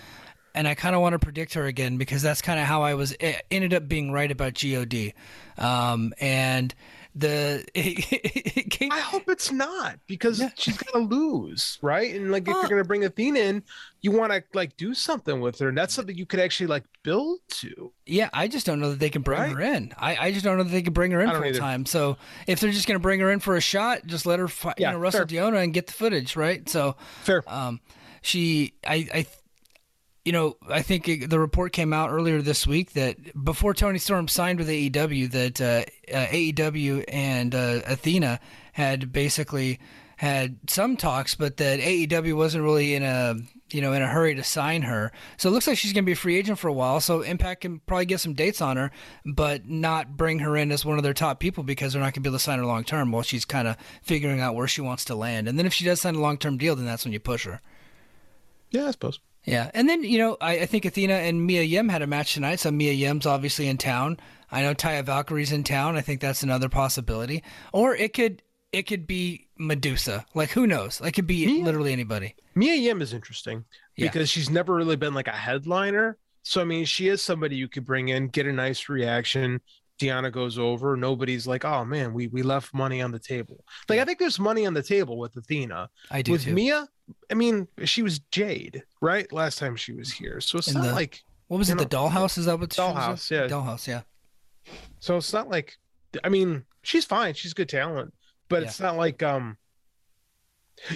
And 0.55 0.69
I 0.69 0.75
kind 0.75 0.95
of 0.95 1.01
want 1.01 1.15
to 1.15 1.19
predict 1.19 1.55
her 1.55 1.65
again 1.65 1.97
because 1.97 2.21
that's 2.21 2.43
kind 2.43 2.61
of 2.61 2.67
how 2.67 2.83
I 2.83 2.95
was 2.95 3.13
it 3.13 3.43
ended 3.51 3.73
up 3.73 3.89
being 3.89 4.13
right 4.13 4.31
about 4.31 4.55
God. 4.55 5.13
Um, 5.57 6.13
and 6.21 6.75
the 7.15 7.65
it, 7.75 8.71
came, 8.71 8.91
I 8.91 9.01
hope 9.01 9.25
it's 9.29 9.53
not 9.53 9.99
because 10.07 10.43
she's 10.57 10.77
gonna 10.79 11.05
lose, 11.07 11.79
right? 11.83 12.15
And 12.15 12.31
like 12.33 12.43
if 12.49 12.55
you're 12.55 12.69
gonna 12.69 12.85
bring 12.85 13.05
Athena 13.05 13.39
in, 13.39 13.63
you 14.01 14.11
want 14.13 14.33
to 14.33 14.43
like 14.55 14.77
do 14.77 14.95
something 14.95 15.41
with 15.41 15.59
her, 15.59 15.69
and 15.69 15.77
that's 15.77 15.93
something 15.95 16.17
you 16.17 16.27
could 16.27 16.41
actually 16.41 16.69
like 16.69 16.85
build 17.03 17.41
to. 17.51 17.93
Yeah, 18.07 18.31
I 18.33 18.49
just 18.49 18.65
don't 18.67 18.81
know 18.81 18.91
that 18.91 18.99
they 18.99 19.11
can 19.11 19.23
bring 19.23 19.41
Right? 19.41 19.53
her 19.53 19.61
in. 19.61 19.93
I, 19.99 20.17
I 20.17 20.33
just 20.33 20.45
don't 20.45 20.57
know 20.57 20.65
that 20.65 20.71
they 20.71 20.83
can 20.83 20.93
bring 20.95 21.11
her 21.11 21.21
in 21.21 21.29
full 21.31 21.45
either. 21.45 21.59
time. 21.59 21.85
So 21.87 22.17
if 22.47 22.61
they're 22.61 22.73
just 22.73 22.87
to 22.89 22.99
bring 22.99 23.21
her 23.21 23.31
in 23.31 23.41
for 23.41 23.57
a 23.57 23.61
shot, 23.61 24.07
just 24.07 24.25
let 24.27 24.39
her 24.39 24.49
fight, 24.49 24.77
Yeah, 24.79 24.89
you 24.91 24.95
know, 24.95 25.01
wrestle 25.01 25.27
fair. 25.27 25.43
Diona 25.51 25.63
and 25.63 25.73
get 25.75 25.87
the 25.87 25.93
footage, 25.93 26.35
right? 26.37 26.69
So 26.69 26.97
Fair. 27.23 27.43
Um, 27.47 27.81
she, 28.23 28.75
I, 28.87 29.09
I, 29.15 29.27
you 30.25 30.33
know, 30.33 30.57
I 30.69 30.83
think 30.83 31.09
it, 31.09 31.31
the 31.31 31.41
report 31.41 31.73
came 31.73 31.93
out 31.93 32.11
earlier 32.11 32.41
this 32.43 32.67
week 32.67 32.93
that 32.93 33.45
before 33.45 33.75
Toni 33.75 33.99
Storm 33.99 34.29
signed 34.29 34.59
with 34.59 34.69
AEW, 34.69 35.31
that 35.33 35.61
uh, 35.61 36.15
uh, 36.15 36.27
AEW 36.27 37.05
and 37.09 37.55
uh, 37.55 37.81
Athena 37.87 38.39
had 38.73 39.13
basically 39.13 39.81
had 40.17 40.59
some 40.69 40.97
talks, 40.97 41.35
but 41.35 41.57
that 41.57 41.81
AEW 41.81 42.37
wasn't 42.37 42.63
really 42.63 42.95
in 42.95 43.03
a 43.03 43.35
you 43.71 43.81
know 43.81 43.93
in 43.93 44.03
a 44.03 44.07
hurry 44.07 44.37
to 44.37 44.45
sign 44.45 44.83
her. 44.83 45.11
So 45.37 45.49
it 45.49 45.53
looks 45.53 45.67
like 45.67 45.77
she's 45.77 45.93
going 45.93 46.05
to 46.05 46.07
be 46.07 46.13
a 46.13 46.17
free 46.17 46.37
agent 46.37 46.61
for 46.61 46.69
a 46.69 46.73
while. 46.73 47.01
So 47.01 47.23
Impact 47.23 47.63
can 47.63 47.81
probably 47.81 48.07
get 48.07 48.21
some 48.21 48.35
dates 48.35 48.61
on 48.61 48.77
her, 48.77 48.93
but 49.27 49.69
not 49.69 50.17
bring 50.17 50.39
her 50.39 50.57
in 50.57 50.71
as 50.71 50.85
one 50.85 50.99
of 50.99 51.03
their 51.03 51.15
top 51.15 51.41
people 51.41 51.65
because 51.65 51.93
they're 51.93 52.01
not 52.01 52.15
going 52.15 52.15
to 52.15 52.21
be 52.21 52.29
able 52.29 52.39
to 52.39 52.45
sign 52.45 52.61
her 52.61 52.67
long 52.67 52.85
term 52.85 53.11
while 53.11 53.23
she's 53.23 53.45
kind 53.45 53.67
of 53.67 53.77
figuring 54.03 54.41
out 54.41 54.55
where 54.55 54.69
she 54.69 54.81
wants 54.81 55.05
to 55.07 55.17
land. 55.17 55.49
And 55.49 55.59
then 55.59 55.67
if 55.67 55.75
she 55.75 55.85
does 55.85 56.01
sign 56.01 56.15
a 56.15 56.21
long 56.21 56.39
term 56.39 56.57
deal, 56.57 56.77
then 56.77 56.87
that's 56.87 57.05
when 57.05 57.13
you 57.13 57.19
push 57.19 57.45
her. 57.45 57.61
Yeah, 58.71 58.87
I 58.87 58.91
suppose. 58.93 59.19
Yeah, 59.45 59.71
and 59.75 59.89
then 59.89 60.05
you 60.05 60.19
know 60.19 60.37
I, 60.41 60.61
I 60.61 60.67
think 60.67 60.85
Athena 60.85 61.15
and 61.15 61.45
Mia 61.47 61.63
Yim 61.63 61.89
had 61.89 62.03
a 62.03 62.07
match 62.07 62.35
tonight. 62.35 62.61
So 62.61 62.71
Mia 62.71 62.93
Yim's 62.93 63.27
obviously 63.27 63.67
in 63.69 63.77
town. 63.79 64.19
I 64.51 64.63
know 64.63 64.75
Taya 64.75 65.05
Valkyrie's 65.05 65.51
in 65.53 65.65
town. 65.65 65.97
I 65.97 66.01
think 66.01 66.21
that's 66.21 66.43
another 66.43 66.69
possibility. 66.69 67.43
Or 67.73 67.95
it 67.97 68.13
could 68.15 68.43
it 68.73 68.83
could 68.87 69.07
be 69.07 69.49
Medusa. 69.59 70.25
Like 70.35 70.51
who 70.51 70.67
knows? 70.67 71.01
Like, 71.01 71.11
it 71.11 71.17
could 71.17 71.27
be 71.27 71.63
literally 71.63 71.93
anybody. 71.93 72.35
Mia 72.55 72.75
Yim 72.75 73.03
is 73.03 73.13
interesting 73.13 73.65
Yeah. 73.97 74.07
because 74.09 74.31
she's 74.31 74.49
never 74.51 74.75
really 74.75 74.97
been 74.97 75.15
like 75.15 75.29
a 75.29 75.33
headliner, 75.33 76.17
So 76.43 76.61
I 76.61 76.65
mean, 76.65 76.85
she 76.85 77.09
is 77.09 77.21
somebody 77.23 77.57
you 77.57 77.69
could 77.69 77.85
bring 77.85 78.09
in, 78.09 78.29
get 78.29 78.47
a 78.47 78.53
nice 78.53 78.89
reaction. 78.89 79.61
Deonna 80.01 80.33
goes 80.33 80.59
over. 80.59 80.97
Nobody's 80.97 81.47
like, 81.47 81.65
oh 81.65 81.85
man, 81.85 82.13
we 82.13 82.27
we 82.29 82.43
left 82.43 82.75
money 82.75 83.01
on 83.03 83.13
the 83.13 83.19
table. 83.19 83.65
Like 83.89 84.01
I 84.01 84.05
think 84.05 84.19
there's 84.19 84.39
money 84.41 84.67
on 84.67 84.75
the 84.75 84.83
table 84.83 85.19
with 85.19 85.37
Athena. 85.37 85.89
I 86.11 86.23
do 86.23 86.33
with 86.33 86.45
too. 86.45 86.55
Mia, 86.55 86.89
I 87.31 87.35
mean, 87.35 87.69
she 87.85 88.03
was 88.03 88.19
Jade, 88.31 88.83
right? 89.01 89.31
Last 89.33 89.59
time 89.59 89.77
she 89.77 89.93
was 89.93 90.13
here, 90.13 90.41
so 90.41 90.59
it's 90.59 90.69
In 90.69 90.75
not 90.75 90.85
the- 90.87 90.93
like 90.95 91.23
What 91.49 91.59
was 91.59 91.71
it? 91.71 91.79
The 91.79 91.87
dollhouse? 91.87 92.39
Is 92.39 92.47
that 92.47 92.59
what? 92.59 92.73
she 92.73 92.81
was 92.81 92.91
in? 92.91 92.97
Dollhouse, 92.97 93.31
yeah. 93.31 93.47
Dollhouse. 93.47 93.87
Yeah. 93.87 94.01
So 95.01 95.17
it's 95.19 95.33
not 95.33 95.49
like 95.49 95.77
I 96.25 96.29
mean, 96.29 96.65
she's 96.83 97.05
fine. 97.05 97.35
She's 97.35 97.55
good 97.55 97.69
talent, 97.69 98.13
but 98.49 98.63
Yeah. 98.63 98.69
it's 98.69 98.81
not 98.81 98.97
like 98.97 99.23
um 99.23 99.57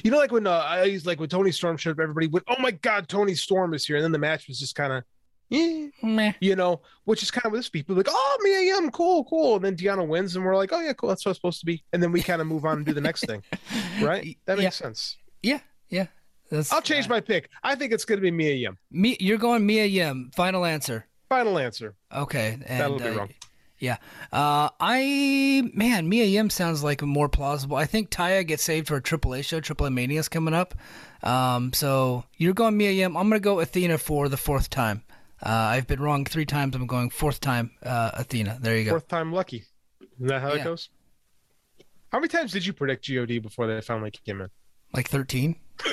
you 0.02 0.10
know, 0.10 0.16
like 0.18 0.32
when 0.32 0.46
uh, 0.46 0.50
I 0.50 0.84
used 0.84 1.06
like 1.06 1.20
when 1.20 1.28
Toni 1.28 1.52
Storm 1.52 1.76
showed 1.76 1.92
up, 1.92 2.00
everybody 2.00 2.26
went, 2.28 2.44
"Oh 2.48 2.56
my 2.60 2.70
God, 2.70 3.08
Toni 3.08 3.34
Storm 3.34 3.72
is 3.74 3.86
here!" 3.86 3.96
And 3.96 4.04
then 4.04 4.10
the 4.10 4.18
match 4.18 4.48
was 4.48 4.58
just 4.58 4.74
kind 4.74 4.92
of, 4.92 5.04
yeah, 5.48 5.86
Meh. 6.02 6.32
you 6.40 6.56
know, 6.56 6.80
which 7.04 7.22
is 7.22 7.30
kind 7.30 7.46
of 7.46 7.52
what 7.52 7.58
this 7.58 7.68
people 7.68 7.94
like, 7.94 8.06
"Oh, 8.08 8.38
me, 8.42 8.50
Mia 8.50 8.74
Yim, 8.74 8.90
cool, 8.90 9.24
cool." 9.24 9.56
And 9.56 9.64
then 9.64 9.76
Deonna 9.76 10.06
wins, 10.06 10.36
and 10.36 10.44
we're 10.44 10.56
like, 10.56 10.70
"Oh 10.72 10.80
yeah, 10.80 10.92
cool, 10.92 11.08
that's 11.08 11.24
what 11.24 11.30
it's 11.30 11.38
supposed 11.38 11.60
to 11.60 11.66
be." 11.66 11.84
And 11.92 12.02
then 12.02 12.12
we 12.12 12.22
kind 12.22 12.40
of 12.40 12.46
move 12.46 12.64
on 12.64 12.78
and 12.78 12.86
do 12.86 12.92
the 12.92 13.00
next 13.00 13.26
thing, 13.26 13.42
right? 14.00 14.36
That 14.46 14.58
Yeah. 14.58 14.64
makes 14.64 14.76
sense. 14.76 15.16
Yeah. 15.42 15.60
Yeah. 15.88 16.06
That's, 16.50 16.72
I'll 16.72 16.80
change 16.82 17.08
my 17.08 17.20
pick. 17.20 17.48
I 17.64 17.74
think 17.74 17.92
it's 17.92 18.04
going 18.04 18.18
to 18.18 18.22
be 18.22 18.30
Mia 18.30 18.54
Yim. 18.54 18.78
Me, 18.92 19.16
you're 19.18 19.36
going 19.38 19.66
Mia 19.66 19.84
Yim. 19.84 20.30
Final 20.34 20.64
answer. 20.64 21.06
Final 21.28 21.58
answer. 21.58 21.96
Okay. 22.14 22.58
And, 22.66 22.80
That'll 22.80 22.98
be 22.98 23.04
uh, 23.04 23.14
wrong. 23.14 23.30
Yeah. 23.80 23.96
Uh, 24.32 24.68
I 24.80 25.68
man, 25.74 26.08
Mia 26.08 26.24
Yim 26.24 26.48
sounds 26.50 26.82
like 26.84 27.02
more 27.02 27.28
plausible. 27.28 27.76
I 27.76 27.84
think 27.84 28.10
Taya 28.10 28.46
gets 28.46 28.62
saved 28.62 28.86
for 28.88 28.96
a 28.96 29.02
Triple 29.02 29.34
A 29.34 29.42
show. 29.42 29.58
Triple 29.60 29.86
A 29.86 29.90
Mania's 29.90 30.28
coming 30.28 30.54
up. 30.54 30.74
Um, 31.22 31.72
so 31.72 32.24
you're 32.36 32.54
going 32.54 32.76
Mia 32.76 32.92
Yim. 32.92 33.16
I'm 33.16 33.28
gonna 33.28 33.40
go 33.40 33.58
Athena 33.60 33.98
for 33.98 34.28
the 34.28 34.36
fourth 34.36 34.70
time. 34.70 35.02
Uh, 35.42 35.50
I've 35.50 35.86
been 35.86 36.00
wrong 36.00 36.24
three 36.24 36.46
times. 36.46 36.74
I'm 36.74 36.86
going 36.86 37.10
fourth 37.10 37.40
time. 37.40 37.70
Uh, 37.82 38.10
Athena. 38.14 38.58
There 38.60 38.76
you 38.76 38.84
go. 38.84 38.90
Fourth 38.92 39.08
time 39.08 39.32
lucky. 39.32 39.64
Isn't 40.16 40.28
that 40.28 40.40
how 40.40 40.54
Yeah. 40.54 40.60
it 40.62 40.64
goes? 40.64 40.88
How 42.12 42.18
many 42.18 42.28
times 42.28 42.52
did 42.52 42.64
you 42.64 42.72
predict 42.72 43.08
God 43.12 43.28
before 43.42 43.66
they 43.66 43.80
finally 43.80 44.10
came 44.10 44.40
in? 44.40 44.48
Like 44.94 45.08
13. 45.08 45.56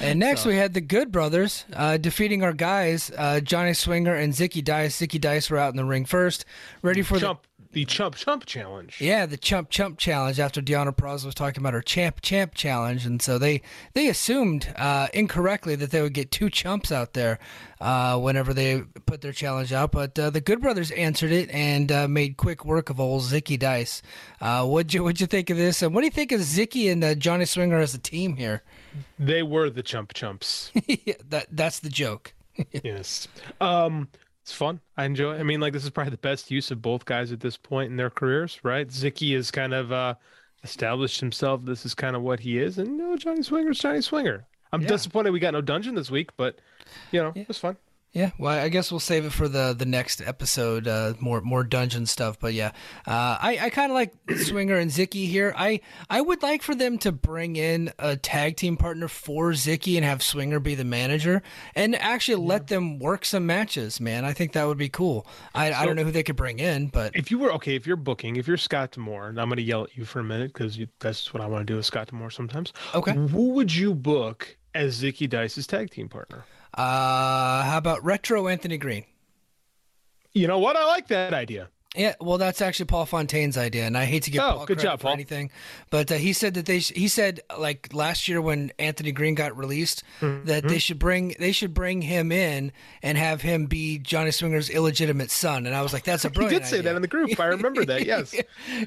and 0.00 0.18
next 0.18 0.44
we 0.44 0.56
had 0.56 0.74
the 0.74 0.80
Good 0.80 1.12
Brothers 1.12 1.64
uh, 1.72 1.96
defeating 1.98 2.42
our 2.42 2.52
guys, 2.52 3.12
uh, 3.16 3.40
Johnny 3.40 3.74
Swinger 3.74 4.14
and 4.14 4.32
Zicky 4.32 4.64
Dice. 4.64 5.00
Zicky 5.00 5.20
Dice 5.20 5.50
were 5.50 5.58
out 5.58 5.70
in 5.70 5.76
the 5.76 5.84
ring 5.84 6.04
first, 6.04 6.44
ready 6.82 7.02
for 7.02 7.14
the 7.14 7.20
Chump, 7.20 7.46
the 7.76 7.84
chump 7.84 8.14
chump 8.14 8.46
challenge. 8.46 9.02
Yeah, 9.02 9.26
the 9.26 9.36
chump 9.36 9.68
chump 9.68 9.98
challenge 9.98 10.40
after 10.40 10.62
Deonna 10.62 10.96
Purrazzo 10.96 11.26
was 11.26 11.34
talking 11.34 11.62
about 11.62 11.74
her 11.74 11.82
champ 11.82 12.22
champ 12.22 12.54
challenge, 12.54 13.04
and 13.04 13.20
so 13.20 13.36
they 13.36 13.60
they 13.92 14.08
assumed 14.08 14.72
uh, 14.76 15.08
incorrectly 15.12 15.74
that 15.74 15.90
they 15.90 16.00
would 16.00 16.14
get 16.14 16.30
two 16.30 16.48
chumps 16.48 16.90
out 16.90 17.12
there 17.12 17.38
uh, 17.82 18.18
whenever 18.18 18.54
they 18.54 18.80
put 19.04 19.20
their 19.20 19.32
challenge 19.32 19.74
out. 19.74 19.92
But 19.92 20.18
uh, 20.18 20.30
the 20.30 20.40
Good 20.40 20.62
Brothers 20.62 20.90
answered 20.92 21.32
it 21.32 21.50
and 21.50 21.92
uh, 21.92 22.08
made 22.08 22.38
quick 22.38 22.64
work 22.64 22.88
of 22.88 22.98
old 22.98 23.24
Zicky 23.24 23.58
Dice. 23.58 24.00
Uh, 24.40 24.64
what'd 24.64 24.94
you 24.94 25.04
what'd 25.04 25.20
you 25.20 25.26
think 25.26 25.50
of 25.50 25.58
this? 25.58 25.82
And 25.82 25.94
what 25.94 26.00
do 26.00 26.06
you 26.06 26.12
think 26.12 26.32
of 26.32 26.40
Zicky 26.40 26.90
and 26.90 27.04
uh, 27.04 27.14
Johnny 27.14 27.44
Swinger 27.44 27.78
as 27.78 27.92
a 27.92 27.98
team 27.98 28.36
here? 28.36 28.62
They 29.18 29.42
were 29.42 29.68
the 29.68 29.82
chump 29.82 30.14
chumps. 30.14 30.72
Yeah, 30.86 31.14
that 31.28 31.48
that's 31.50 31.80
the 31.80 31.90
joke. 31.90 32.32
yes. 32.82 33.28
Um 33.60 34.08
it's 34.46 34.54
fun. 34.54 34.78
I 34.96 35.06
enjoy 35.06 35.34
it. 35.34 35.40
I 35.40 35.42
mean, 35.42 35.58
like 35.58 35.72
this 35.72 35.82
is 35.82 35.90
probably 35.90 36.12
the 36.12 36.18
best 36.18 36.52
use 36.52 36.70
of 36.70 36.80
both 36.80 37.04
guys 37.04 37.32
at 37.32 37.40
this 37.40 37.56
point 37.56 37.90
in 37.90 37.96
their 37.96 38.10
careers, 38.10 38.60
right? 38.62 38.86
Zicky 38.86 39.34
has 39.34 39.50
kind 39.50 39.74
of 39.74 39.90
uh 39.90 40.14
established 40.62 41.18
himself. 41.18 41.64
This 41.64 41.84
is 41.84 41.94
kind 41.96 42.14
of 42.14 42.22
what 42.22 42.38
he 42.38 42.58
is, 42.58 42.78
and 42.78 42.96
no 42.96 43.16
Johnny 43.16 43.42
Swinger's 43.42 43.80
Johnny 43.80 44.00
Swinger. 44.00 44.46
I'm 44.72 44.82
Yeah. 44.82 44.88
disappointed 44.88 45.32
we 45.32 45.40
got 45.40 45.52
no 45.52 45.60
dungeon 45.62 45.96
this 45.96 46.12
week, 46.12 46.30
but 46.36 46.60
you 47.10 47.20
know, 47.20 47.32
it 47.34 47.48
was 47.48 47.58
fun. 47.58 47.76
Yeah, 48.16 48.30
well, 48.38 48.58
I 48.58 48.70
guess 48.70 48.90
we'll 48.90 48.98
save 48.98 49.26
it 49.26 49.32
for 49.34 49.46
the 49.46 49.74
the 49.78 49.84
next 49.84 50.22
episode. 50.22 50.88
Uh, 50.88 51.12
more 51.20 51.42
more 51.42 51.62
dungeon 51.62 52.06
stuff, 52.06 52.40
but 52.40 52.54
yeah, 52.54 52.68
uh, 53.06 53.36
I 53.38 53.58
I 53.60 53.68
kind 53.68 53.92
of 53.92 53.94
like 53.94 54.14
Swinger 54.38 54.76
and 54.76 54.90
Zicky 54.90 55.28
here. 55.28 55.52
I 55.54 55.80
I 56.08 56.22
would 56.22 56.42
like 56.42 56.62
for 56.62 56.74
them 56.74 56.96
to 57.00 57.12
bring 57.12 57.56
in 57.56 57.92
a 57.98 58.16
tag 58.16 58.56
team 58.56 58.78
partner 58.78 59.06
for 59.08 59.50
Zicky 59.52 59.96
and 59.96 60.04
have 60.06 60.22
Swinger 60.22 60.60
be 60.60 60.74
the 60.74 60.82
manager, 60.82 61.42
and 61.74 61.94
actually 61.94 62.42
let 62.42 62.68
them 62.68 62.98
work 62.98 63.26
some 63.26 63.44
matches. 63.44 64.00
Man, 64.00 64.24
I 64.24 64.32
think 64.32 64.52
that 64.52 64.66
would 64.66 64.78
be 64.78 64.88
cool. 64.88 65.26
I 65.54 65.74
I 65.74 65.84
don't 65.84 65.94
know 65.96 66.04
who 66.04 66.10
they 66.10 66.22
could 66.22 66.36
bring 66.36 66.58
in, 66.58 66.86
but 66.86 67.14
If 67.14 67.30
you 67.30 67.38
were 67.38 67.52
okay, 67.56 67.76
if 67.76 67.86
you're 67.86 67.96
booking, 67.96 68.36
if 68.36 68.48
you're 68.48 68.56
Scott 68.56 68.92
D'Amore, 68.92 69.28
and 69.28 69.38
I'm 69.38 69.48
going 69.48 69.58
to 69.58 69.62
yell 69.62 69.84
at 69.84 69.94
you 69.94 70.06
for 70.06 70.20
a 70.20 70.24
minute 70.24 70.54
because 70.54 70.78
that's 71.00 71.34
what 71.34 71.42
I 71.42 71.46
want 71.46 71.66
to 71.66 71.70
do 71.70 71.76
with 71.76 71.84
Scott 71.84 72.08
D'Amore 72.08 72.30
sometimes. 72.30 72.72
Okay. 72.94 73.12
Who 73.12 73.50
would 73.50 73.74
you 73.74 73.92
book 73.94 74.56
as 74.74 75.02
Zicky 75.02 75.28
Dice's 75.28 75.66
tag 75.66 75.90
team 75.90 76.08
partner? 76.08 76.46
Uh, 76.76 77.62
how 77.64 77.78
about 77.78 78.04
Retro 78.04 78.48
Anthony 78.48 78.78
Green? 78.78 79.04
You 80.34 80.46
know 80.46 80.58
what? 80.58 80.76
I 80.76 80.84
like 80.86 81.08
that 81.08 81.32
idea. 81.34 81.68
Yeah, 81.94 82.14
well, 82.20 82.36
that's 82.36 82.60
actually 82.60 82.86
Paul 82.86 83.06
Fontaine's 83.06 83.56
idea, 83.56 83.84
and 83.86 83.96
I 83.96 84.04
hate 84.04 84.24
to 84.24 84.30
give 84.30 84.42
Oh, 84.42 84.50
Paul 84.50 84.66
good 84.66 84.76
credit 84.76 84.82
job, 84.82 85.00
for 85.00 85.04
Paul. 85.04 85.12
anything, 85.14 85.50
but 85.88 86.12
uh, 86.12 86.16
he 86.16 86.34
said 86.34 86.52
that 86.52 86.66
they 86.66 86.80
sh- 86.80 86.92
he 86.94 87.08
said 87.08 87.40
like 87.58 87.88
last 87.94 88.28
year 88.28 88.42
when 88.42 88.70
Anthony 88.78 89.12
Green 89.12 89.34
got 89.34 89.56
released 89.56 90.02
Mm-hmm. 90.20 90.44
that 90.46 90.68
they 90.68 90.76
should 90.78 90.98
bring 90.98 91.34
they 91.38 91.52
should 91.52 91.72
bring 91.72 92.02
him 92.02 92.32
in 92.32 92.72
and 93.02 93.16
have 93.16 93.40
him 93.40 93.64
be 93.64 93.98
Johnny 93.98 94.30
Swinger's 94.30 94.68
illegitimate 94.68 95.30
son, 95.30 95.64
and 95.66 95.74
I 95.74 95.80
was 95.80 95.94
like, 95.94 96.04
that's 96.04 96.26
a 96.26 96.28
He 96.28 96.34
brilliant. 96.34 96.64
did 96.64 96.68
say 96.68 96.80
that 96.82 96.94
in 96.96 97.00
the 97.00 97.08
group. 97.08 97.40
I 97.40 97.46
remember 97.46 97.82
that. 97.86 98.04
Yes. 98.06 98.34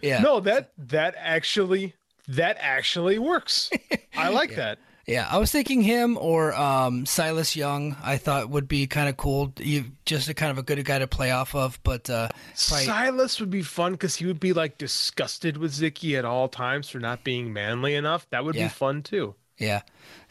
Yeah. 0.04 0.20
No, 0.22 0.40
that 0.42 0.70
that 0.78 1.16
actually 1.18 1.96
that 2.28 2.58
actually 2.60 3.18
works. 3.18 3.72
I 4.16 4.30
like 4.30 4.54
that. 4.56 4.78
Yeah, 5.10 5.28
I 5.30 5.40
was 5.40 5.52
thinking 5.52 5.82
him 5.82 6.18
or 6.20 6.54
um, 6.54 7.06
Silas 7.08 7.56
Young. 7.56 7.96
I 8.04 8.18
thought 8.18 8.50
would 8.52 8.68
be 8.68 8.86
kind 8.86 9.10
of 9.10 9.18
cool. 9.18 9.52
You 9.58 9.86
just 10.06 10.30
a 10.30 10.36
kind 10.36 10.52
of 10.52 10.60
a 10.60 10.64
good 10.64 10.84
guy 10.86 11.00
to 11.00 11.08
play 11.08 11.32
off 11.32 11.56
of, 11.56 11.80
but 11.84 12.10
uh, 12.10 12.28
probably- 12.68 12.86
Silas 12.86 13.40
would 13.40 13.50
be 13.50 13.64
fun 13.64 13.94
because 13.94 14.16
he 14.18 14.28
would 14.28 14.40
be 14.40 14.54
like 14.54 14.78
disgusted 14.78 15.58
with 15.58 15.72
Zicky 15.72 16.18
at 16.18 16.26
all 16.26 16.48
times 16.48 16.90
for 16.90 17.00
not 17.00 17.24
being 17.24 17.52
manly 17.54 17.96
enough. 17.96 18.28
That 18.30 18.46
would 18.46 18.54
Yeah. 18.56 18.66
be 18.66 18.70
fun 18.70 19.02
too. 19.02 19.34
Yeah. 19.60 19.82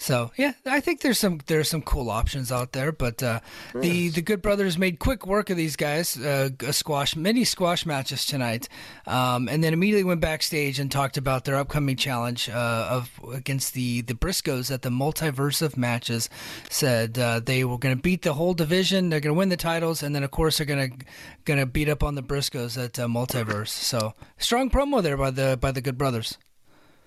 So 0.00 0.30
yeah, 0.36 0.52
I 0.64 0.80
think 0.80 1.00
there's 1.00 1.18
some 1.18 1.40
there's 1.46 1.68
some 1.68 1.82
cool 1.82 2.08
options 2.08 2.52
out 2.52 2.72
there, 2.72 2.92
but 2.92 3.20
uh, 3.20 3.40
the 3.74 4.08
the 4.08 4.22
Good 4.22 4.40
Brothers 4.40 4.78
made 4.78 5.00
quick 5.00 5.26
work 5.26 5.50
of 5.50 5.56
these 5.56 5.74
guys. 5.74 6.16
Uh, 6.16 6.50
a 6.60 6.72
squash, 6.72 7.16
many 7.16 7.44
squash 7.44 7.84
matches 7.84 8.24
tonight, 8.24 8.68
um, 9.06 9.48
and 9.48 9.62
then 9.62 9.72
immediately 9.72 10.04
went 10.04 10.20
backstage 10.20 10.78
and 10.78 10.90
talked 10.90 11.16
about 11.16 11.44
their 11.44 11.56
upcoming 11.56 11.96
challenge 11.96 12.48
uh, 12.48 12.88
of 12.90 13.10
against 13.34 13.74
the 13.74 14.02
the 14.02 14.14
Briscoes 14.14 14.72
at 14.72 14.82
the 14.82 14.90
Multiverse 14.90 15.62
of 15.62 15.76
Matches. 15.76 16.30
Said 16.70 17.18
uh, 17.18 17.40
they 17.40 17.64
were 17.64 17.78
going 17.78 17.96
to 17.96 18.00
beat 18.00 18.22
the 18.22 18.34
whole 18.34 18.54
division, 18.54 19.10
they're 19.10 19.20
going 19.20 19.34
to 19.34 19.38
win 19.38 19.48
the 19.48 19.56
titles, 19.56 20.04
and 20.04 20.14
then 20.14 20.22
of 20.22 20.30
course 20.30 20.58
they're 20.58 20.66
going 20.66 20.90
to 20.90 21.06
going 21.44 21.58
to 21.58 21.66
beat 21.66 21.88
up 21.88 22.04
on 22.04 22.14
the 22.14 22.22
Briscoes 22.22 22.82
at 22.82 22.98
uh, 23.00 23.06
Multiverse. 23.06 23.68
So 23.68 24.14
strong 24.38 24.70
promo 24.70 25.02
there 25.02 25.16
by 25.16 25.32
the 25.32 25.58
by 25.60 25.72
the 25.72 25.80
Good 25.80 25.98
Brothers. 25.98 26.38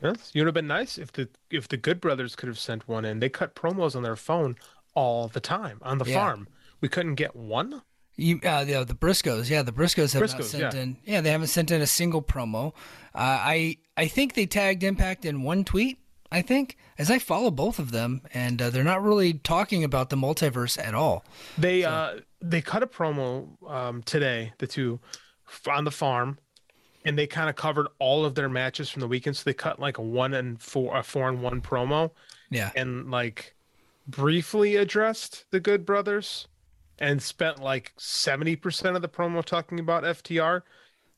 Yes, 0.01 0.31
it 0.33 0.39
would 0.39 0.47
have 0.47 0.53
been 0.53 0.67
nice 0.67 0.97
if 0.97 1.11
the 1.11 1.29
if 1.49 1.67
the 1.67 1.77
Good 1.77 2.01
Brothers 2.01 2.35
could 2.35 2.47
have 2.47 2.59
sent 2.59 2.87
one 2.87 3.05
in. 3.05 3.19
They 3.19 3.29
cut 3.29 3.55
promos 3.55 3.95
on 3.95 4.03
their 4.03 4.15
phone 4.15 4.55
all 4.95 5.27
the 5.27 5.39
time 5.39 5.79
on 5.83 5.97
the 5.97 6.05
Yeah. 6.05 6.15
farm. 6.15 6.47
We 6.81 6.89
couldn't 6.89 7.15
get 7.15 7.35
one. 7.35 7.81
You, 8.17 8.39
uh, 8.43 8.65
the, 8.65 8.83
the 8.83 8.93
Briscoes, 8.93 9.49
yeah, 9.49 9.61
the 9.61 9.71
Briscoes 9.71 10.13
have 10.13 10.21
not 10.21 10.43
sent 10.43 10.73
yeah. 10.73 10.79
in. 10.81 10.97
Yeah, 11.05 11.21
they 11.21 11.31
haven't 11.31 11.47
sent 11.47 11.71
in 11.71 11.81
a 11.81 11.87
single 11.87 12.21
promo. 12.21 12.73
Uh, 13.15 13.19
I 13.39 13.77
I 13.95 14.07
think 14.07 14.33
they 14.33 14.45
tagged 14.45 14.83
Impact 14.83 15.25
in 15.25 15.43
one 15.43 15.63
tweet. 15.63 15.97
I 16.31 16.41
think 16.41 16.77
as 16.97 17.11
I 17.11 17.19
follow 17.19 17.51
both 17.51 17.77
of 17.79 17.91
them, 17.91 18.21
and 18.33 18.61
uh, 18.61 18.69
they're 18.69 18.83
not 18.83 19.03
really 19.03 19.33
talking 19.33 19.83
about 19.83 20.09
the 20.09 20.15
multiverse 20.15 20.77
at 20.83 20.93
all. 20.93 21.23
They 21.57 21.83
uh 21.83 22.19
they 22.41 22.61
cut 22.61 22.83
a 22.83 22.87
promo 22.87 23.47
um 23.69 24.01
today, 24.03 24.53
the 24.57 24.67
two 24.67 24.99
on 25.67 25.83
the 25.83 25.91
farm, 25.91 26.37
and 27.05 27.17
they 27.17 27.27
kind 27.27 27.49
of 27.49 27.55
covered 27.55 27.87
all 27.99 28.25
of 28.25 28.35
their 28.35 28.49
matches 28.49 28.89
from 28.89 28.99
the 28.99 29.07
weekend. 29.07 29.35
So 29.37 29.43
they 29.45 29.53
cut 29.53 29.79
like 29.79 29.97
a 29.97 30.01
one 30.01 30.33
and 30.33 30.61
four 30.61 30.95
a 30.97 31.03
four 31.03 31.29
and 31.29 31.41
one 31.41 31.61
promo 31.61 32.11
Yeah, 32.49 32.71
and 32.75 33.09
like 33.11 33.55
briefly 34.07 34.75
addressed 34.75 35.45
the 35.51 35.59
Good 35.59 35.85
Brothers 35.85 36.47
and 36.99 37.21
spent 37.21 37.59
like 37.59 37.93
70% 37.97 38.95
of 38.95 39.01
the 39.01 39.09
promo 39.09 39.43
talking 39.43 39.79
about 39.79 40.03
FTR 40.03 40.61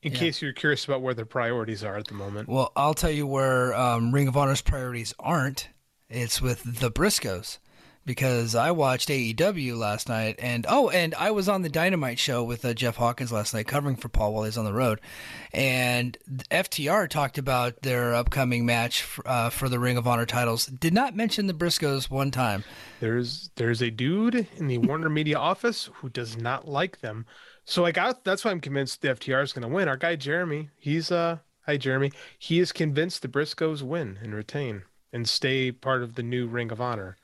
in 0.02 0.12
Yeah. 0.12 0.18
case 0.18 0.40
you're 0.42 0.52
curious 0.52 0.84
about 0.84 1.02
where 1.02 1.14
their 1.14 1.24
priorities 1.26 1.82
are 1.84 1.96
at 1.96 2.06
the 2.06 2.14
moment. 2.14 2.48
Well, 2.48 2.72
I'll 2.76 2.94
tell 2.94 3.10
you 3.10 3.26
where 3.26 3.74
um, 3.74 4.12
Ring 4.12 4.28
of 4.28 4.36
Honor's 4.36 4.60
priorities 4.62 5.14
aren't. 5.18 5.68
It's 6.08 6.40
with 6.40 6.80
the 6.80 6.90
Briscoes. 6.90 7.58
Because 8.06 8.54
I 8.54 8.70
watched 8.70 9.08
AEW 9.08 9.78
last 9.78 10.08
night, 10.08 10.36
and 10.38 10.66
oh, 10.68 10.90
and 10.90 11.14
I 11.14 11.30
was 11.30 11.48
on 11.48 11.62
the 11.62 11.70
Dynamite 11.70 12.18
show 12.18 12.44
with 12.44 12.64
uh, 12.64 12.74
Jeff 12.74 12.96
Hawkins 12.96 13.32
last 13.32 13.54
night, 13.54 13.66
covering 13.66 13.96
for 13.96 14.08
Paul 14.08 14.34
while 14.34 14.44
he's 14.44 14.58
on 14.58 14.66
the 14.66 14.74
road. 14.74 15.00
And 15.52 16.18
FTR 16.50 17.08
talked 17.08 17.38
about 17.38 17.80
their 17.82 18.14
upcoming 18.14 18.66
match 18.66 19.02
f- 19.02 19.20
uh, 19.24 19.50
for 19.50 19.68
the 19.68 19.78
Ring 19.78 19.96
of 19.96 20.06
Honor 20.06 20.26
titles. 20.26 20.66
Did 20.66 20.92
not 20.92 21.16
mention 21.16 21.46
the 21.46 21.54
Briscoes 21.54 22.10
one 22.10 22.30
time. 22.30 22.64
There's 23.00 23.50
there's 23.56 23.80
a 23.80 23.90
dude 23.90 24.48
in 24.56 24.66
the 24.66 24.78
Warner 24.78 25.08
Media 25.08 25.38
office 25.38 25.88
who 25.94 26.08
does 26.10 26.36
not 26.36 26.68
like 26.68 27.00
them. 27.00 27.24
So 27.64 27.86
I, 27.86 27.92
that's 28.24 28.44
why 28.44 28.50
I'm 28.50 28.60
convinced 28.60 29.00
the 29.00 29.08
FTR 29.08 29.42
is 29.42 29.52
going 29.52 29.62
to 29.62 29.74
win. 29.74 29.88
Our 29.88 29.96
guy 29.96 30.16
Jeremy, 30.16 30.68
he's 30.76 31.10
uh 31.10 31.38
hi 31.64 31.78
Jeremy, 31.78 32.12
he 32.38 32.60
is 32.60 32.72
convinced 32.72 33.22
the 33.22 33.28
Briscoes 33.28 33.82
win 33.82 34.18
and 34.22 34.34
retain 34.34 34.82
and 35.12 35.28
stay 35.28 35.72
part 35.72 36.02
of 36.02 36.16
the 36.16 36.22
new 36.22 36.46
Ring 36.46 36.70
of 36.70 36.80
Honor. 36.80 37.16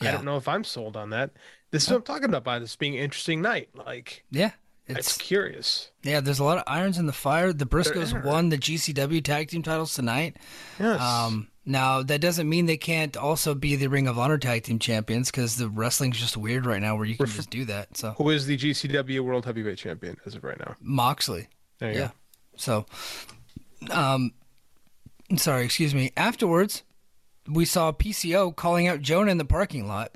I 0.00 0.10
don't 0.12 0.24
know 0.24 0.36
if 0.36 0.48
I'm 0.48 0.64
sold 0.64 0.96
on 0.96 1.10
that. 1.10 1.30
This 1.70 1.84
is 1.84 1.90
what 1.90 1.96
I'm 1.96 2.02
talking 2.02 2.24
about 2.26 2.44
by 2.44 2.58
this 2.58 2.76
being 2.76 2.94
an 2.96 3.00
interesting 3.02 3.40
night. 3.42 3.68
Like 3.74 4.24
Yeah. 4.30 4.52
it's, 4.86 5.16
curious. 5.16 5.90
yeah, 6.02 6.20
there's 6.20 6.38
a 6.38 6.44
lot 6.44 6.58
of 6.58 6.64
irons 6.66 6.98
in 6.98 7.06
the 7.06 7.12
fire. 7.12 7.52
The 7.52 7.64
Briscoes 7.66 8.22
won 8.24 8.48
the 8.50 8.58
GCW 8.58 9.22
tag 9.24 9.48
team 9.48 9.62
titles 9.62 9.94
tonight. 9.94 10.36
Yes. 10.78 11.00
Um, 11.00 11.48
now 11.66 12.02
that 12.02 12.20
doesn't 12.20 12.46
mean 12.48 12.66
they 12.66 12.76
can't 12.76 13.16
also 13.16 13.54
be 13.54 13.74
the 13.76 13.86
Ring 13.88 14.06
of 14.06 14.18
Honor 14.18 14.36
tag 14.38 14.64
team 14.64 14.78
champions 14.78 15.30
because 15.30 15.56
the 15.56 15.68
wrestling's 15.68 16.18
just 16.18 16.36
weird 16.36 16.66
right 16.66 16.82
now 16.82 16.94
where 16.96 17.06
you 17.06 17.16
can 17.16 17.26
just 17.26 17.48
do 17.50 17.64
that. 17.64 17.96
So 17.96 18.10
Who 18.18 18.28
is 18.30 18.46
the 18.46 18.56
GCW 18.58 19.20
World 19.20 19.46
Heavyweight 19.46 19.78
Champion 19.78 20.18
as 20.26 20.34
of 20.34 20.44
right 20.44 20.58
now? 20.58 20.76
Moxley. 20.80 21.48
There 21.78 21.90
you 21.92 21.98
Yeah. 22.00 22.06
go. 22.08 22.12
So, 22.56 22.86
um, 23.90 24.32
sorry, 25.36 25.64
excuse 25.64 25.94
me. 25.94 26.12
Afterwards, 26.16 26.82
we 27.48 27.64
saw 27.64 27.92
PCO 27.92 28.54
calling 28.54 28.88
out 28.88 29.00
Jonah 29.00 29.30
in 29.30 29.38
the 29.38 29.44
parking 29.44 29.86
lot. 29.86 30.12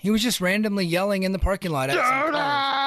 He 0.00 0.10
was 0.10 0.22
just 0.22 0.40
randomly 0.40 0.86
yelling 0.86 1.24
in 1.24 1.32
the 1.32 1.38
parking 1.38 1.72
lot. 1.72 1.90
At 1.90 1.96
some 1.96 2.32
cars. 2.32 2.78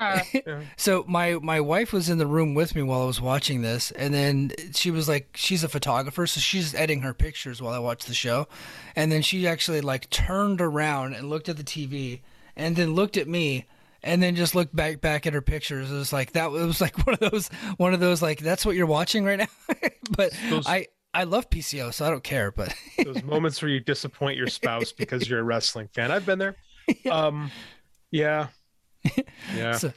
so 0.76 1.04
my 1.08 1.34
my 1.34 1.60
wife 1.60 1.92
was 1.92 2.08
in 2.08 2.18
the 2.18 2.26
room 2.26 2.54
with 2.54 2.74
me 2.74 2.82
while 2.82 3.02
I 3.02 3.06
was 3.06 3.20
watching 3.20 3.62
this, 3.62 3.90
and 3.92 4.12
then 4.12 4.52
she 4.74 4.90
was 4.90 5.08
like, 5.08 5.36
she's 5.36 5.64
a 5.64 5.68
photographer, 5.68 6.26
so 6.26 6.40
she's 6.40 6.74
editing 6.74 7.02
her 7.02 7.14
pictures 7.14 7.60
while 7.60 7.72
I 7.72 7.78
watch 7.78 8.04
the 8.04 8.14
show, 8.14 8.48
and 8.96 9.10
then 9.10 9.22
she 9.22 9.46
actually 9.46 9.80
like 9.80 10.10
turned 10.10 10.60
around 10.60 11.14
and 11.14 11.28
looked 11.30 11.48
at 11.48 11.56
the 11.56 11.64
TV, 11.64 12.20
and 12.56 12.76
then 12.76 12.94
looked 12.94 13.16
at 13.16 13.28
me, 13.28 13.66
and 14.02 14.22
then 14.22 14.34
just 14.34 14.54
looked 14.54 14.74
back 14.74 15.00
back 15.00 15.26
at 15.26 15.34
her 15.34 15.42
pictures. 15.42 15.90
It 15.90 15.94
was 15.94 16.12
like 16.12 16.32
that. 16.32 16.46
It 16.46 16.66
was 16.66 16.80
like 16.80 16.96
one 17.06 17.16
of 17.20 17.30
those 17.30 17.48
one 17.76 17.94
of 17.94 18.00
those 18.00 18.22
like 18.22 18.40
that's 18.40 18.66
what 18.66 18.76
you're 18.76 18.86
watching 18.86 19.24
right 19.24 19.38
now. 19.38 19.76
but 20.16 20.32
I 20.66 20.86
I 21.14 21.24
love 21.24 21.50
PCO, 21.50 21.92
so 21.92 22.06
I 22.06 22.10
don't 22.10 22.24
care. 22.24 22.50
But 22.50 22.74
Those 23.04 23.22
moments 23.22 23.60
where 23.60 23.70
you 23.70 23.80
disappoint 23.80 24.36
your 24.38 24.46
spouse 24.48 24.92
because 24.92 25.28
you're 25.28 25.40
a 25.40 25.44
wrestling 25.44 25.88
fan. 25.92 26.10
I've 26.10 26.26
been 26.26 26.38
there. 26.38 26.56
Um, 27.10 27.50
yeah. 28.10 28.48
Yeah. 29.54 29.72
So- 29.76 29.92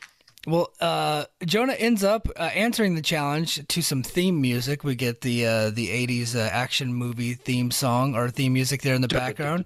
well, 0.45 0.71
uh, 0.79 1.25
Jonah 1.45 1.73
ends 1.73 2.03
up 2.03 2.27
uh, 2.35 2.39
answering 2.43 2.95
the 2.95 3.01
challenge 3.01 3.65
to 3.67 3.81
some 3.81 4.03
theme 4.03 4.39
music. 4.41 4.83
We 4.83 4.95
get 4.95 5.21
the 5.21 5.45
uh, 5.45 5.69
the 5.71 5.89
'80s 5.89 6.35
uh, 6.35 6.39
action 6.51 6.93
movie 6.93 7.33
theme 7.33 7.71
song 7.71 8.15
or 8.15 8.29
theme 8.29 8.53
music 8.53 8.81
there 8.81 8.93
in 8.95 9.01
the 9.01 9.07
background. 9.07 9.65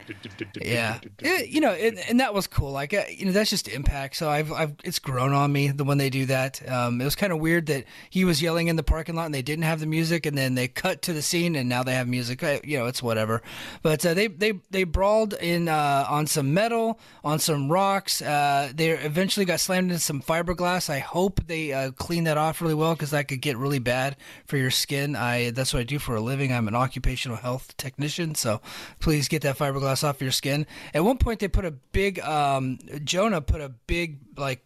Yeah, 0.62 1.00
It- 1.20 1.50
you 1.50 1.60
know, 1.62 1.72
it, 1.72 1.98
and 2.10 2.20
that 2.20 2.34
was 2.34 2.48
cool. 2.48 2.72
Like, 2.72 2.94
uh, 2.94 3.04
you 3.10 3.26
know, 3.26 3.32
that's 3.32 3.50
just 3.50 3.68
Impact. 3.68 4.16
So 4.16 4.30
I've, 4.30 4.52
I've, 4.52 4.74
it's 4.84 5.00
grown 5.00 5.34
on 5.34 5.52
me 5.52 5.70
the 5.70 5.84
when 5.84 5.98
they 5.98 6.10
do 6.10 6.26
that. 6.28 6.62
Um, 6.70 7.02
it 7.02 7.04
was 7.06 7.16
kind 7.16 7.34
of 7.34 7.40
weird 7.40 7.66
that 7.68 7.86
he 8.10 8.24
was 8.26 8.42
yelling 8.42 8.68
in 8.68 8.76
the 8.76 8.84
parking 8.84 9.16
lot 9.16 9.26
and 9.26 9.34
they 9.34 9.42
didn't 9.42 9.64
have 9.66 9.80
the 9.80 9.86
music, 9.86 10.26
and 10.26 10.38
then 10.38 10.56
they 10.56 10.68
cut 10.68 11.02
to 11.04 11.14
the 11.14 11.22
scene 11.22 11.56
and 11.56 11.68
now 11.68 11.84
they 11.84 11.94
have 11.94 12.08
music. 12.08 12.42
Uh, 12.44 12.60
You 12.64 12.80
know, 12.80 12.86
it's 12.86 13.04
whatever. 13.04 13.42
But 13.82 14.00
they, 14.02 14.28
they, 14.28 14.54
they 14.72 14.84
brawled 14.86 15.34
in 15.34 15.68
on 15.68 16.26
some 16.28 16.54
metal, 16.54 17.00
on 17.24 17.40
some 17.40 17.70
rocks. 17.72 18.20
They 18.20 18.90
eventually 18.92 19.46
got 19.46 19.60
slammed 19.60 19.92
into 19.92 20.02
some 20.02 20.22
fiberglass. 20.22 20.69
I 20.70 21.00
hope 21.00 21.42
they 21.48 21.74
uh, 21.74 21.92
clean 21.92 22.26
that 22.26 22.38
off 22.38 22.62
really 22.62 22.74
well 22.76 22.94
because 22.94 23.12
that 23.12 23.28
could 23.28 23.42
get 23.42 23.58
really 23.58 23.80
bad 23.80 24.18
for 24.46 24.58
your 24.58 24.72
skin. 24.72 25.16
I 25.16 25.50
that's 25.52 25.74
what 25.74 25.80
I 25.80 25.84
do 25.84 26.00
for 26.00 26.16
a 26.16 26.22
living. 26.22 26.54
I'm 26.54 26.68
an 26.68 26.76
occupational 26.76 27.38
health 27.38 27.76
technician, 27.78 28.36
so 28.36 28.62
please 29.00 29.28
get 29.28 29.42
that 29.42 29.58
fiberglass 29.58 30.04
off 30.04 30.22
your 30.22 30.32
skin. 30.32 30.68
At 30.94 31.04
one 31.04 31.18
point, 31.18 31.40
they 31.40 31.48
put 31.48 31.66
a 31.66 31.72
big 31.72 32.20
um, 32.20 32.78
Jonah 33.04 33.42
put 33.42 33.62
a 33.62 33.70
big 33.70 34.20
like 34.38 34.64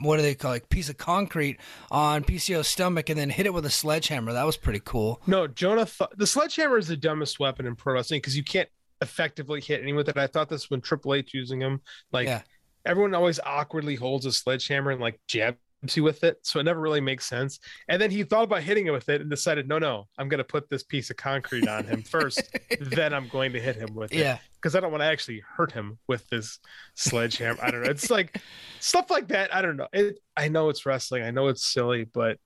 what 0.00 0.16
do 0.16 0.22
they 0.22 0.34
call 0.34 0.52
it, 0.52 0.68
piece 0.68 0.88
of 0.88 0.96
concrete 0.96 1.58
on 1.90 2.24
PCO's 2.24 2.68
stomach 2.68 3.08
and 3.08 3.18
then 3.18 3.30
hit 3.30 3.46
it 3.46 3.54
with 3.54 3.64
a 3.66 3.70
sledgehammer. 3.70 4.32
That 4.32 4.44
was 4.44 4.56
pretty 4.56 4.80
cool. 4.84 5.20
No, 5.26 5.46
Jonah. 5.46 5.86
Th- 5.86 6.10
the 6.16 6.26
sledgehammer 6.26 6.78
is 6.78 6.88
the 6.88 6.96
dumbest 6.96 7.38
weapon 7.38 7.66
in 7.66 7.76
pro 7.76 7.94
wrestling 7.94 8.18
because 8.18 8.36
you 8.36 8.44
can't 8.44 8.68
effectively 9.00 9.60
hit 9.60 9.82
anyone 9.82 9.98
with 9.98 10.08
it. 10.08 10.16
I 10.16 10.26
thought 10.26 10.48
this 10.48 10.70
when 10.70 10.80
Triple 10.80 11.14
H 11.14 11.34
using 11.34 11.60
him. 11.60 11.80
Like 12.12 12.26
Yeah. 12.26 12.42
Everyone 12.86 13.14
always 13.14 13.40
awkwardly 13.40 13.94
holds 13.96 14.26
a 14.26 14.32
sledgehammer 14.32 14.90
and 14.92 15.00
like 15.00 15.20
jabs 15.28 15.58
you 15.94 16.02
with 16.02 16.24
it, 16.24 16.38
so 16.42 16.58
it 16.58 16.64
never 16.64 16.80
really 16.80 17.00
makes 17.00 17.26
sense. 17.26 17.60
And 17.88 18.00
then 18.00 18.10
he 18.10 18.24
thought 18.24 18.44
about 18.44 18.62
hitting 18.62 18.86
it 18.86 18.90
with 18.90 19.08
it 19.08 19.20
and 19.20 19.30
decided, 19.30 19.68
no, 19.68 19.78
no, 19.78 20.08
I'm 20.18 20.28
going 20.28 20.38
to 20.38 20.44
put 20.44 20.68
this 20.68 20.82
piece 20.82 21.10
of 21.10 21.16
concrete 21.16 21.68
on 21.68 21.84
him 21.84 22.02
first, 22.02 22.42
then 22.80 23.12
I'm 23.12 23.28
going 23.28 23.52
to 23.52 23.60
hit 23.60 23.76
him 23.76 23.94
with 23.94 24.12
it. 24.12 24.18
Yeah. 24.18 24.38
because 24.56 24.74
I 24.74 24.80
don't 24.80 24.90
want 24.90 25.02
to 25.02 25.06
actually 25.06 25.42
hurt 25.56 25.70
him 25.72 25.98
with 26.08 26.28
this 26.28 26.58
sledgehammer. 26.94 27.58
I 27.62 27.70
don't 27.70 27.82
know. 27.84 27.90
It's 27.90 28.10
like 28.10 28.40
stuff 28.80 29.10
like 29.10 29.28
that. 29.28 29.54
I 29.54 29.62
don't 29.62 29.76
know. 29.76 29.88
It, 29.92 30.18
I 30.36 30.48
know 30.48 30.70
it's 30.70 30.86
wrestling. 30.86 31.22
I 31.22 31.30
know 31.30 31.48
it's 31.48 31.64
silly, 31.64 32.04
but 32.04 32.38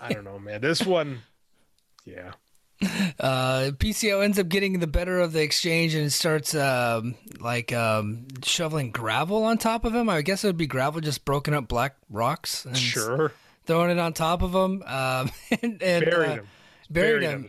I 0.00 0.12
don't 0.12 0.24
know, 0.24 0.38
man. 0.38 0.60
This 0.60 0.84
one, 0.84 1.22
yeah. 2.04 2.32
Uh, 3.18 3.70
PCO 3.78 4.22
ends 4.22 4.38
up 4.38 4.48
getting 4.48 4.78
the 4.78 4.86
better 4.86 5.20
of 5.20 5.32
the 5.32 5.42
exchange 5.42 5.94
and 5.94 6.12
starts 6.12 6.54
um, 6.54 7.14
like 7.40 7.72
um, 7.72 8.26
shoveling 8.44 8.90
gravel 8.90 9.44
on 9.44 9.58
top 9.58 9.84
of 9.84 9.94
him. 9.94 10.08
I 10.08 10.22
guess 10.22 10.44
it 10.44 10.48
would 10.48 10.56
be 10.56 10.66
gravel, 10.66 11.00
just 11.00 11.24
broken 11.24 11.54
up 11.54 11.68
black 11.68 11.96
rocks. 12.10 12.64
And 12.66 12.76
Sure. 12.76 13.32
Throwing 13.64 13.90
it 13.90 13.98
on 13.98 14.12
top 14.12 14.42
of 14.42 14.54
him. 14.54 14.82
Um, 14.82 15.30
and, 15.62 15.82
and, 15.82 16.04
Buried 16.04 16.28
uh, 16.28 16.34
him. 16.34 16.48
Buried, 16.90 17.24
on 17.24 17.32
him. 17.32 17.48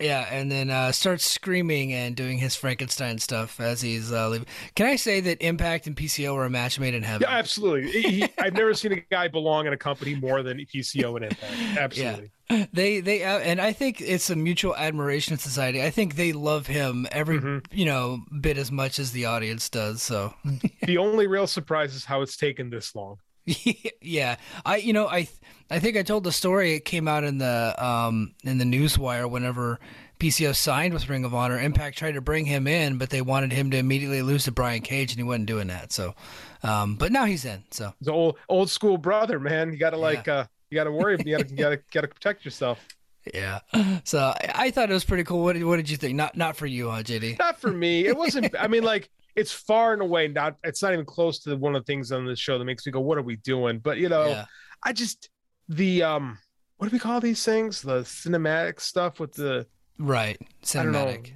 Yeah, 0.00 0.26
and 0.28 0.50
then 0.50 0.70
uh, 0.70 0.90
starts 0.90 1.24
screaming 1.24 1.92
and 1.92 2.16
doing 2.16 2.38
his 2.38 2.56
Frankenstein 2.56 3.18
stuff 3.18 3.60
as 3.60 3.80
he's 3.80 4.10
uh, 4.10 4.28
leaving. 4.28 4.48
Can 4.74 4.86
I 4.86 4.96
say 4.96 5.20
that 5.20 5.40
Impact 5.40 5.86
and 5.86 5.94
PCO 5.96 6.34
were 6.34 6.44
a 6.44 6.50
match 6.50 6.80
made 6.80 6.94
in 6.94 7.04
heaven? 7.04 7.28
Yeah, 7.30 7.36
absolutely. 7.36 7.90
He- 8.02 8.28
I've 8.38 8.54
never 8.54 8.74
seen 8.74 8.92
a 8.92 8.96
guy 8.96 9.28
belong 9.28 9.66
in 9.68 9.72
a 9.72 9.76
company 9.76 10.16
more 10.16 10.42
than 10.42 10.58
PCO 10.58 11.14
and 11.14 11.26
Impact. 11.26 11.52
Absolutely. 11.78 12.30
Yeah. 12.50 12.66
They 12.72 13.00
they 13.00 13.24
uh, 13.24 13.38
and 13.38 13.58
I 13.60 13.72
think 13.72 14.00
it's 14.02 14.28
a 14.30 14.36
mutual 14.36 14.76
admiration 14.76 15.38
society. 15.38 15.80
I 15.82 15.88
think 15.90 16.16
they 16.16 16.32
love 16.32 16.66
him 16.66 17.06
every 17.10 17.38
Mm-hmm. 17.38 17.58
you 17.72 17.86
know 17.86 18.18
bit 18.40 18.58
as 18.58 18.70
much 18.70 18.98
as 18.98 19.12
the 19.12 19.24
audience 19.26 19.70
does. 19.70 20.02
So 20.02 20.34
The 20.82 20.98
only 20.98 21.26
real 21.26 21.46
surprise 21.46 21.94
is 21.94 22.04
how 22.04 22.20
it's 22.20 22.36
taken 22.36 22.68
this 22.68 22.94
long. 22.94 23.16
yeah, 24.00 24.36
I 24.64 24.76
you 24.76 24.92
know 24.92 25.06
I 25.06 25.28
I 25.70 25.78
think 25.78 25.96
I 25.96 26.02
told 26.02 26.24
the 26.24 26.32
story. 26.32 26.74
It 26.74 26.84
came 26.84 27.08
out 27.08 27.24
in 27.24 27.38
the 27.38 27.74
um 27.78 28.34
in 28.44 28.58
the 28.58 28.64
newswire 28.64 29.28
whenever 29.28 29.78
PCO 30.18 30.54
signed 30.54 30.94
with 30.94 31.08
Ring 31.08 31.24
of 31.24 31.34
Honor. 31.34 31.58
Impact 31.58 31.98
tried 31.98 32.12
to 32.12 32.20
bring 32.20 32.46
him 32.46 32.66
in, 32.66 32.96
but 32.96 33.10
they 33.10 33.20
wanted 33.20 33.52
him 33.52 33.70
to 33.72 33.76
immediately 33.76 34.22
lose 34.22 34.44
to 34.44 34.52
Brian 34.52 34.80
Cage, 34.80 35.12
and 35.12 35.18
he 35.18 35.24
wasn't 35.24 35.46
doing 35.46 35.66
that. 35.66 35.92
So, 35.92 36.14
um, 36.62 36.96
but 36.96 37.12
now 37.12 37.24
he's 37.24 37.44
in. 37.44 37.64
So 37.70 37.92
He's 37.98 38.08
an 38.08 38.14
old 38.14 38.38
old 38.48 38.70
school 38.70 38.96
brother, 38.96 39.38
man. 39.38 39.72
You 39.72 39.78
gotta 39.78 39.98
like 39.98 40.26
uh 40.28 40.46
you 40.70 40.76
gotta 40.76 40.92
worry, 40.92 41.18
you 41.24 41.36
gotta 41.36 41.50
you 41.50 41.56
gotta 41.56 41.80
gotta 41.92 42.08
protect 42.08 42.44
yourself. 42.44 42.86
yeah, 43.34 43.60
so 44.04 44.18
I, 44.18 44.52
I 44.54 44.70
thought 44.70 44.90
it 44.90 44.94
was 44.94 45.04
pretty 45.04 45.24
cool. 45.24 45.42
What 45.42 45.54
did, 45.54 45.64
what 45.64 45.76
did 45.76 45.88
you 45.88 45.96
think? 45.96 46.14
Not 46.14 46.36
not 46.36 46.56
for 46.56 46.66
you, 46.66 46.90
huh, 46.90 47.02
JD? 47.02 47.38
Not 47.38 47.58
for 47.58 47.70
me. 47.70 48.06
It 48.06 48.16
wasn't 48.16 48.54
I 48.58 48.68
mean 48.68 48.82
like 48.82 49.10
it's 49.36 49.52
far 49.52 49.92
and 49.92 50.02
away 50.02 50.28
not 50.28 50.56
it's 50.64 50.82
not 50.82 50.92
even 50.92 51.04
close 51.04 51.40
to 51.40 51.56
one 51.56 51.74
of 51.74 51.82
the 51.82 51.86
things 51.86 52.12
on 52.12 52.24
the 52.26 52.36
show 52.36 52.58
that 52.58 52.64
makes 52.64 52.84
me 52.86 52.92
go, 52.92 53.00
What 53.00 53.18
are 53.18 53.22
we 53.22 53.36
doing? 53.36 53.78
But 53.78 53.98
you 53.98 54.08
know, 54.08 54.26
Yeah. 54.28 54.44
I 54.82 54.92
just 54.92 55.28
the 55.68 56.02
um 56.02 56.38
what 56.76 56.88
do 56.90 56.94
we 56.94 56.98
call 56.98 57.20
these 57.20 57.44
things? 57.44 57.82
The 57.82 58.00
cinematic 58.02 58.80
stuff 58.80 59.20
with 59.20 59.32
the 59.34 59.66
Right, 59.98 60.36
I 60.40 60.82
don't 60.82 60.92
know. 60.92 61.06
cinematic. 61.06 61.32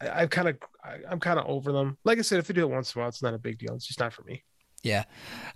I, 0.00 0.22
I've 0.22 0.30
kind 0.30 0.48
of 0.48 0.56
I'm 1.08 1.20
kind 1.20 1.38
of 1.38 1.46
over 1.46 1.72
them. 1.72 1.98
Like 2.04 2.18
I 2.18 2.22
said, 2.22 2.38
if 2.38 2.46
they 2.46 2.54
do 2.54 2.62
it 2.62 2.70
once 2.70 2.94
in 2.94 2.98
a 2.98 3.02
while, 3.02 3.08
it's 3.10 3.22
not 3.22 3.34
a 3.34 3.38
big 3.38 3.58
deal. 3.58 3.74
It's 3.74 3.86
just 3.86 4.00
not 4.00 4.12
for 4.14 4.22
me. 4.22 4.42
Yeah. 4.82 5.04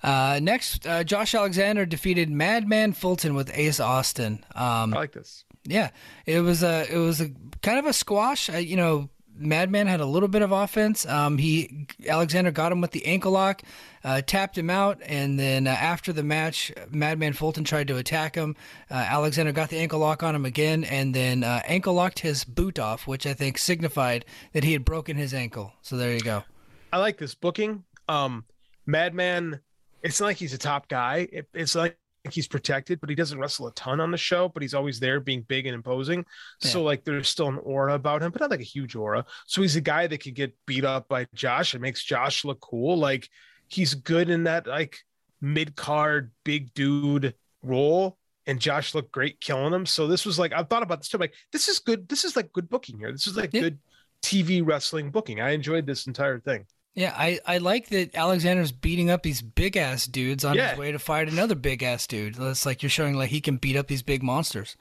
Uh, 0.03 0.39
next, 0.43 0.87
uh, 0.87 1.03
Josh 1.03 1.35
Alexander 1.35 1.87
defeated 1.87 2.28
Madman 2.30 2.93
Fulton 2.93 3.35
with 3.35 3.51
Ace 3.55 3.80
Austin. 3.80 4.45
Um, 4.55 4.93
I 4.93 4.97
like 4.99 5.12
this. 5.12 5.47
Yeah, 5.64 5.91
it 6.26 6.41
was 6.41 6.62
a 6.62 6.87
it 6.95 6.99
was 6.99 7.22
a 7.22 7.30
kind 7.62 7.78
of 7.78 7.87
a 7.87 7.95
squash. 7.95 8.51
Uh, 8.51 8.59
you 8.59 8.76
know, 8.76 9.09
Madman 9.37 9.87
had 9.87 10.01
a 10.01 10.07
little 10.07 10.28
bit 10.28 10.43
of 10.43 10.53
offense. 10.53 11.05
Um, 11.07 11.39
he 11.39 11.87
Alexander 12.09 12.51
got 12.51 12.72
him 12.72 12.80
with 12.80 12.93
the 12.93 13.05
ankle 13.07 13.32
lock, 13.32 13.62
uh, 14.03 14.22
tapped 14.22 14.57
him 14.57 14.70
out, 14.70 15.01
and 15.05 15.39
then 15.39 15.66
uh, 15.66 15.70
after 15.70 16.12
the 16.12 16.22
match, 16.22 16.72
Madman 16.91 17.32
Fulton 17.32 17.64
tried 17.64 17.89
to 17.89 17.97
attack 17.97 18.35
him. 18.35 18.57
Uh, 18.91 18.95
Alexander 18.95 19.53
got 19.53 19.70
the 19.70 19.78
ankle 19.78 19.99
lock 19.99 20.22
on 20.22 20.35
him 20.35 20.45
again, 20.45 20.85
and 20.85 21.14
then 21.14 21.43
uh, 21.43 21.62
ankle 21.64 21.95
locked 21.95 22.20
his 22.20 22.45
boot 22.45 22.78
off, 22.78 23.07
which 23.07 23.26
I 23.26 23.35
think 23.35 23.59
signified 23.59 24.24
that 24.53 24.64
he 24.64 24.72
had 24.72 24.85
broken 24.85 25.16
his 25.16 25.35
ankle. 25.35 25.72
So 25.82 25.97
there 25.97 26.12
you 26.12 26.20
go. 26.20 26.45
I 26.93 26.99
like 26.99 27.18
this 27.18 27.35
booking. 27.35 27.85
Um, 28.09 28.45
Madman, 28.87 29.61
it's 30.03 30.20
not 30.20 30.26
like 30.26 30.37
he's 30.37 30.55
a 30.55 30.59
top 30.59 30.89
guy. 30.89 31.28
It, 31.32 31.49
it's 31.55 31.74
like 31.74 31.97
he's 32.33 32.49
protected, 32.49 33.01
but 33.01 33.11
he 33.11 33.14
doesn't 33.14 33.39
wrestle 33.39 33.66
a 33.66 33.72
ton 33.75 34.01
on 34.01 34.11
the 34.11 34.16
show. 34.16 34.49
But 34.49 34.62
he's 34.62 34.75
always 34.75 34.99
there, 35.01 35.20
being 35.20 35.43
big 35.43 35.66
and 35.66 35.75
imposing. 35.75 36.25
So 36.61 36.83
like, 36.83 37.05
there's 37.05 37.29
still 37.29 37.49
an 37.49 37.59
aura 37.59 37.95
about 37.95 38.22
him, 38.22 38.31
but 38.33 38.41
not 38.41 38.51
like 38.51 38.61
a 38.61 38.64
huge 38.64 38.97
aura. 38.97 39.25
So 39.47 39.62
he's 39.62 39.77
a 39.77 39.81
guy 39.81 40.07
that 40.07 40.18
could 40.18 40.35
get 40.35 40.55
beat 40.66 40.85
up 40.85 41.09
by 41.09 41.27
Josh. 41.35 41.75
It 41.75 41.81
makes 41.81 42.03
Josh 42.03 42.45
look 42.45 42.61
cool. 42.61 42.97
Like 42.99 43.29
he's 43.68 43.95
good 43.95 44.31
in 44.31 44.45
that 44.45 44.66
like 44.66 44.99
mid 45.41 45.77
card 45.77 46.31
big 46.45 46.72
dude 46.75 47.35
role. 47.62 48.16
And 48.47 48.61
Josh 48.61 48.95
looked 48.95 49.11
great 49.11 49.41
killing 49.41 49.72
him. 49.72 49.87
So 49.87 50.07
this 50.07 50.27
was 50.27 50.39
like 50.39 50.53
I 50.53 50.62
thought 50.64 50.83
about 50.83 51.01
this 51.01 51.09
too. 51.09 51.16
I'm 51.16 51.22
like 51.22 51.35
this 51.53 51.68
is 51.68 51.79
good. 51.79 52.09
This 52.09 52.25
is 52.25 52.37
like 52.37 52.53
good 52.53 52.68
booking 52.68 52.99
here. 52.99 53.11
This 53.11 53.27
is 53.27 53.37
like 53.37 53.55
Yeah. 53.55 53.61
good 53.62 53.79
TV 54.22 54.62
wrestling 54.64 55.11
booking. 55.11 55.41
I 55.41 55.51
enjoyed 55.51 55.87
this 55.87 56.07
entire 56.07 56.41
thing. 56.41 56.66
Yeah, 56.95 57.12
I, 57.16 57.40
I 57.45 57.59
like 57.59 57.88
that 57.88 58.14
Alexander's 58.14 58.70
beating 58.70 59.11
up 59.11 59.22
these 59.24 59.42
big 59.42 59.76
ass 59.76 60.07
dudes 60.07 60.45
on 60.45 60.55
Yeah. 60.55 60.70
his 60.70 60.78
way 60.78 60.92
to 60.92 60.99
fight 61.01 61.28
another 61.28 61.57
big 61.57 61.82
ass 61.82 62.07
dude. 62.07 62.36
It's 62.38 62.64
like 62.64 62.82
you're 62.84 62.90
showing 62.90 63.14
like 63.16 63.30
he 63.30 63.40
can 63.40 63.57
beat 63.57 63.76
up 63.76 63.88
these 63.88 64.03
big 64.03 64.22
monsters. 64.22 64.76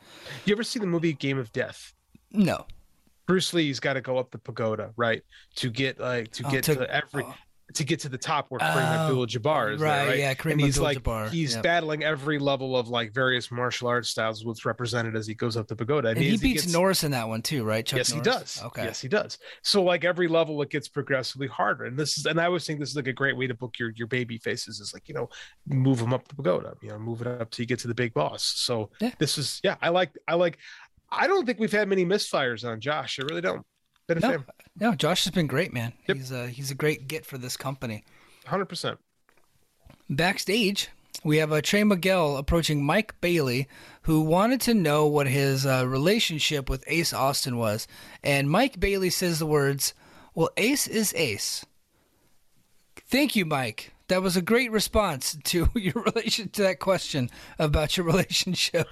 You 0.46 0.54
ever 0.54 0.64
see 0.64 0.80
the 0.80 0.86
movie 0.86 1.14
Game 1.14 1.40
of 1.40 1.52
Death? 1.52 1.94
No. 2.32 2.68
Bruce 3.26 3.54
Lee's 3.54 3.80
got 3.80 3.94
to 3.94 4.02
go 4.02 4.18
up 4.18 4.32
the 4.32 4.38
pagoda, 4.38 4.92
right, 4.98 5.24
to 5.56 5.70
get 5.72 6.00
like 6.00 6.32
to 6.34 6.46
Oh, 6.46 6.52
get 6.52 6.64
to- 6.66 6.76
to, 6.76 6.94
every. 6.94 7.24
oh. 7.24 7.34
To 7.76 7.84
get 7.86 8.02
to 8.02 8.10
the 8.10 8.18
top 8.18 8.48
where 8.50 8.60
Kareem 8.60 8.76
Oh, 8.76 9.06
Abdul-Jabbar 9.08 9.74
is, 9.74 9.80
there, 9.80 9.90
right, 9.90 10.08
right? 10.10 10.20
yeah, 10.20 10.34
Kareem 10.34 10.52
and 10.52 10.62
he's 10.62 10.78
like 10.78 10.98
Abdul-Jabbar, 10.98 11.30
he's 11.30 11.54
yep. 11.56 11.64
battling 11.64 12.04
every 12.04 12.38
level 12.38 12.76
of 12.78 12.90
like 12.90 13.14
various 13.14 13.50
martial 13.52 13.88
arts 13.88 14.10
styles, 14.10 14.46
what's 14.46 14.66
represented 14.66 15.16
as 15.16 15.26
he 15.26 15.34
goes 15.34 15.56
up 15.58 15.68
the 15.68 15.76
pagoda. 15.76 16.10
And 16.10 16.18
he 16.20 16.34
as 16.34 16.42
beats 16.42 16.64
gets- 16.64 16.74
Norris 16.74 17.04
in 17.04 17.12
that 17.12 17.28
one 17.28 17.42
too, 17.42 17.64
right? 17.64 17.84
Chuck 17.86 17.98
yes, 17.98 18.12
he 18.12 18.20
does. 18.20 18.62
Okay. 18.64 18.84
Yes, 18.84 19.00
he 19.02 19.08
does. 19.08 19.38
So 19.64 19.82
like 19.82 20.04
every 20.04 20.28
level, 20.28 20.62
it 20.62 20.70
gets 20.70 20.88
progressively 20.90 21.48
harder. 21.48 21.86
And 21.86 21.98
this 21.98 22.18
is, 22.18 22.26
and 22.26 22.40
I 22.40 22.46
always 22.46 22.68
think 22.68 22.80
this 22.80 22.90
is 22.90 22.96
like 22.98 23.08
a 23.08 23.14
great 23.14 23.38
way 23.38 23.48
to 23.48 23.54
book 23.56 23.80
your 23.80 23.92
your 23.96 24.08
baby 24.08 24.38
faces. 24.38 24.80
Is 24.82 24.94
like 24.94 25.08
you 25.08 25.16
know, 25.16 25.30
move 25.66 26.00
them 26.00 26.14
up 26.14 26.28
the 26.28 26.36
pagoda. 26.36 26.76
You 26.82 26.90
know, 26.90 27.00
move 27.00 27.22
it 27.22 27.28
up 27.28 27.50
till 27.50 27.64
you 27.64 27.68
get 27.68 27.80
to 27.80 27.88
the 27.88 27.96
big 27.96 28.14
boss. 28.14 28.44
So 28.44 28.92
Yeah. 29.00 29.12
this 29.20 29.38
is 29.38 29.62
yeah, 29.64 29.78
I 29.82 29.90
like 29.90 30.12
I 30.28 30.36
like. 30.36 30.58
I 31.10 31.28
don't 31.28 31.46
think 31.46 31.60
we've 31.60 31.72
had 31.72 31.88
many 31.88 32.06
misfires 32.06 32.68
on 32.70 32.82
Josh. 32.82 33.20
I 33.20 33.24
really 33.24 33.42
don't. 33.42 33.66
Been 34.08 34.18
a 34.18 34.22
No, 34.22 34.44
no, 34.80 34.96
Josh 34.96 35.24
has 35.24 35.34
been 35.34 35.48
great, 35.48 35.74
man. 35.74 35.94
Yep. 36.08 36.18
He's 36.18 36.32
a 36.32 36.48
he's 36.48 36.72
a 36.72 36.76
great 36.76 37.08
get 37.08 37.26
for 37.26 37.38
this 37.38 37.56
company. 37.58 38.04
Hundred 38.46 38.66
percent. 38.66 39.00
Backstage, 40.10 40.90
we 41.24 41.38
have 41.38 41.54
uh, 41.54 41.62
Trey 41.62 41.84
Miguel 41.84 42.36
approaching 42.36 42.84
Mike 42.84 43.20
Bailey, 43.22 43.68
who 44.04 44.22
wanted 44.22 44.60
to 44.62 44.74
know 44.74 45.08
what 45.08 45.28
his 45.28 45.66
uh, 45.66 45.88
relationship 45.88 46.70
with 46.70 46.84
Ace 46.88 47.14
Austin 47.14 47.58
was. 47.58 47.88
And 48.24 48.50
Mike 48.50 48.80
Bailey 48.80 49.10
says 49.10 49.40
the 49.40 49.46
words, 49.46 49.94
Well, 50.36 50.50
Ace 50.58 50.88
is 50.88 51.14
Ace. 51.14 51.66
Thank 53.08 53.36
you, 53.36 53.46
Mike. 53.46 53.94
That 54.10 54.22
was 54.22 54.36
a 54.36 54.42
great 54.42 54.72
response 54.72 55.38
to 55.46 55.70
your 55.76 56.04
relation 56.04 56.50
to 56.50 56.64
that 56.64 56.80
question 56.80 57.30
about 57.58 57.96
your 57.96 58.06
relationship. 58.08 58.88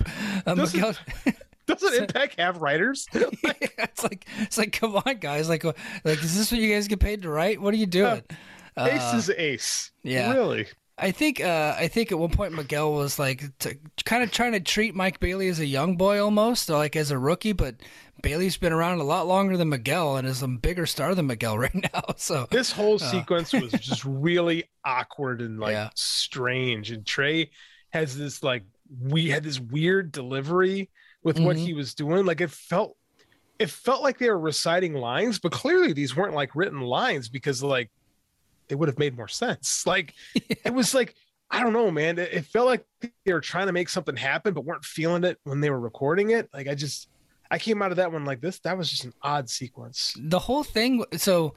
Uh, 0.45 0.55
Miguel, 0.55 0.93
Doesn't 1.68 1.93
Impact 1.93 2.39
have 2.39 2.57
writers? 2.62 3.07
it's 3.14 4.03
like 4.03 4.26
it's 4.39 4.57
like 4.57 4.72
come 4.74 4.95
on, 4.95 5.18
guys. 5.20 5.47
Like, 5.49 5.64
uh, 5.66 5.74
like 6.03 6.22
is 6.24 6.38
this 6.38 6.51
what 6.51 6.59
you 6.62 6.74
guys 6.74 6.88
get 6.88 6.99
paid 6.99 7.22
to 7.24 7.30
write? 7.30 7.62
What 7.62 7.74
are 7.74 7.78
you 7.78 7.86
doing? 7.86 8.22
ace 8.78 9.14
is 9.14 9.30
ace. 9.30 9.91
yeah. 10.03 10.32
Really. 10.32 10.68
I 10.97 11.12
think 11.12 11.41
uh, 11.41 11.76
I 11.78 11.88
think 11.88 12.12
at 12.12 12.20
one 12.20 12.30
point 12.30 12.53
Miguel 12.53 12.93
was 12.93 13.18
like 13.18 13.43
t- 13.57 13.80
kind 14.05 14.22
of 14.24 14.32
trying 14.32 14.51
to 14.51 14.59
treat 14.59 14.93
Mike 14.93 15.20
Bailey 15.20 15.47
as 15.47 15.59
a 15.59 15.66
young 15.66 15.97
boy 15.97 16.22
almost, 16.24 16.70
or 16.70 16.78
like 16.78 16.95
as 16.95 17.09
a 17.09 17.18
rookie. 17.18 17.53
But 17.53 17.76
Bailey's 18.22 18.57
been 18.57 18.72
around 18.74 18.99
a 18.99 19.03
lot 19.03 19.26
longer 19.26 19.57
than 19.57 19.70
Miguel 19.70 20.18
and 20.18 20.28
is 20.28 20.43
a 20.43 20.47
bigger 20.47 20.86
star 20.86 21.16
than 21.16 21.26
Miguel 21.26 21.57
right 21.57 21.74
now. 21.74 22.03
So 22.18 22.47
This 22.51 22.72
whole 22.72 22.99
sequence 22.99 23.51
was 23.51 23.72
just 23.72 24.05
really 24.05 24.66
awkward 24.86 25.41
and 25.41 25.59
like 25.59 25.72
Yeah. 25.74 25.89
strange. 25.95 26.91
And 26.91 27.03
Trey 27.05 27.49
has 27.89 28.16
this 28.16 28.43
like 28.43 28.64
we 29.01 29.28
had 29.30 29.43
this 29.43 29.59
weird 29.59 30.12
delivery 30.12 30.89
with 31.24 31.39
what 31.39 31.55
Mhm. 31.55 31.59
he 31.65 31.74
was 31.74 31.93
doing. 31.93 32.26
Like 32.26 32.41
it 32.41 32.51
felt 32.51 32.97
it 33.59 33.69
felt 33.69 34.01
like 34.01 34.17
they 34.17 34.30
were 34.30 34.39
reciting 34.39 34.93
lines, 34.95 35.38
but 35.39 35.51
clearly 35.51 35.93
these 35.93 36.15
weren't 36.15 36.34
like 36.34 36.55
written 36.55 36.82
lines 36.82 37.30
because 37.30 37.61
like 37.61 37.91
they 38.67 38.76
would 38.76 38.88
have 38.89 38.97
made 38.99 39.15
more 39.15 39.28
sense. 39.28 39.84
Like 39.86 40.13
it 40.36 40.74
was 40.74 40.93
like 40.93 41.15
I 41.53 41.59
don't 41.61 41.74
know, 41.74 41.91
man. 41.91 42.17
It, 42.17 42.34
it 42.34 42.45
felt 42.45 42.65
like 42.67 42.86
they 43.26 43.34
were 43.34 43.41
trying 43.41 43.67
to 43.67 43.74
make 43.74 43.89
something 43.89 44.15
happen, 44.15 44.53
but 44.53 44.63
weren't 44.65 44.86
feeling 44.86 45.26
it 45.26 45.38
when 45.43 45.59
they 45.59 45.69
were 45.69 45.80
recording 45.82 46.30
it. 46.32 46.49
Like 46.53 46.67
I 46.67 46.76
just 46.76 47.09
I 47.51 47.59
came 47.59 47.82
out 47.82 47.91
of 47.91 47.97
that 47.97 48.11
one 48.11 48.24
like 48.26 48.39
this. 48.41 48.59
That 48.59 48.78
was 48.78 48.89
just 48.89 49.03
an 49.03 49.13
odd 49.22 49.49
sequence. 49.49 50.15
the 50.17 50.39
whole 50.39 50.63
thing. 50.63 51.03
So 51.17 51.53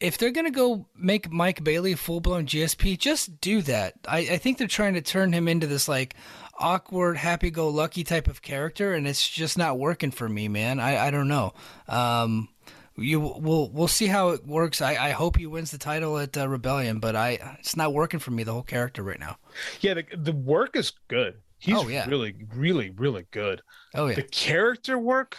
if 0.00 0.18
they're 0.18 0.32
gonna 0.32 0.50
go 0.50 0.86
make 0.96 1.30
Mike 1.30 1.62
Bailey 1.64 1.94
full 1.94 2.20
blown 2.20 2.46
GSP, 2.46 2.98
just 2.98 3.40
do 3.40 3.62
that. 3.62 3.94
I, 4.06 4.18
I 4.18 4.36
think 4.38 4.58
they're 4.58 4.66
trying 4.68 4.94
to 4.94 5.00
turn 5.00 5.32
him 5.32 5.46
into 5.48 5.66
this 5.68 5.88
like 5.88 6.14
awkward, 6.58 7.16
happy 7.16 7.50
go 7.50 7.68
lucky 7.68 8.04
type 8.04 8.28
of 8.28 8.42
character, 8.42 8.94
and 8.94 9.06
it's 9.06 9.28
just 9.28 9.56
not 9.58 9.78
working 9.78 10.10
for 10.10 10.28
me, 10.28 10.48
man. 10.48 10.80
I, 10.80 11.06
I 11.06 11.10
don't 11.10 11.28
know. 11.28 11.54
Um, 11.88 12.48
you 12.96 13.20
we'll 13.20 13.70
we'll 13.70 13.86
see 13.88 14.06
how 14.08 14.30
it 14.30 14.44
works. 14.46 14.80
I, 14.82 14.96
I 14.96 15.10
hope 15.10 15.36
he 15.36 15.46
wins 15.46 15.70
the 15.70 15.78
title 15.78 16.18
at 16.18 16.36
uh, 16.36 16.48
Rebellion, 16.48 16.98
but 16.98 17.14
I 17.14 17.56
it's 17.60 17.76
not 17.76 17.94
working 17.94 18.18
for 18.20 18.32
me 18.32 18.42
the 18.42 18.52
whole 18.52 18.62
character 18.62 19.02
right 19.04 19.20
now. 19.20 19.36
Yeah, 19.80 19.94
the, 19.94 20.04
the 20.16 20.32
work 20.32 20.74
is 20.74 20.92
good. 21.06 21.34
He's 21.60 21.74
Oh, 21.76 21.88
yeah. 21.88 22.06
really, 22.08 22.34
really, 22.54 22.90
really 22.90 23.26
good. 23.30 23.62
Oh 23.94 24.06
yeah, 24.06 24.16
The 24.16 24.22
character 24.24 24.98
work, 24.98 25.36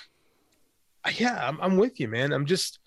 yeah, 1.15 1.47
I'm, 1.47 1.59
I'm 1.61 1.77
with 1.77 1.99
you, 1.99 2.07
man. 2.07 2.33
I'm 2.33 2.45
just, 2.45 2.79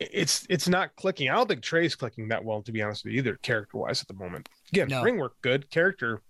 it's 0.00 0.46
it's 0.48 0.68
not 0.68 0.94
clicking. 0.96 1.28
I 1.28 1.34
don't 1.34 1.48
think 1.48 1.62
Trey's 1.62 1.94
clicking 1.96 2.28
that 2.28 2.44
well, 2.44 2.62
to 2.62 2.72
be 2.72 2.82
honest 2.82 3.04
with 3.04 3.12
you, 3.14 3.18
either 3.18 3.36
character 3.36 3.78
wise 3.78 4.00
at 4.00 4.08
the 4.08 4.14
moment. 4.14 4.48
Again, 4.72 4.88
No. 4.88 5.02
ring 5.02 5.18
work 5.18 5.34
good, 5.42 5.68
character. 5.70 6.22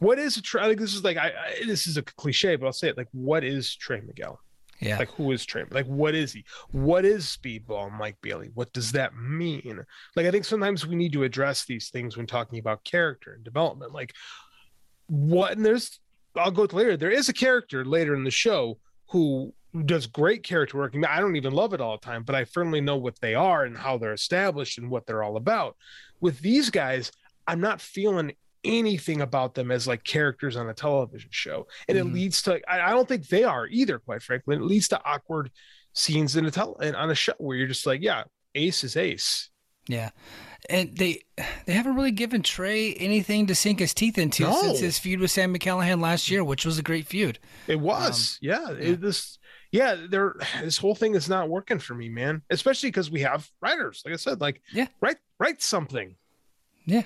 What 0.00 0.18
is 0.18 0.36
a 0.36 0.42
Trey? 0.42 0.66
Think 0.66 0.80
this 0.80 0.94
is 0.94 1.04
like 1.04 1.16
I, 1.16 1.28
I 1.28 1.64
this 1.66 1.86
is 1.86 1.96
a 1.96 2.02
cliche, 2.02 2.56
but 2.56 2.66
I'll 2.66 2.72
say 2.72 2.88
it 2.88 2.98
like, 2.98 3.08
what 3.12 3.44
is 3.44 3.74
Trey 3.74 4.00
Miguel? 4.00 4.40
yeah. 4.80 4.98
Like, 4.98 5.10
who 5.10 5.30
is 5.32 5.44
Trey? 5.44 5.64
Like, 5.70 5.86
what 5.86 6.14
is 6.14 6.32
he? 6.32 6.44
What 6.70 7.04
is 7.04 7.24
Speedball 7.24 7.92
Mike 7.92 8.16
Bailey? 8.22 8.50
What 8.54 8.72
does 8.72 8.92
that 8.92 9.14
mean? 9.16 9.84
Like, 10.16 10.26
I 10.26 10.30
think 10.30 10.44
sometimes 10.44 10.86
we 10.86 10.96
need 10.96 11.12
to 11.12 11.24
address 11.24 11.66
these 11.66 11.90
things 11.90 12.16
when 12.16 12.26
talking 12.26 12.58
about 12.58 12.84
character 12.84 13.34
and 13.34 13.44
development. 13.44 13.92
Like, 13.92 14.14
what? 15.06 15.52
And 15.52 15.64
there's, 15.64 16.00
I'll 16.34 16.50
go 16.50 16.66
to 16.66 16.76
later. 16.76 16.96
There 16.96 17.10
is 17.10 17.28
a 17.28 17.34
character 17.34 17.84
later 17.84 18.14
in 18.14 18.24
the 18.24 18.30
show 18.30 18.78
who 19.08 19.52
does 19.84 20.06
great 20.06 20.42
character 20.42 20.78
work. 20.78 20.94
I 21.06 21.20
don't 21.20 21.36
even 21.36 21.52
love 21.52 21.74
it 21.74 21.80
all 21.80 21.98
the 21.98 22.06
time, 22.06 22.22
but 22.22 22.34
I 22.34 22.44
firmly 22.44 22.80
know 22.80 22.96
what 22.96 23.20
they 23.20 23.34
are 23.34 23.64
and 23.64 23.76
how 23.76 23.98
they're 23.98 24.14
established 24.14 24.78
and 24.78 24.90
what 24.90 25.06
they're 25.06 25.22
all 25.22 25.36
about. 25.36 25.76
With 26.20 26.40
these 26.40 26.70
guys, 26.70 27.12
I'm 27.46 27.60
not 27.60 27.80
feeling 27.80 28.32
anything 28.64 29.20
about 29.22 29.54
them 29.54 29.70
as 29.70 29.86
like 29.86 30.04
characters 30.04 30.56
on 30.56 30.68
a 30.68 30.74
television 30.74 31.30
show 31.32 31.66
and 31.88 31.96
Mhm. 31.96 32.00
it 32.00 32.12
leads 32.12 32.42
to 32.42 32.60
I, 32.70 32.88
I 32.88 32.90
don't 32.90 33.08
think 33.08 33.28
they 33.28 33.44
are 33.44 33.66
either 33.66 33.98
quite 33.98 34.22
frankly 34.22 34.56
it 34.56 34.62
leads 34.62 34.88
to 34.88 35.02
awkward 35.04 35.50
scenes 35.94 36.36
in 36.36 36.44
a 36.46 36.50
tel- 36.50 36.76
in- 36.76 36.94
on 36.94 37.10
a 37.10 37.14
show 37.14 37.32
where 37.38 37.56
you're 37.56 37.66
just 37.66 37.86
like 37.86 38.02
yeah 38.02 38.24
ace 38.54 38.84
is 38.84 38.96
ace 38.96 39.48
Yeah, 39.88 40.10
and 40.68 40.94
they 40.96 41.22
they 41.66 41.72
haven't 41.72 41.94
really 41.96 42.10
given 42.12 42.42
Trey 42.42 42.92
anything 42.94 43.46
to 43.46 43.54
sink 43.54 43.78
his 43.80 43.94
teeth 43.94 44.18
into 44.18 44.42
No. 44.42 44.60
since 44.60 44.80
his 44.80 44.98
feud 44.98 45.20
with 45.20 45.30
Sam 45.30 45.54
McCallahan 45.54 46.00
last 46.00 46.30
year, 46.30 46.44
which 46.44 46.64
was 46.66 46.78
a 46.78 46.82
great 46.82 47.06
feud. 47.06 47.38
it 47.66 47.80
was 47.80 48.38
yeah, 48.42 48.70
yeah. 48.70 48.76
It, 48.92 49.00
this 49.00 49.38
yeah 49.72 49.96
there 50.10 50.34
this 50.60 50.76
whole 50.78 50.94
thing 50.94 51.14
is 51.14 51.28
not 51.28 51.48
working 51.48 51.78
for 51.78 51.94
me 51.94 52.08
man 52.10 52.42
especially 52.50 52.90
because 52.90 53.10
we 53.10 53.20
have 53.22 53.48
writers 53.62 54.02
like 54.04 54.12
i 54.12 54.16
said 54.16 54.40
like 54.40 54.60
Yeah. 54.72 54.88
write 55.00 55.18
write 55.38 55.62
something 55.62 56.16
Yeah. 56.86 57.04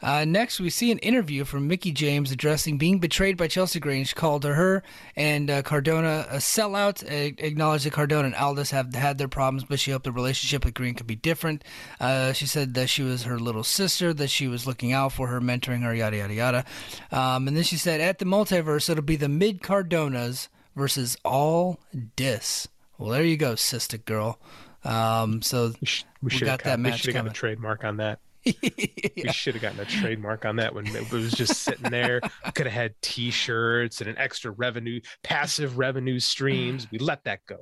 Uh, 0.00 0.24
next, 0.24 0.60
we 0.60 0.70
see 0.70 0.92
an 0.92 0.98
interview 0.98 1.44
from 1.44 1.66
Mickie 1.66 1.92
James 1.92 2.30
addressing 2.30 2.78
being 2.78 2.98
betrayed 2.98 3.36
by 3.36 3.48
Chelsea 3.48 3.80
Green, 3.80 4.04
called 4.14 4.42
to 4.42 4.54
her 4.54 4.82
and 5.16 5.50
uh, 5.50 5.62
Cardona 5.62 6.26
a 6.30 6.36
sellout. 6.36 7.02
Uh, 7.04 7.34
acknowledged 7.38 7.84
that 7.84 7.92
Cardona 7.92 8.26
and 8.26 8.34
Aldis 8.36 8.70
have 8.70 8.94
had 8.94 9.18
their 9.18 9.28
problems, 9.28 9.64
but 9.64 9.80
she 9.80 9.90
hoped 9.90 10.04
the 10.04 10.12
relationship 10.12 10.64
with 10.64 10.74
Green 10.74 10.94
could 10.94 11.06
be 11.06 11.16
different. 11.16 11.64
Uh, 11.98 12.32
she 12.32 12.46
said 12.46 12.74
that 12.74 12.88
she 12.88 13.02
was 13.02 13.24
her 13.24 13.38
little 13.38 13.64
sister, 13.64 14.14
that 14.14 14.30
she 14.30 14.46
was 14.46 14.66
looking 14.66 14.92
out 14.92 15.12
for 15.12 15.26
her, 15.28 15.40
mentoring 15.40 15.82
her, 15.82 15.94
yada 15.94 16.16
yada 16.18 16.34
yada. 16.34 16.64
Um, 17.10 17.48
and 17.48 17.56
then 17.56 17.64
she 17.64 17.76
said, 17.76 18.00
at 18.00 18.18
the 18.18 18.24
multiverse, 18.24 18.88
it'll 18.88 19.02
be 19.02 19.16
the 19.16 19.28
mid 19.28 19.62
Cardonas 19.62 20.48
versus 20.76 21.16
all 21.24 21.80
Dis. 22.14 22.68
Well, 22.98 23.10
there 23.10 23.24
you 23.24 23.36
go, 23.36 23.56
sister 23.56 23.98
girl. 23.98 24.38
Um, 24.84 25.42
so 25.42 25.72
we, 25.80 25.86
sh- 25.86 26.04
we 26.22 26.30
We 26.32 26.40
got 26.40 26.62
have 26.62 26.64
that 26.64 26.78
we 26.78 26.82
match 26.84 27.00
should 27.00 27.14
have 27.14 27.20
coming. 27.24 27.30
a 27.32 27.34
trademark 27.34 27.84
on 27.84 27.96
that 27.96 28.20
we 29.16 29.32
should 29.32 29.54
have 29.54 29.62
gotten 29.62 29.80
a 29.80 29.84
trademark 29.84 30.44
on 30.44 30.56
that 30.56 30.74
when 30.74 30.86
it 30.86 31.10
was 31.10 31.32
just 31.32 31.62
sitting 31.62 31.90
there. 31.90 32.20
Could 32.54 32.66
have 32.66 32.72
had 32.72 32.94
T-shirts 33.02 34.00
and 34.00 34.08
an 34.08 34.18
extra 34.18 34.50
revenue, 34.50 35.00
passive 35.22 35.78
revenue 35.78 36.18
streams. 36.18 36.86
We 36.90 36.98
let 36.98 37.24
that 37.24 37.40
go. 37.46 37.58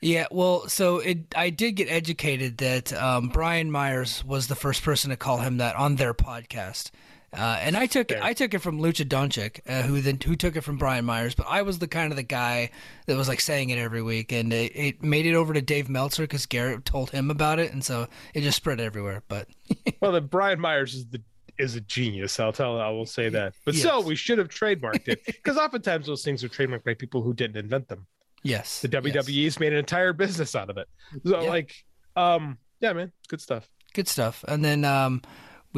Yeah, 0.00 0.26
well, 0.32 0.68
so 0.68 0.98
it 0.98 1.32
I 1.36 1.50
did 1.50 1.72
get 1.72 1.88
educated 1.88 2.58
that 2.58 2.92
um, 2.92 3.28
Brian 3.28 3.70
Myers 3.70 4.24
was 4.24 4.48
the 4.48 4.56
first 4.56 4.82
person 4.82 5.10
to 5.10 5.16
call 5.16 5.38
him 5.38 5.58
that 5.58 5.76
on 5.76 5.96
their 5.96 6.14
podcast, 6.14 6.90
uh, 7.32 7.58
and 7.60 7.76
I 7.76 7.86
took 7.86 8.08
Fair. 8.08 8.22
I 8.22 8.32
took 8.32 8.54
it 8.54 8.60
from 8.60 8.80
Lucha 8.80 9.06
Doncic, 9.06 9.60
uh, 9.68 9.82
who 9.82 10.00
then 10.00 10.18
who 10.24 10.34
took 10.36 10.56
it 10.56 10.62
from 10.62 10.78
Brian 10.78 11.04
Myers, 11.04 11.34
but 11.34 11.46
I 11.48 11.62
was 11.62 11.78
the 11.78 11.88
kind 11.88 12.10
of 12.12 12.16
the 12.16 12.22
guy 12.22 12.70
that 13.06 13.16
was 13.16 13.28
like 13.28 13.40
saying 13.40 13.70
it 13.70 13.78
every 13.78 14.02
week, 14.02 14.32
and 14.32 14.52
it, 14.52 14.72
it 14.74 15.02
made 15.02 15.26
it 15.26 15.34
over 15.34 15.52
to 15.52 15.60
Dave 15.60 15.88
Meltzer 15.88 16.22
because 16.24 16.46
Garrett 16.46 16.84
told 16.84 17.10
him 17.10 17.30
about 17.30 17.58
it, 17.58 17.72
and 17.72 17.84
so 17.84 18.06
it 18.34 18.40
just 18.40 18.56
spread 18.56 18.80
everywhere. 18.80 19.22
But 19.28 19.48
Well, 20.00 20.12
then 20.12 20.26
Brian 20.26 20.58
Myers 20.60 20.94
is 20.94 21.06
the 21.08 21.22
is 21.58 21.74
a 21.74 21.80
genius. 21.80 22.38
I'll 22.38 22.52
tell. 22.52 22.80
I 22.80 22.88
will 22.90 23.04
say 23.04 23.28
that. 23.30 23.54
But 23.64 23.74
still, 23.74 23.98
Yes. 23.98 24.06
we 24.06 24.14
should 24.14 24.38
have 24.38 24.48
trademarked 24.48 25.08
it 25.08 25.20
because 25.26 25.56
oftentimes 25.58 26.06
those 26.06 26.22
things 26.22 26.44
are 26.44 26.48
trademarked 26.48 26.84
by 26.84 26.94
people 26.94 27.20
who 27.20 27.34
didn't 27.34 27.56
invent 27.56 27.88
them. 27.88 28.06
yes, 28.44 28.80
The 28.80 28.88
yes. 28.88 29.02
WWE's 29.26 29.58
made 29.60 29.72
an 29.72 29.80
entire 29.80 30.12
business 30.12 30.54
out 30.54 30.70
of 30.70 30.76
it. 30.78 30.86
So, 31.26 31.42
Yeah. 31.42 31.48
like, 31.48 31.74
um, 32.14 32.58
yeah, 32.80 32.92
man, 32.92 33.10
good 33.26 33.40
stuff. 33.40 33.68
good 33.92 34.06
stuff. 34.06 34.44
And 34.46 34.64
then 34.64 34.84
um, 34.84 35.20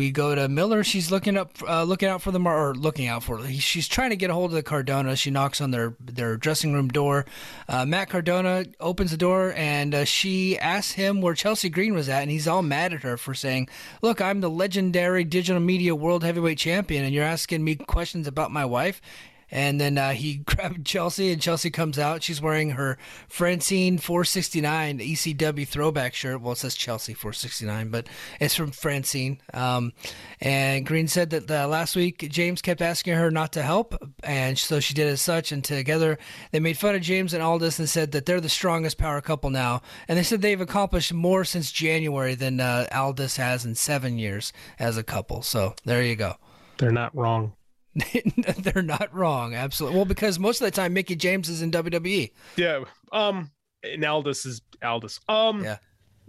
we 0.01 0.11
go 0.11 0.35
to 0.35 0.49
Miller. 0.49 0.83
She's 0.83 1.11
looking 1.11 1.37
up, 1.37 1.53
uh, 1.69 1.83
looking 1.83 2.09
out 2.09 2.23
for 2.23 2.31
them, 2.31 2.47
or 2.49 2.75
looking 2.75 3.07
out 3.07 3.23
for. 3.23 3.47
She's 3.49 3.87
trying 3.87 4.09
to 4.09 4.17
get 4.17 4.31
a 4.31 4.33
hold 4.33 4.51
of 4.51 4.55
the 4.55 4.63
Cardona. 4.63 5.15
She 5.15 5.31
knocks 5.31 5.61
on 5.61 5.73
their 5.73 5.95
their 6.01 6.39
dressing 6.39 6.73
room 6.73 6.89
door. 6.89 7.27
Uh, 7.69 7.85
Matt 7.85 8.09
Cardona 8.09 8.65
opens 8.81 9.11
the 9.11 9.19
door 9.19 9.53
and 9.55 9.95
uh, 9.95 10.05
she 10.07 10.59
asks 10.59 10.93
him 10.93 11.21
where 11.21 11.35
Chelsea 11.35 11.69
Green 11.69 11.93
was 11.93 12.09
at, 12.09 12.23
and 12.23 12.31
he's 12.31 12.49
all 12.49 12.63
mad 12.63 12.95
at 12.95 13.03
her 13.03 13.19
for 13.19 13.35
saying, 13.35 13.69
"Look, 14.01 14.23
I'm 14.23 14.41
the 14.41 14.49
legendary 14.49 15.23
digital 15.23 15.61
media 15.61 15.95
world 15.95 16.25
heavyweight 16.25 16.57
champion, 16.57 17.05
and 17.05 17.13
you're 17.13 17.23
asking 17.23 17.63
me 17.63 17.77
questions 17.77 18.27
about 18.27 18.51
my 18.51 18.65
wife." 18.65 19.03
And 19.51 19.81
then 19.81 19.99
uh, 19.99 20.13
he 20.13 20.35
grabbed 20.45 20.87
Chelsea, 20.87 21.33
and 21.33 21.41
Chelsea 21.41 21.71
comes 21.71 21.99
out. 21.99 22.23
She's 22.23 22.41
wearing 22.41 22.71
her 22.71 22.99
Francine 23.29 23.99
469 23.99 24.99
ECW 24.99 25.67
throwback 25.67 26.15
shirt. 26.15 26.41
Well, 26.41 26.53
it 26.53 26.59
says 26.59 26.75
Chelsea 26.75 27.15
469, 27.15 27.91
but 27.91 28.07
it's 28.41 28.55
from 28.55 28.71
Francine. 28.71 29.41
Um, 29.53 29.93
and 30.41 30.87
Green 30.87 31.09
said 31.09 31.31
that 31.31 31.51
uh, 31.51 31.69
last 31.69 31.97
week 31.97 32.29
James 32.31 32.63
kept 32.63 32.81
asking 32.81 33.15
her 33.15 33.31
not 33.31 33.53
to 33.53 33.63
help, 33.63 33.95
and 34.23 34.59
so 34.59 34.81
she 34.81 34.95
did 34.95 35.09
as 35.09 35.21
such. 35.21 35.53
And 35.53 35.63
together 35.63 36.19
they 36.51 36.61
made 36.61 36.79
fun 36.79 36.95
of 36.95 37.03
James 37.03 37.35
and 37.35 37.43
Aldis 37.43 37.79
and 37.79 37.89
said 37.89 38.13
that 38.13 38.27
they're 38.27 38.41
the 38.41 38.49
strongest 38.49 38.99
power 38.99 39.21
couple 39.21 39.51
now. 39.51 39.83
And 40.09 40.19
they 40.19 40.23
said 40.23 40.43
they've 40.43 40.61
accomplished 40.61 41.13
more 41.13 41.45
since 41.45 41.73
January 41.73 42.35
than 42.35 42.61
uh, 42.61 42.87
Aldis 42.93 43.37
has 43.37 43.65
in 43.65 43.75
seven 43.75 44.19
years 44.19 44.53
as 44.79 44.97
a 44.97 45.03
couple. 45.03 45.43
So 45.43 45.75
there 45.85 46.03
you 46.03 46.17
go. 46.17 46.35
They're 46.79 46.91
not 46.91 47.15
wrong. 47.15 47.53
They're 48.59 48.83
not 48.83 49.13
wrong. 49.15 49.55
Absolutely. 49.55 49.97
Well, 49.97 50.05
because 50.05 50.39
most 50.39 50.61
of 50.61 50.65
the 50.65 50.71
time 50.71 50.93
Mickie 50.93 51.17
James 51.17 51.49
is 51.49 51.63
in 51.63 51.71
WWE. 51.71 52.31
Yeah. 52.57 52.85
Um. 53.13 53.51
And 53.83 54.05
Aldis 54.05 54.47
is 54.47 54.63
Aldis. 54.83 55.21
Um. 55.29 55.65
Yeah. 55.65 55.79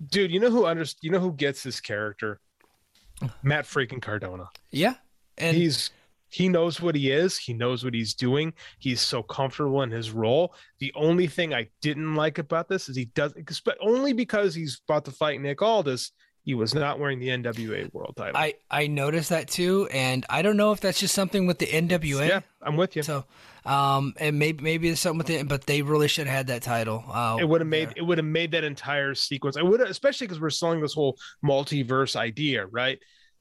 Dude, 0.09 0.31
you 0.31 0.39
know 0.39 0.49
who 0.49 0.65
under 0.65 0.85
you 1.01 1.11
know 1.11 1.19
who 1.19 1.33
gets 1.33 1.63
this 1.63 1.79
character? 1.79 2.39
Matt 3.43 3.65
freaking 3.65 4.01
Cardona. 4.01 4.49
Yeah. 4.71 4.95
And 5.37 5.55
he's 5.55 5.91
he 6.31 6.47
knows 6.47 6.81
what 6.81 6.95
he 6.95 7.11
is. 7.11 7.37
He 7.37 7.53
knows 7.53 7.83
what 7.83 7.93
he's 7.93 8.13
doing. 8.13 8.53
He's 8.79 9.01
so 9.01 9.21
comfortable 9.21 9.81
in 9.83 9.91
his 9.91 10.11
role. 10.11 10.55
The 10.79 10.91
only 10.95 11.27
thing 11.27 11.53
I 11.53 11.67
didn't 11.81 12.15
like 12.15 12.37
about 12.37 12.69
this 12.69 12.87
is 12.87 12.95
he 12.95 13.05
does, 13.05 13.33
but 13.65 13.77
only 13.81 14.13
because 14.13 14.55
he's 14.55 14.81
about 14.87 15.05
to 15.05 15.11
fight 15.11 15.41
Nick 15.41 15.61
Aldis. 15.61 16.11
He 16.43 16.55
was 16.55 16.73
not 16.73 16.99
wearing 16.99 17.19
the 17.19 17.27
NWA 17.27 17.93
World 17.93 18.15
Title. 18.17 18.35
I 18.35 18.55
I 18.69 18.87
noticed 18.87 19.29
that 19.29 19.47
too, 19.47 19.87
and 19.91 20.25
I 20.27 20.41
don't 20.41 20.57
know 20.57 20.71
if 20.71 20.79
that's 20.81 20.99
just 20.99 21.13
something 21.13 21.45
with 21.45 21.59
the 21.59 21.67
NWA. 21.67 22.27
Yeah, 22.27 22.39
I'm 22.63 22.77
with 22.77 22.95
you. 22.95 23.03
So, 23.03 23.25
um, 23.63 24.15
and 24.19 24.39
maybe 24.39 24.63
maybe 24.63 24.87
there's 24.87 24.99
something 24.99 25.19
with 25.19 25.29
it, 25.29 25.47
but 25.47 25.67
they 25.67 25.83
really 25.83 26.07
should 26.07 26.25
have 26.25 26.35
had 26.35 26.47
that 26.47 26.63
title. 26.63 27.03
Uh, 27.07 27.37
it 27.39 27.47
would 27.47 27.61
have 27.61 27.67
made 27.67 27.93
it 27.95 28.01
would 28.01 28.17
have 28.17 28.25
made 28.25 28.51
that 28.51 28.63
entire 28.63 29.13
sequence. 29.13 29.55
I 29.55 29.61
would, 29.61 29.81
especially 29.81 30.25
because 30.25 30.41
we're 30.41 30.49
selling 30.49 30.81
this 30.81 30.93
whole 30.93 31.17
multiverse 31.45 32.15
idea, 32.15 32.65
right? 32.65 32.97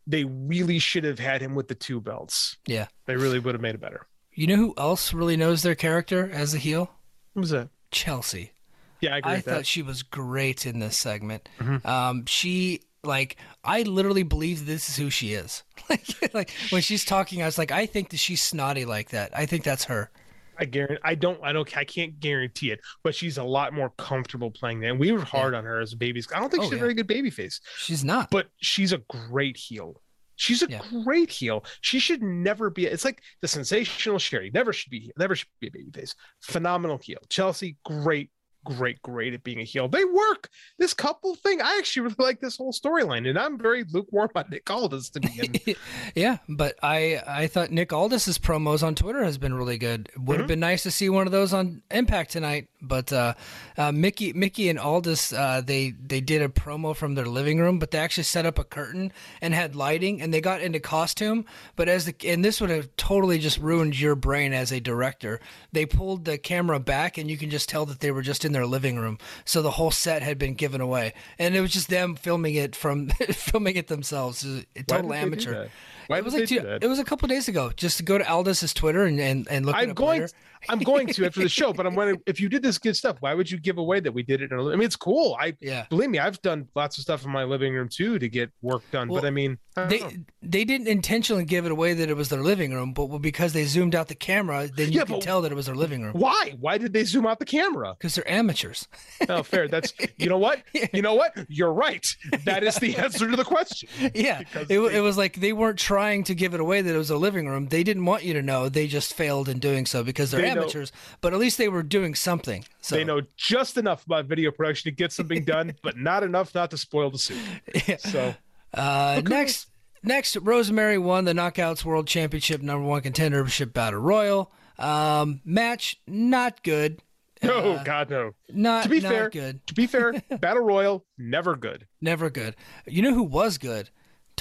They 0.06 0.24
really 0.24 0.78
should 0.78 1.04
have 1.04 1.18
had 1.18 1.40
him 1.40 1.54
with 1.54 1.68
the 1.68 1.74
two 1.74 2.02
belts. 2.02 2.58
Yeah, 2.66 2.88
they 3.06 3.16
really 3.16 3.38
would 3.38 3.54
have 3.54 3.62
made 3.62 3.74
it 3.76 3.80
better. 3.80 4.08
You 4.32 4.46
know 4.46 4.56
who 4.56 4.74
else 4.76 5.14
really 5.14 5.38
knows 5.38 5.62
their 5.62 5.74
character 5.74 6.30
as 6.30 6.52
a 6.52 6.58
heel? 6.58 6.90
Who's 7.34 7.50
that? 7.50 7.70
Chelsea. 7.90 8.52
Yeah, 9.00 9.14
I 9.14 9.18
agree. 9.18 9.32
I 9.32 9.40
thought 9.40 9.66
she 9.66 9.82
was 9.82 10.02
great 10.02 10.66
in 10.66 10.78
this 10.78 10.96
segment. 10.96 11.48
Mm-hmm. 11.58 11.86
Um, 11.86 12.26
she 12.26 12.82
like 13.04 13.36
I 13.64 13.82
literally 13.82 14.22
believe 14.22 14.66
this 14.66 14.88
is 14.88 14.96
who 14.96 15.10
she 15.10 15.32
is. 15.34 15.62
like, 15.90 16.34
like 16.34 16.50
when 16.70 16.82
she's 16.82 17.04
talking, 17.04 17.42
I 17.42 17.46
was 17.46 17.58
like, 17.58 17.72
I 17.72 17.86
think 17.86 18.10
that 18.10 18.18
she's 18.18 18.42
snotty 18.42 18.84
like 18.84 19.10
that. 19.10 19.30
I 19.36 19.46
think 19.46 19.64
that's 19.64 19.84
her. 19.84 20.10
I 20.58 20.66
guarantee. 20.66 20.98
I 21.02 21.14
don't. 21.14 21.40
I 21.42 21.52
don't. 21.52 21.76
I 21.76 21.84
can't 21.84 22.20
guarantee 22.20 22.70
it. 22.70 22.80
But 23.02 23.14
she's 23.14 23.38
a 23.38 23.42
lot 23.44 23.72
more 23.72 23.90
comfortable 23.96 24.50
playing 24.50 24.80
that. 24.80 24.88
And 24.90 25.00
we 25.00 25.10
were 25.10 25.24
hard 25.24 25.54
on 25.54 25.64
her 25.64 25.80
as 25.80 25.94
a 25.94 25.96
baby. 25.96 26.22
I 26.34 26.38
don't 26.38 26.50
think 26.50 26.64
Oh, 26.64 26.66
she's 26.66 26.74
a 26.76 26.80
very 26.80 26.92
good 26.92 27.06
baby 27.06 27.30
face. 27.30 27.60
She's 27.78 28.04
not. 28.04 28.30
But 28.30 28.48
she's 28.60 28.92
a 28.92 28.98
great 29.08 29.56
heel. 29.56 30.02
She's 30.36 30.62
a 30.62 30.68
Yeah. 30.70 30.82
great 31.04 31.30
heel. 31.30 31.64
She 31.80 31.98
should 31.98 32.22
never 32.22 32.68
be. 32.68 32.84
It's 32.86 33.04
like 33.06 33.22
the 33.40 33.48
sensational 33.48 34.18
Sherri. 34.18 34.50
Never 34.52 34.72
should 34.74 34.90
be. 34.90 35.10
Never 35.18 35.34
should 35.34 35.48
be 35.60 35.68
a 35.68 35.70
baby 35.70 35.90
face. 35.92 36.14
Phenomenal 36.42 36.98
heel. 36.98 37.18
Chelsea, 37.30 37.76
great, 37.84 38.30
great, 38.64 39.00
great 39.02 39.34
at 39.34 39.42
being 39.42 39.60
a 39.60 39.64
heel. 39.64 39.88
They 39.88 40.04
work. 40.04 40.48
This 40.78 40.94
couple 40.94 41.34
thing. 41.36 41.60
I 41.60 41.76
actually 41.78 42.02
really 42.02 42.16
like 42.18 42.40
this 42.40 42.56
whole 42.56 42.72
storyline, 42.72 43.28
and 43.28 43.38
I'm 43.38 43.58
very 43.58 43.84
lukewarm 43.90 44.30
on 44.34 44.44
Nick 44.50 44.70
Aldis 44.70 45.10
to 45.10 45.20
begin. 45.20 45.76
yeah, 46.14 46.38
but 46.48 46.76
I 46.82 47.22
I 47.26 47.46
thought 47.46 47.70
Nick 47.70 47.92
Aldis's 47.92 48.38
promos 48.38 48.82
on 48.82 48.94
Twitter 48.94 49.24
has 49.24 49.38
been 49.38 49.54
really 49.54 49.78
good. 49.78 50.10
Would 50.16 50.34
have 50.34 50.42
mm-hmm. 50.42 50.48
been 50.48 50.60
nice 50.60 50.82
to 50.84 50.90
see 50.90 51.08
one 51.08 51.26
of 51.26 51.32
those 51.32 51.52
on 51.52 51.82
Impact 51.90 52.30
tonight, 52.30 52.68
but 52.82 53.12
uh, 53.12 53.34
uh, 53.76 53.92
Mickie 53.92 54.32
Mickie 54.32 54.68
and 54.68 54.78
Aldis 54.78 55.32
uh, 55.32 55.62
they 55.64 55.90
they 55.90 56.20
did 56.20 56.42
a 56.42 56.48
promo 56.48 56.94
from 56.94 57.14
their 57.14 57.26
living 57.26 57.58
room, 57.58 57.78
but 57.78 57.90
they 57.90 57.98
actually 57.98 58.24
set 58.24 58.46
up 58.46 58.58
a 58.58 58.64
curtain 58.64 59.12
and 59.40 59.54
had 59.54 59.76
lighting, 59.76 60.20
and 60.20 60.32
they 60.32 60.40
got 60.40 60.60
into 60.60 60.80
costume. 60.80 61.44
But 61.76 61.88
as 61.88 62.06
the 62.06 62.14
and 62.26 62.44
this 62.44 62.60
would 62.60 62.70
have 62.70 62.94
totally 62.96 63.38
just 63.38 63.58
ruined 63.58 63.98
your 63.98 64.14
brain 64.14 64.52
as 64.52 64.72
a 64.72 64.80
director. 64.80 65.40
They 65.72 65.86
pulled 65.86 66.24
the 66.24 66.38
camera 66.38 66.80
back, 66.80 67.18
and 67.18 67.30
you 67.30 67.36
can 67.36 67.50
just 67.50 67.68
tell 67.68 67.86
that 67.86 68.00
they 68.00 68.10
were 68.10 68.22
just 68.22 68.44
in 68.44 68.52
their 68.52 68.66
living 68.66 68.98
room. 68.98 69.18
So 69.44 69.62
the 69.62 69.72
whole 69.72 69.90
set 69.90 70.22
had 70.22 70.38
been 70.38 70.54
given 70.54 70.80
away, 70.80 71.14
and 71.38 71.54
it 71.54 71.60
was 71.60 71.72
just 71.72 71.88
them 71.88 72.16
filming 72.16 72.54
it 72.54 72.74
from 72.74 73.08
filming 73.32 73.76
it 73.76 73.88
themselves. 73.88 74.44
It 74.44 74.48
was 74.48 74.64
a 74.76 74.82
total 74.84 75.10
did 75.10 75.10
they 75.10 75.20
do 75.20 75.26
amateur. 75.26 75.68
Why 76.10 76.18
it 76.18 76.24
was 76.24 76.34
like 76.34 76.48
they 76.48 76.56
two- 76.56 76.78
it 76.82 76.86
was 76.86 76.98
a 76.98 77.04
couple 77.04 77.26
days 77.28 77.48
ago. 77.48 77.70
Just 77.76 77.96
to 77.98 78.02
go 78.02 78.18
to 78.18 78.28
Aldis's 78.30 78.74
Twitter 78.74 79.04
and 79.04 79.18
and, 79.20 79.46
and 79.50 79.64
look. 79.66 79.76
At 79.76 79.84
it 79.84 79.88
I'm 79.88 79.94
going. 79.94 80.26
I'm 80.68 80.80
going 80.80 81.06
to 81.06 81.24
after 81.24 81.40
the 81.40 81.48
show, 81.48 81.72
but 81.72 81.86
I'm 81.86 81.94
wondering 81.94 82.20
if 82.26 82.38
you 82.38 82.50
did 82.50 82.62
this 82.62 82.76
good 82.76 82.94
stuff. 82.94 83.16
Why 83.20 83.32
would 83.32 83.50
you 83.50 83.58
give 83.58 83.78
away 83.78 83.98
that 84.00 84.12
we 84.12 84.22
did 84.22 84.42
it? 84.42 84.52
In 84.52 84.58
a, 84.58 84.62
I 84.68 84.72
mean, 84.72 84.82
it's 84.82 84.94
cool. 84.94 85.34
I 85.40 85.56
Yeah. 85.60 85.86
believe 85.88 86.10
me, 86.10 86.18
I've 86.18 86.42
done 86.42 86.68
lots 86.74 86.98
of 86.98 87.02
stuff 87.02 87.24
in 87.24 87.30
my 87.30 87.44
living 87.44 87.72
room 87.72 87.88
too 87.88 88.18
to 88.18 88.28
get 88.28 88.50
work 88.60 88.82
done. 88.90 89.08
Well, 89.08 89.22
but 89.22 89.26
I 89.26 89.30
mean, 89.30 89.56
I 89.74 89.86
They 89.86 90.00
know. 90.00 90.10
they 90.42 90.64
didn't 90.66 90.86
intentionally 90.88 91.44
give 91.46 91.64
it 91.64 91.72
away 91.72 91.94
that 91.94 92.10
it 92.10 92.14
was 92.14 92.28
their 92.28 92.42
living 92.42 92.74
room, 92.74 92.92
but 92.92 93.06
because 93.20 93.54
they 93.54 93.64
zoomed 93.64 93.94
out 93.94 94.08
the 94.08 94.14
camera, 94.14 94.68
then 94.68 94.92
you 94.92 94.98
Yeah, 94.98 95.06
could 95.06 95.22
tell 95.22 95.40
that 95.40 95.50
it 95.50 95.54
was 95.54 95.64
their 95.64 95.74
living 95.74 96.02
room. 96.02 96.12
why? 96.12 96.52
Why 96.60 96.76
did 96.76 96.92
they 96.92 97.04
zoom 97.04 97.26
out 97.26 97.38
the 97.38 97.46
camera? 97.46 97.94
Because 97.98 98.14
they're 98.16 98.30
amateurs. 98.30 98.86
Oh, 99.30 99.42
fair. 99.42 99.66
That's 99.66 99.94
you 100.18 100.28
know 100.28 100.36
what? 100.38 100.60
You 100.92 101.00
know 101.00 101.14
what? 101.14 101.32
You're 101.48 101.72
right. 101.72 102.06
That 102.44 102.64
is 102.64 102.74
the 102.76 102.96
answer 102.98 103.30
to 103.30 103.34
the 103.36 103.44
question. 103.44 103.88
yeah, 104.14 104.42
it, 104.68 104.78
wa- 104.78 104.88
it 104.88 105.00
was 105.00 105.16
like 105.16 105.36
they 105.36 105.54
weren't 105.54 105.78
trying 105.78 105.99
to 106.00 106.34
give 106.34 106.54
it 106.54 106.60
away 106.60 106.80
that 106.82 106.94
it 106.94 106.98
was 106.98 107.10
a 107.10 107.16
living 107.16 107.46
room. 107.46 107.68
They 107.68 107.82
didn't 107.84 108.04
want 108.04 108.22
you 108.24 108.32
to 108.34 108.42
know. 108.42 108.68
They 108.68 108.86
just 108.86 109.14
failed 109.14 109.48
in 109.48 109.58
doing 109.58 109.86
so 109.86 110.02
because 110.02 110.30
they're 110.30 110.40
They 110.42 110.54
know- 110.54 110.62
amateurs. 110.62 110.92
But 111.20 111.32
at 111.32 111.38
least 111.38 111.58
they 111.58 111.68
were 111.68 111.82
doing 111.82 112.14
something. 112.14 112.64
So 112.80 112.96
They 112.96 113.04
know 113.04 113.20
just 113.36 113.76
enough 113.76 114.04
about 114.06 114.24
video 114.26 114.50
production 114.50 114.90
to 114.90 114.96
get 114.96 115.12
something 115.12 115.44
done, 115.44 115.74
but 115.82 115.96
not 115.96 116.22
enough 116.22 116.54
not 116.54 116.70
to 116.70 116.76
spoil 116.78 117.10
the 117.10 117.18
suit. 117.18 117.38
So 117.98 118.34
Uh, 118.74 119.20
next, 119.26 119.68
next, 120.02 120.36
Rosemary 120.36 120.98
won 120.98 121.24
the 121.24 121.32
Knockouts 121.32 121.84
World 121.84 122.06
Championship 122.06 122.62
number 122.62 122.86
one 122.86 123.02
contendership 123.02 123.72
battle 123.72 124.00
royal. 124.00 124.52
Um, 124.78 125.40
match 125.44 126.00
not 126.06 126.62
good. 126.62 127.00
no, 127.42 127.80
God 127.84 128.10
no. 128.10 128.32
Not 128.50 128.82
to 128.84 128.88
be 128.90 129.00
not 129.00 129.08
fair, 129.12 129.30
good. 129.30 129.66
to 129.66 129.72
be 129.74 129.86
fair, 129.86 130.12
Battle 130.40 130.62
Royal 130.62 131.06
never 131.16 131.56
good. 131.56 131.86
Never 132.00 132.28
good. 132.28 132.54
You 132.86 133.00
know 133.00 133.14
who 133.14 133.22
was 133.22 133.56
good? 133.56 133.88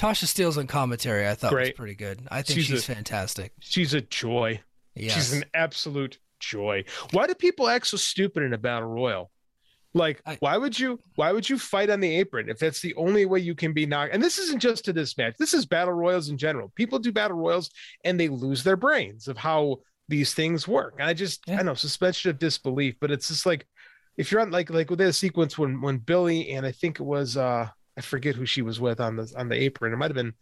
Tasha 0.00 0.24
Steelz 0.24 0.56
on 0.56 0.66
commentary. 0.66 1.28
I 1.28 1.34
thought 1.34 1.52
was 1.52 1.72
pretty 1.72 1.94
good. 1.94 2.20
I 2.30 2.40
think 2.42 2.58
She's 2.58 2.66
she's, 2.66 2.88
a- 2.88 2.94
fantastic. 2.94 3.52
She's 3.60 3.92
a 3.92 4.00
joy. 4.00 4.60
Yes. 4.94 5.14
She's 5.14 5.32
an 5.34 5.44
absolute 5.52 6.18
joy. 6.38 6.84
Why 7.12 7.26
do 7.26 7.34
people 7.34 7.68
act 7.68 7.86
so 7.86 7.96
stupid 7.98 8.42
in 8.42 8.54
a 8.54 8.58
battle 8.58 8.88
royal? 8.88 9.30
Like, 9.92 10.22
I- 10.24 10.36
why 10.40 10.56
would 10.56 10.78
you 10.78 10.98
why 11.16 11.32
would 11.32 11.48
you 11.50 11.58
fight 11.58 11.90
on 11.90 12.00
the 12.00 12.16
apron 12.16 12.48
if 12.48 12.58
that's 12.58 12.80
the 12.80 12.94
only 12.94 13.26
way 13.26 13.40
you 13.40 13.54
can 13.54 13.72
be 13.74 13.84
knocked? 13.84 14.14
And 14.14 14.22
this 14.22 14.38
isn't 14.38 14.60
just 14.60 14.86
to 14.86 14.92
this 14.94 15.18
match. 15.18 15.34
This 15.38 15.52
is 15.52 15.66
battle 15.66 15.92
royals 15.92 16.30
in 16.30 16.38
general. 16.38 16.72
People 16.76 16.98
do 16.98 17.12
battle 17.12 17.36
royals 17.36 17.70
and 18.04 18.18
they 18.18 18.28
lose 18.28 18.64
their 18.64 18.76
brains 18.76 19.28
of 19.28 19.36
how 19.36 19.80
these 20.08 20.32
things 20.32 20.66
work. 20.66 20.94
And 20.98 21.08
I 21.08 21.12
just 21.12 21.42
Yeah. 21.46 21.58
I 21.60 21.62
know 21.62 21.74
suspension 21.74 22.30
of 22.30 22.38
disbelief, 22.38 22.94
but 23.00 23.10
it's 23.10 23.28
just 23.28 23.44
like 23.44 23.66
if 24.16 24.32
you're 24.32 24.40
on 24.40 24.50
like 24.50 24.70
like 24.70 24.88
with 24.88 24.98
that 25.00 25.12
sequence 25.12 25.58
when 25.58 25.80
when 25.82 25.98
Billy 25.98 26.52
and 26.52 26.64
I 26.64 26.72
think 26.72 27.00
it 27.00 27.04
was 27.04 27.36
uh 27.36 27.68
I 28.00 28.02
forget 28.02 28.34
who 28.34 28.46
she 28.46 28.62
was 28.62 28.80
with 28.80 28.98
on 28.98 29.16
the 29.16 29.30
on 29.36 29.50
the 29.50 29.56
apron. 29.62 29.92
It 29.92 29.96
might 29.96 30.10
have 30.10 30.14
been 30.16 30.32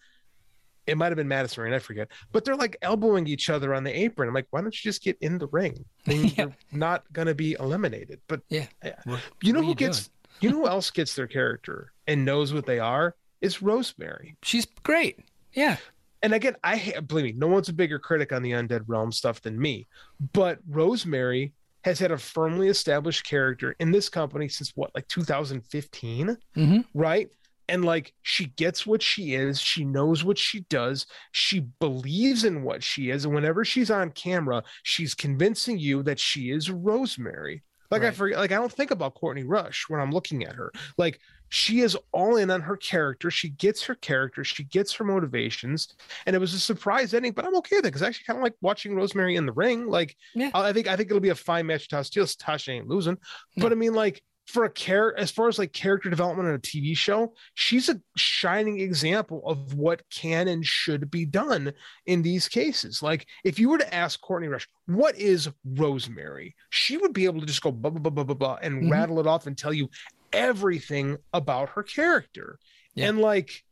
it 0.86 0.96
might 0.96 1.06
have 1.09 1.16
been 1.16 1.26
Madison 1.28 1.64
Rayne, 1.64 1.74
I 1.74 1.80
forget. 1.80 2.06
But 2.30 2.44
they're 2.44 2.54
like 2.56 2.76
elbowing 2.80 3.26
each 3.26 3.50
other 3.50 3.74
on 3.74 3.82
the 3.82 3.90
apron. 4.04 4.28
I'm 4.28 4.34
like, 4.34 4.46
why 4.50 4.61
don't 4.61 4.72
you 4.72 4.88
just 4.88 5.02
get 5.02 5.18
in 5.20 5.38
the 5.38 5.48
ring? 5.48 5.84
Then 6.04 6.24
Yeah. 6.26 6.34
You're 6.36 6.54
not 6.72 7.12
gonna 7.12 7.34
be 7.34 7.56
eliminated. 7.59 8.20
But 8.28 8.42
Yeah. 8.48 8.66
Yeah. 8.84 8.94
What- 9.04 9.20
you 9.42 9.52
know 9.52 9.61
who 9.62 9.70
you 9.70 9.74
gets 9.74 10.09
you 10.40 10.50
know 10.50 10.59
who 10.59 10.68
else 10.68 10.90
gets 10.92 11.16
their 11.16 11.26
character 11.26 11.92
and 12.06 12.24
knows 12.24 12.54
what 12.54 12.64
they 12.64 12.78
are? 12.78 13.16
It's 13.40 13.61
Rosemary. 13.61 14.36
She's 14.44 14.66
great. 14.84 15.18
Yeah. 15.52 15.76
And 16.22 16.32
again, 16.32 16.54
I 16.62 16.76
ha- 16.76 17.00
believe 17.00 17.24
me, 17.24 17.32
no 17.32 17.48
one's 17.48 17.68
a 17.68 17.72
bigger 17.72 17.98
critic 17.98 18.32
on 18.32 18.42
the 18.42 18.52
Undead 18.52 18.84
Realm 18.86 19.11
stuff 19.12 19.40
than 19.42 19.61
me. 19.61 19.86
But 20.32 20.59
Rosemary 20.68 21.52
has 21.84 21.98
had 22.00 22.11
a 22.11 22.18
firmly 22.18 22.68
established 22.68 23.24
character 23.24 23.76
in 23.78 23.92
this 23.92 24.09
company 24.09 24.48
since 24.48 24.72
what, 24.74 24.90
like 24.94 25.06
2015? 25.09 26.36
Mhm. 26.56 26.84
right? 26.94 27.28
And 27.68 27.84
like 27.84 28.14
she 28.22 28.46
gets 28.46 28.86
what 28.86 29.02
she 29.02 29.34
is, 29.34 29.60
she 29.60 29.84
knows 29.84 30.24
what 30.24 30.38
she 30.38 30.60
does, 30.70 31.06
she 31.32 31.60
believes 31.80 32.44
in 32.44 32.62
what 32.62 32.82
she 32.82 33.10
is, 33.10 33.24
and 33.24 33.34
whenever 33.34 33.64
she's 33.64 33.90
on 33.90 34.10
camera, 34.10 34.62
she's 34.82 35.14
convincing 35.14 35.78
you 35.78 36.02
that 36.04 36.18
she 36.18 36.50
is 36.50 36.70
Rosemary. 36.70 37.62
Like 37.90 38.02
I 38.02 38.10
forget, 38.10 38.38
like 38.38 38.52
I 38.52 38.56
don't 38.56 38.72
think 38.72 38.90
about 38.90 39.14
Courtney 39.14 39.44
Rush 39.44 39.86
when 39.88 40.00
I'm 40.00 40.10
looking 40.10 40.44
at 40.44 40.54
her. 40.54 40.70
Like 40.98 41.20
she 41.48 41.80
is 41.80 41.96
all 42.12 42.36
in 42.36 42.50
on 42.50 42.60
her 42.60 42.76
character. 42.76 43.30
She 43.30 43.48
gets 43.50 43.82
her 43.84 43.94
character. 43.94 44.44
She 44.44 44.64
gets 44.64 44.92
her 44.94 45.04
motivations, 45.04 45.94
and 46.26 46.36
it 46.36 46.38
was 46.38 46.52
a 46.52 46.60
surprise 46.60 47.14
ending. 47.14 47.32
But 47.32 47.46
I'm 47.46 47.56
okay 47.56 47.76
with 47.76 47.86
it 47.86 47.88
because 47.88 48.02
I 48.02 48.08
actually 48.08 48.24
kind 48.26 48.38
of 48.38 48.42
like 48.42 48.54
watching 48.60 48.94
Rosemary 48.94 49.36
in 49.36 49.46
the 49.46 49.52
ring. 49.52 49.88
Like 49.88 50.14
Yeah. 50.34 50.50
I 50.52 50.72
think 50.72 50.86
I 50.86 50.96
think 50.96 51.10
it'll 51.10 51.20
be 51.20 51.30
a 51.30 51.34
fine 51.34 51.66
match. 51.66 51.88
To 51.88 51.96
Tasha 51.96 52.36
Tasha 52.36 52.74
ain't 52.74 52.88
losing, 52.88 53.16
but 53.56 53.72
I 53.72 53.74
mean 53.74 53.94
like 53.94 54.22
for 54.49 54.64
a 54.64 54.70
care 54.70 55.14
as 55.18 55.30
far 55.30 55.46
as 55.46 55.59
like 55.59 55.74
character 55.74 56.09
development 56.09 56.49
on 56.49 56.55
a 56.55 56.59
TV 56.59 56.96
show, 56.96 57.34
she's 57.53 57.90
a 57.90 58.01
shining 58.16 58.80
example 58.80 59.42
of 59.44 59.74
what 59.74 60.03
can 60.09 60.49
and 60.49 60.64
should 60.64 61.11
be 61.11 61.26
done 61.26 61.70
in 62.07 62.22
these 62.22 62.49
cases. 62.49 63.03
Like 63.03 63.26
if 63.44 63.59
you 63.59 63.68
were 63.68 63.76
to 63.76 63.94
ask 63.94 64.18
Courtney 64.22 64.49
Rush, 64.49 64.66
what 64.86 65.14
is 65.16 65.51
Rosemary? 65.66 66.57
She 66.70 66.96
would 66.96 67.12
be 67.12 67.26
able 67.26 67.40
to 67.40 67.46
just 67.46 67.61
go 67.61 67.70
blah 67.70 67.90
blah 67.90 68.01
blah 68.01 68.11
blah 68.11 68.24
blah, 68.24 68.34
blah 68.34 68.59
and 68.62 68.84
Mhm. 68.84 68.90
rattle 68.90 69.20
it 69.20 69.26
off 69.26 69.46
and 69.46 69.57
tell 69.57 69.74
you 69.74 69.90
everything 70.32 71.18
about 71.34 71.68
her 71.70 71.82
character. 71.82 72.59
Yeah. 72.94 73.09
And 73.11 73.18
like 73.20 73.62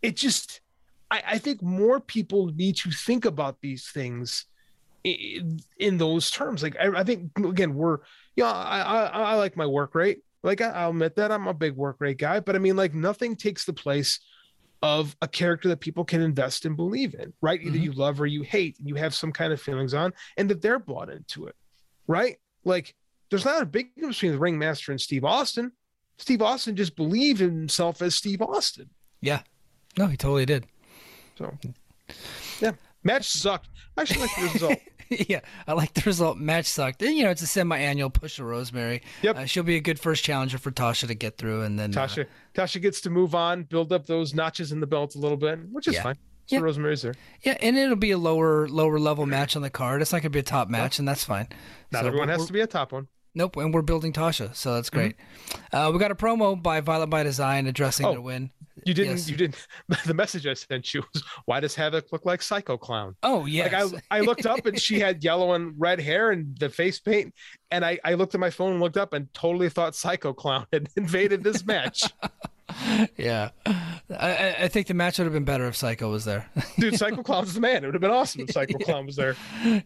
it 0.00 0.16
just 0.16 0.62
I, 1.10 1.22
I 1.32 1.38
think 1.38 1.62
more 1.62 2.00
people 2.00 2.46
need 2.46 2.76
to 2.76 2.90
think 2.90 3.26
about 3.26 3.60
these 3.60 3.90
things 3.90 4.46
in, 5.04 5.60
in 5.78 5.98
those 5.98 6.30
terms. 6.30 6.62
Like 6.62 6.76
I, 6.80 7.00
I 7.00 7.04
think 7.04 7.30
again, 7.38 7.74
we're 7.74 7.98
yeah, 8.36 8.46
I, 8.50 8.80
I 8.80 9.06
I 9.06 9.34
like 9.36 9.56
my 9.56 9.66
work 9.66 9.94
rate. 9.94 10.20
Like 10.42 10.60
I, 10.60 10.68
I'll 10.70 10.90
admit 10.90 11.16
that 11.16 11.32
I'm 11.32 11.46
a 11.46 11.54
big 11.54 11.74
work 11.74 11.96
rate 12.00 12.18
guy, 12.18 12.40
but 12.40 12.54
I 12.54 12.58
mean, 12.58 12.76
like 12.76 12.94
nothing 12.94 13.34
takes 13.36 13.64
the 13.64 13.72
place 13.72 14.20
of 14.82 15.16
a 15.22 15.28
character 15.28 15.68
that 15.68 15.80
people 15.80 16.04
can 16.04 16.20
invest 16.20 16.66
and 16.66 16.76
believe 16.76 17.14
in, 17.14 17.32
right? 17.40 17.60
Either 17.62 17.78
Mhm. 17.78 17.82
you 17.84 17.92
love 17.92 18.20
or 18.20 18.26
you 18.26 18.42
hate, 18.42 18.78
and 18.78 18.86
you 18.88 18.94
have 18.96 19.14
some 19.14 19.32
kind 19.32 19.52
of 19.52 19.60
feelings 19.60 19.94
on, 19.94 20.12
and 20.36 20.50
that 20.50 20.60
they're 20.60 20.78
bought 20.78 21.08
into 21.08 21.46
it, 21.46 21.56
right? 22.06 22.36
Like 22.64 22.94
there's 23.30 23.44
not 23.46 23.62
a 23.62 23.66
big 23.66 23.94
difference 23.94 24.16
between 24.16 24.32
the 24.32 24.38
ringmaster 24.38 24.92
and 24.92 25.00
Steve 25.00 25.24
Austin. 25.24 25.72
Steve 26.18 26.42
Austin 26.42 26.76
just 26.76 26.94
believed 26.96 27.40
in 27.40 27.50
himself 27.50 28.02
as 28.02 28.14
Steve 28.14 28.42
Austin. 28.42 28.90
Yeah. 29.22 29.40
No, 29.96 30.06
he 30.06 30.16
totally 30.16 30.44
did. 30.46 30.66
So 31.38 31.56
yeah, 32.60 32.72
match 33.02 33.28
sucked. 33.28 33.68
I 33.96 34.02
actually 34.02 34.20
like 34.20 34.36
the 34.36 34.42
result. 34.52 34.78
yeah, 35.28 35.40
I 35.66 35.72
like 35.72 35.94
the 35.94 36.02
result. 36.02 36.38
Match 36.38 36.66
sucked. 36.66 37.02
And, 37.02 37.16
you 37.16 37.24
know, 37.24 37.30
it's 37.30 37.42
a 37.42 37.46
semi-annual 37.46 38.10
push 38.10 38.36
to 38.36 38.44
Rosemary. 38.44 39.02
Yep. 39.22 39.36
Uh, 39.36 39.44
she'll 39.46 39.62
be 39.62 39.76
a 39.76 39.80
good 39.80 39.98
first 39.98 40.24
challenger 40.24 40.58
for 40.58 40.70
Tasha 40.70 41.06
to 41.08 41.14
get 41.14 41.38
through, 41.38 41.62
and 41.62 41.78
then 41.78 41.96
uh, 41.96 42.06
Tasha 42.06 42.26
Tasha 42.54 42.80
gets 42.80 43.00
to 43.02 43.10
move 43.10 43.34
on, 43.34 43.64
build 43.64 43.92
up 43.92 44.06
those 44.06 44.34
notches 44.34 44.72
in 44.72 44.80
the 44.80 44.86
belt 44.86 45.14
a 45.14 45.18
little 45.18 45.36
bit, 45.36 45.58
which 45.70 45.86
is 45.88 45.94
Yeah. 45.94 46.02
fine. 46.02 46.14
So 46.46 46.56
Yeah. 46.56 46.60
Rosemary's 46.62 47.02
there. 47.02 47.14
yeah, 47.42 47.56
and 47.62 47.76
it'll 47.78 47.96
be 47.96 48.10
a 48.10 48.18
lower 48.18 48.68
lower 48.68 48.98
level 48.98 49.24
match 49.24 49.56
on 49.56 49.62
the 49.62 49.70
card. 49.70 50.02
It's 50.02 50.12
not 50.12 50.20
gonna 50.22 50.30
be 50.30 50.40
a 50.40 50.42
top 50.42 50.68
match, 50.68 50.98
and 50.98 51.08
that's 51.08 51.24
fine. 51.24 51.48
Not 51.90 52.02
So 52.02 52.08
everyone 52.08 52.28
has 52.28 52.46
to 52.46 52.52
be 52.52 52.60
a 52.60 52.66
top 52.66 52.92
one. 52.92 53.08
Nope, 53.36 53.56
and 53.56 53.74
we're 53.74 53.82
building 53.82 54.12
Tasha, 54.12 54.54
so 54.54 54.74
that's 54.74 54.90
great. 54.90 55.16
Mm-hmm. 55.16 55.76
Uh, 55.76 55.90
we 55.90 55.98
got 55.98 56.10
a 56.12 56.14
promo 56.14 56.62
by 56.62 56.80
Violent 56.80 57.10
by 57.10 57.22
Design 57.24 57.66
addressing 57.66 58.06
Oh, 58.06 58.12
their 58.12 58.20
win. 58.20 58.50
You 58.84 58.94
didn't. 58.94 59.18
Yes. 59.18 59.30
You 59.30 59.36
didn't. 59.36 59.66
The 60.06 60.14
message 60.14 60.46
I 60.46 60.54
sent 60.54 60.92
you 60.92 61.02
was, 61.12 61.22
"Why 61.44 61.60
does 61.60 61.74
Havok 61.76 62.12
look 62.12 62.24
like 62.24 62.42
Psycho 62.42 62.76
Clown?" 62.76 63.14
Oh 63.22 63.46
yeah. 63.46 63.64
Like 63.64 64.02
I, 64.10 64.18
I 64.18 64.20
looked 64.20 64.46
up 64.46 64.66
and 64.66 64.80
she 64.80 64.98
had 65.06 65.22
yellow 65.22 65.52
and 65.54 65.74
red 65.78 66.00
hair 66.00 66.30
and 66.32 66.56
the 66.58 66.68
face 66.68 66.98
paint, 66.98 67.34
and 67.70 67.84
I, 67.84 67.98
I 68.04 68.14
looked 68.14 68.34
at 68.34 68.40
my 68.40 68.50
phone 68.50 68.72
and 68.72 68.80
looked 68.80 68.96
up 68.96 69.12
and 69.12 69.32
totally 69.32 69.68
thought 69.68 69.94
Psycho 69.94 70.32
Clown 70.32 70.66
had 70.72 70.88
invaded 70.96 71.44
this 71.44 71.64
match. 71.64 72.02
Yeah. 73.16 73.50
I, 73.66 74.56
I- 74.60 74.68
think 74.68 74.86
the 74.88 74.94
match 74.94 75.18
would 75.18 75.24
have 75.24 75.32
been 75.32 75.44
better 75.44 75.66
if 75.66 75.76
Psycho 75.76 76.10
was 76.10 76.24
there. 76.24 76.48
Dude, 76.78 76.96
Psycho 76.98 77.22
Clown's 77.22 77.54
the 77.54 77.60
man. 77.60 77.84
It 77.84 77.86
would 77.86 77.94
have 77.94 78.00
been 78.00 78.10
awesome 78.10 78.42
if 78.42 78.50
Psycho 78.50 78.78
Clown 78.84 79.06
was 79.06 79.16
there. 79.16 79.36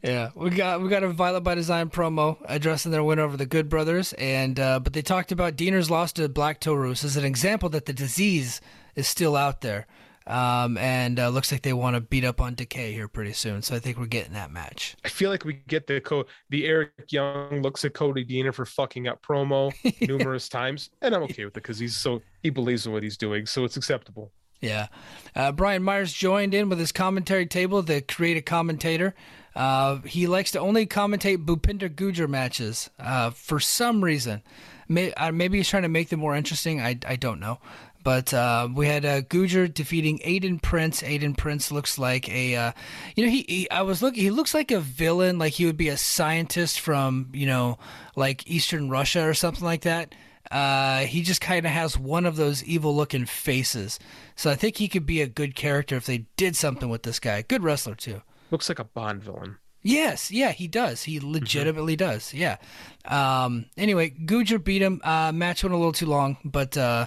yeah, 0.03 0.30
we 0.34 0.51
got 0.51 0.80
we 0.80 0.89
got 0.89 1.03
a 1.03 1.09
Violent 1.09 1.45
by 1.45 1.55
Design 1.55 1.91
promo 1.91 2.36
addressing 2.47 2.91
their 2.93 3.05
win 3.05 3.18
over 3.18 3.36
the 3.36 3.47
Good 3.47 3.68
Brothers, 3.68 4.12
and 4.14 4.59
uh, 4.59 4.80
but 4.80 4.93
they 4.93 5.03
talked 5.03 5.30
about 5.32 5.57
Deaner's 5.57 5.91
loss 5.91 6.12
to 6.14 6.28
Black 6.28 6.61
Taurus 6.61 7.05
as 7.05 7.16
an 7.16 7.24
example 7.24 7.68
that 7.70 7.86
the 7.86 7.93
disease 7.93 8.61
is 8.95 9.07
still 9.07 9.36
out 9.36 9.61
there, 9.61 9.86
um, 10.29 10.76
and 10.76 11.18
uh, 11.18 11.29
looks 11.31 11.51
like 11.51 11.62
they 11.62 11.72
want 11.72 11.97
to 11.97 12.01
beat 12.01 12.24
up 12.24 12.41
on 12.41 12.55
Decay 12.55 12.93
here 12.93 13.09
pretty 13.09 13.33
soon. 13.33 13.62
So 13.62 13.74
I 13.74 13.79
think 13.79 13.99
we're 13.99 14.07
getting 14.07 14.35
that 14.35 14.53
match. 14.53 14.95
I 15.05 15.09
feel 15.09 15.31
like 15.31 15.45
we 15.45 15.55
get 15.66 15.87
the 15.87 16.01
co- 16.01 16.26
the 16.51 16.66
Eric 16.66 16.93
Young 17.09 17.62
looks 17.62 17.85
at 17.85 17.95
Cody 17.95 18.24
Deaner 18.24 18.55
for 18.55 18.66
fucking 18.66 19.09
up 19.09 19.22
promo 19.22 19.72
numerous 20.07 20.49
times, 20.49 20.91
and 21.01 21.14
I'm 21.14 21.22
okay 21.24 21.45
with 21.45 21.57
it 21.57 21.62
because 21.62 21.79
he's 21.79 21.97
so 21.97 22.22
he 22.43 22.51
believes 22.51 22.87
in 22.87 22.93
what 22.93 23.03
he's 23.03 23.16
doing, 23.16 23.47
so 23.47 23.64
it's 23.64 23.76
acceptable. 23.76 24.33
Yeah. 24.61 24.89
Uh, 25.37 25.53
Brian 25.53 25.83
Myers 25.83 26.12
joined 26.12 26.53
in 26.53 26.68
with 26.68 26.79
his 26.79 26.93
commentary 26.93 27.47
table, 27.47 27.81
the 27.83 28.01
creative 28.01 28.45
commentator. 28.45 29.14
Uh, 29.55 29.99
he 30.03 30.26
likes 30.26 30.51
to 30.53 30.61
only 30.61 30.87
commentate 30.87 31.45
Bhupinder 31.45 31.89
Gujjar 31.89 32.29
matches 32.29 32.91
uh, 32.99 33.31
for 33.31 33.61
some 33.61 34.03
reason. 34.03 34.43
May, 34.89 35.12
uh, 35.14 35.33
maybe 35.33 35.59
he's 35.59 35.68
trying 35.68 35.83
to 35.83 35.89
make 35.89 36.09
them 36.09 36.20
more 36.20 36.35
interesting. 36.35 36.81
I, 36.81 36.99
I 37.07 37.16
don't 37.16 37.41
know. 37.41 37.59
But 38.05 38.32
uh, 38.32 38.68
we 38.74 38.86
had 38.86 39.05
uh, 39.05 39.22
Gujjar 39.22 39.72
defeating 39.72 40.18
Aiden 40.20 40.62
Prince. 40.62 41.03
Aiden 41.03 41.36
Prince 41.36 41.70
looks 41.70 41.99
like 41.99 42.28
a, 42.28 42.57
uh, 42.57 42.72
you 43.16 43.24
know, 43.24 43.30
he, 43.30 43.44
he 43.49 43.70
I 43.70 43.82
was 43.82 44.03
looking. 44.03 44.22
He 44.22 44.30
looks 44.30 44.55
like 44.55 44.70
a 44.70 44.80
villain. 44.80 45.38
Like 45.38 45.55
he 45.55 45.66
would 45.66 45.76
be 45.76 45.88
a 45.88 45.96
scientist 45.96 46.80
from, 46.80 47.28
you 47.32 47.46
know, 47.46 47.78
like 48.16 48.49
Eastern 48.49 48.88
Russia 48.88 49.28
or 49.28 49.34
something 49.34 49.64
like 49.64 49.82
that. 49.82 50.14
Uh, 50.51 51.01
he 51.01 51.22
just 51.22 51.40
kind 51.40 51.66
of 51.66 51.72
has 51.72 51.99
one 51.99 52.24
of 52.24 52.36
those 52.36 52.64
evil 52.64 52.96
looking 52.96 53.26
faces. 53.26 53.99
So 54.34 54.51
I 54.51 54.55
think 54.55 54.76
he 54.76 54.88
could 54.88 55.05
be 55.05 55.20
a 55.20 55.26
good 55.26 55.55
character 55.55 55.96
if 55.96 56.07
they 56.07 56.26
did 56.36 56.57
something 56.57 56.88
with 56.88 57.03
this 57.03 57.20
guy. 57.20 57.42
Good 57.42 57.62
wrestler 57.62 57.94
too. 57.94 58.22
Looks 58.51 58.68
like 58.68 58.78
a 58.78 58.84
Bond 58.84 59.22
villain. 59.22 59.59
Yes, 59.82 60.30
yeah, 60.30 60.53
he 60.53 60.66
does. 60.66 61.05
He 61.05 61.20
legitimately 61.20 61.96
does. 61.96 62.34
Yeah. 62.34 62.57
Um, 63.05 63.66
anyway, 63.76 64.11
Gujjar 64.11 64.62
beat 64.62 64.82
him. 64.82 65.01
Uh, 65.05 65.32
match 65.32 65.62
went 65.62 65.72
a 65.72 65.76
little 65.76 65.92
too 65.92 66.07
long, 66.07 66.36
but 66.44 66.76
uh, 66.76 67.07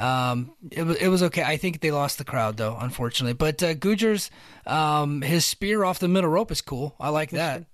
um, 0.00 0.52
it 0.70 0.82
was 0.82 0.96
it 0.96 1.08
was 1.08 1.22
okay. 1.24 1.42
I 1.42 1.56
think 1.56 1.80
they 1.80 1.90
lost 1.90 2.18
the 2.18 2.24
crowd 2.24 2.56
though, 2.56 2.76
unfortunately. 2.80 3.34
But 3.34 3.62
uh, 3.62 3.74
Gujjar's 3.74 4.30
um, 4.66 5.22
his 5.22 5.44
spear 5.44 5.84
off 5.84 5.98
the 5.98 6.08
middle 6.08 6.30
rope 6.30 6.50
is 6.50 6.60
cool. 6.62 6.94
I 6.98 7.10
like 7.10 7.30
that. 7.30 7.66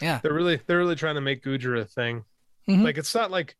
Yeah. 0.00 0.20
They're 0.22 0.32
really 0.32 0.60
they're 0.66 0.78
really 0.78 0.96
trying 0.96 1.16
to 1.16 1.20
make 1.20 1.42
Gujjar 1.44 1.80
a 1.80 1.84
thing. 1.84 2.24
Mhm. 2.68 2.84
Like 2.84 2.98
it's 2.98 3.14
not 3.14 3.30
like 3.30 3.56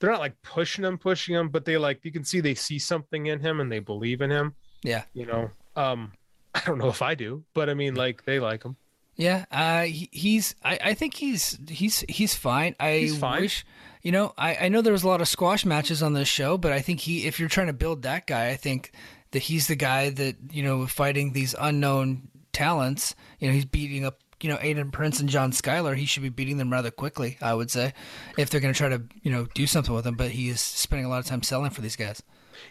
they're 0.00 0.10
not 0.10 0.20
like 0.20 0.40
pushing 0.42 0.84
him, 0.84 0.98
pushing 0.98 1.34
him, 1.34 1.48
but 1.48 1.64
they 1.64 1.76
like 1.76 2.04
you 2.04 2.12
can 2.12 2.24
see 2.24 2.40
they 2.40 2.54
see 2.54 2.78
something 2.78 3.26
in 3.26 3.40
him 3.40 3.60
and 3.60 3.70
they 3.70 3.78
believe 3.78 4.20
in 4.20 4.30
him. 4.30 4.54
Yeah. 4.82 5.04
You 5.12 5.26
know, 5.26 5.50
um, 5.76 6.12
I 6.54 6.60
don't 6.66 6.78
know 6.78 6.88
if 6.88 7.02
I 7.02 7.14
do, 7.14 7.44
but 7.54 7.68
I 7.70 7.74
mean, 7.74 7.94
like 7.94 8.24
they 8.24 8.40
like 8.40 8.62
him. 8.64 8.76
Yeah, 9.16 9.44
uh, 9.52 9.82
he, 9.82 10.08
he's. 10.10 10.56
I, 10.64 10.76
I 10.86 10.94
think 10.94 11.14
he's 11.14 11.56
he's 11.68 12.00
he's 12.08 12.34
fine. 12.34 12.74
I 12.80 12.98
He's 12.98 13.16
fine. 13.16 13.42
wish, 13.42 13.64
you 14.04 14.12
know, 14.12 14.34
I, 14.36 14.56
I 14.56 14.68
know 14.68 14.82
there 14.82 14.92
was 14.92 15.02
a 15.02 15.08
lot 15.08 15.22
of 15.22 15.28
squash 15.28 15.64
matches 15.64 16.02
on 16.02 16.12
this 16.12 16.28
show, 16.28 16.58
but 16.58 16.72
I 16.72 16.80
think 16.80 17.00
he, 17.00 17.26
if 17.26 17.40
you're 17.40 17.48
trying 17.48 17.68
to 17.68 17.72
build 17.72 18.02
that 18.02 18.26
guy, 18.26 18.50
I 18.50 18.56
think 18.56 18.92
that 19.30 19.40
he's 19.40 19.66
the 19.66 19.76
guy 19.76 20.10
that 20.10 20.36
you 20.52 20.62
know 20.62 20.86
fighting 20.86 21.32
these 21.32 21.54
unknown 21.58 22.28
talents. 22.52 23.14
You 23.40 23.48
know, 23.48 23.54
he's 23.54 23.64
beating 23.64 24.04
up 24.04 24.20
you 24.42 24.50
know 24.50 24.58
Aiden 24.58 24.92
Prince 24.92 25.20
and 25.20 25.28
John 25.28 25.52
Skyler. 25.52 25.96
He 25.96 26.04
should 26.04 26.22
be 26.22 26.28
beating 26.28 26.58
them 26.58 26.70
rather 26.70 26.90
quickly, 26.90 27.38
I 27.40 27.54
would 27.54 27.70
say, 27.70 27.94
if 28.36 28.50
they're 28.50 28.60
going 28.60 28.74
to 28.74 28.78
try 28.78 28.90
to 28.90 29.02
you 29.22 29.32
know 29.32 29.46
do 29.54 29.66
something 29.66 29.94
with 29.94 30.06
him. 30.06 30.16
But 30.16 30.32
he 30.32 30.50
is 30.50 30.60
spending 30.60 31.06
a 31.06 31.08
lot 31.08 31.20
of 31.20 31.26
time 31.26 31.42
selling 31.42 31.70
for 31.70 31.80
these 31.80 31.96
guys. 31.96 32.22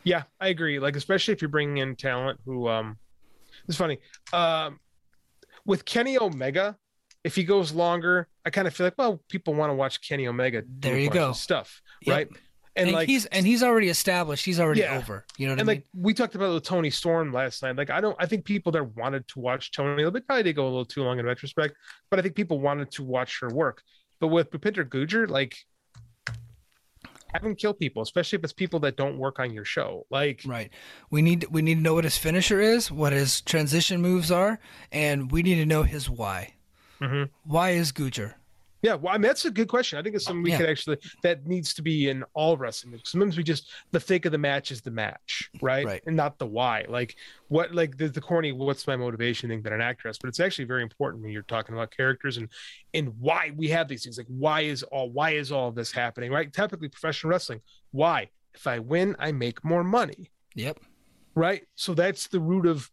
Yeah, 0.03 0.23
I 0.39 0.49
agree. 0.49 0.77
Like 0.77 0.95
especially 0.95 1.33
if 1.33 1.41
you're 1.41 1.49
bringing 1.49 1.77
in 1.77 1.95
talent 1.95 2.39
who, 2.45 2.67
um, 2.67 2.97
it's 3.67 3.77
funny. 3.77 3.97
Um, 4.31 4.79
with 5.65 5.83
Kenny 5.85 6.19
Omega, 6.19 6.77
if 7.23 7.35
he 7.35 7.43
goes 7.43 7.71
longer, 7.71 8.27
I 8.45 8.49
kind 8.49 8.67
of 8.67 8.73
feel 8.75 8.85
like, 8.87 8.95
well, 8.97 9.21
people 9.29 9.53
want 9.53 9.69
to 9.69 9.73
watch 9.75 10.07
Kenny 10.07 10.27
Omega. 10.27 10.61
do 10.61 10.67
There 10.89 10.99
you 10.99 11.09
go. 11.09 11.31
Stuff, 11.33 11.81
Yep. 12.01 12.15
right? 12.15 12.27
And, 12.75 12.91
like 12.91 13.07
he's 13.07 13.27
and 13.27 13.45
he's 13.45 13.61
already 13.61 13.89
established. 13.89 14.43
He's 14.43 14.59
already 14.59 14.81
Yeah. 14.81 14.97
over. 14.97 15.25
You 15.37 15.45
know 15.45 15.53
what 15.53 15.59
and 15.61 15.69
I 15.69 15.73
mean? 15.73 15.81
like 15.81 15.87
we 15.95 16.13
talked 16.15 16.33
about 16.33 16.51
with 16.55 16.63
Toni 16.63 16.89
Storm 16.89 17.31
last 17.31 17.61
night. 17.61 17.75
Like 17.75 17.91
I 17.91 18.01
don't, 18.01 18.15
I 18.19 18.25
think 18.25 18.45
people 18.45 18.71
there 18.71 18.83
wanted 18.83 19.27
to 19.29 19.39
watch 19.39 19.71
Tony. 19.71 20.03
They 20.03 20.19
probably 20.21 20.41
did 20.43 20.55
go 20.55 20.63
a 20.63 20.69
little 20.69 20.83
too 20.83 21.03
long 21.03 21.19
in 21.19 21.25
retrospect, 21.25 21.75
but 22.09 22.17
I 22.17 22.23
think 22.23 22.35
people 22.35 22.59
wanted 22.59 22.89
to 22.93 23.03
watch 23.03 23.39
her 23.41 23.49
work. 23.49 23.83
But 24.19 24.29
with 24.29 24.49
Bhupinder 24.49 24.83
Gujjar, 24.89 25.29
like 25.29 25.55
have 27.33 27.43
him 27.43 27.55
kill 27.55 27.73
people, 27.73 28.01
especially 28.03 28.37
if 28.37 28.43
it's 28.43 28.53
people 28.53 28.79
that 28.81 28.95
don't 28.95 29.17
work 29.17 29.39
on 29.39 29.51
your 29.53 29.65
show. 29.65 30.05
Like 30.09 30.41
Right. 30.45 30.71
We 31.09 31.21
need 31.21 31.45
we 31.51 31.61
need 31.61 31.75
to 31.75 31.81
know 31.81 31.93
what 31.95 32.03
his 32.03 32.17
finisher 32.17 32.59
is, 32.59 32.91
what 32.91 33.13
his 33.13 33.41
transition 33.41 34.01
moves 34.01 34.31
are, 34.31 34.59
and 34.91 35.31
we 35.31 35.43
need 35.43 35.55
to 35.55 35.65
know 35.65 35.83
his 35.83 36.09
why. 36.09 36.55
Mhm. 37.03 37.29
Why 37.43 37.71
is 37.71 37.91
Gujjar? 37.91 38.35
Yeah, 38.81 38.95
well, 38.95 39.13
I 39.13 39.17
mean 39.17 39.21
that's 39.23 39.45
a 39.45 39.51
good 39.51 39.69
question. 39.69 39.97
I 39.97 40.01
think 40.01 40.13
it's 40.13 40.25
something 40.25 40.43
we 40.43 40.51
Yeah. 40.51 40.57
could 40.57 40.69
actually 40.69 40.97
that 41.21 41.47
needs 41.47 41.73
to 41.75 41.81
be 41.81 42.09
in 42.09 42.25
all 42.33 42.57
wrestling. 42.57 42.99
Sometimes 43.05 43.37
we 43.37 43.43
just 43.43 43.71
the 43.91 43.99
fake 43.99 44.25
of 44.25 44.33
the 44.33 44.37
match 44.37 44.71
is 44.71 44.81
the 44.81 44.91
match, 44.91 45.49
right? 45.61 45.85
Right. 45.85 46.03
And 46.05 46.17
not 46.17 46.37
the 46.37 46.45
why. 46.45 46.85
Like 46.89 47.15
what 47.47 47.73
like 47.73 47.95
the, 47.97 48.09
the 48.09 48.19
corny 48.19 48.51
what's 48.51 48.85
my 48.85 48.97
motivation 48.97 49.49
thing 49.49 49.61
that 49.61 49.71
an 49.71 49.79
actor 49.79 50.09
has, 50.09 50.17
but 50.17 50.27
it's 50.27 50.41
actually 50.41 50.65
very 50.65 50.83
important 50.83 51.23
when 51.23 51.31
you're 51.31 51.43
talking 51.43 51.73
about 51.73 51.91
characters 51.91 52.35
and 52.35 52.49
and 52.93 53.17
why 53.21 53.53
we 53.55 53.69
have 53.69 53.87
these 53.87 54.03
things. 54.03 54.17
Like 54.17 54.27
why 54.27 54.61
is 54.61 54.83
all 54.83 55.09
why 55.09 55.31
is 55.31 55.49
all 55.49 55.69
of 55.69 55.75
this 55.75 55.93
happening? 55.93 56.29
Right? 56.29 56.51
Typically 56.51 56.89
professional 56.89 57.31
wrestling. 57.31 57.61
Why? 57.91 58.29
If 58.53 58.67
I 58.67 58.79
win, 58.79 59.15
I 59.17 59.31
make 59.31 59.63
more 59.63 59.85
money. 59.85 60.29
Yep. 60.55 60.79
Right? 61.35 61.63
So 61.75 61.93
that's 61.93 62.27
the 62.27 62.41
root 62.41 62.65
of 62.65 62.91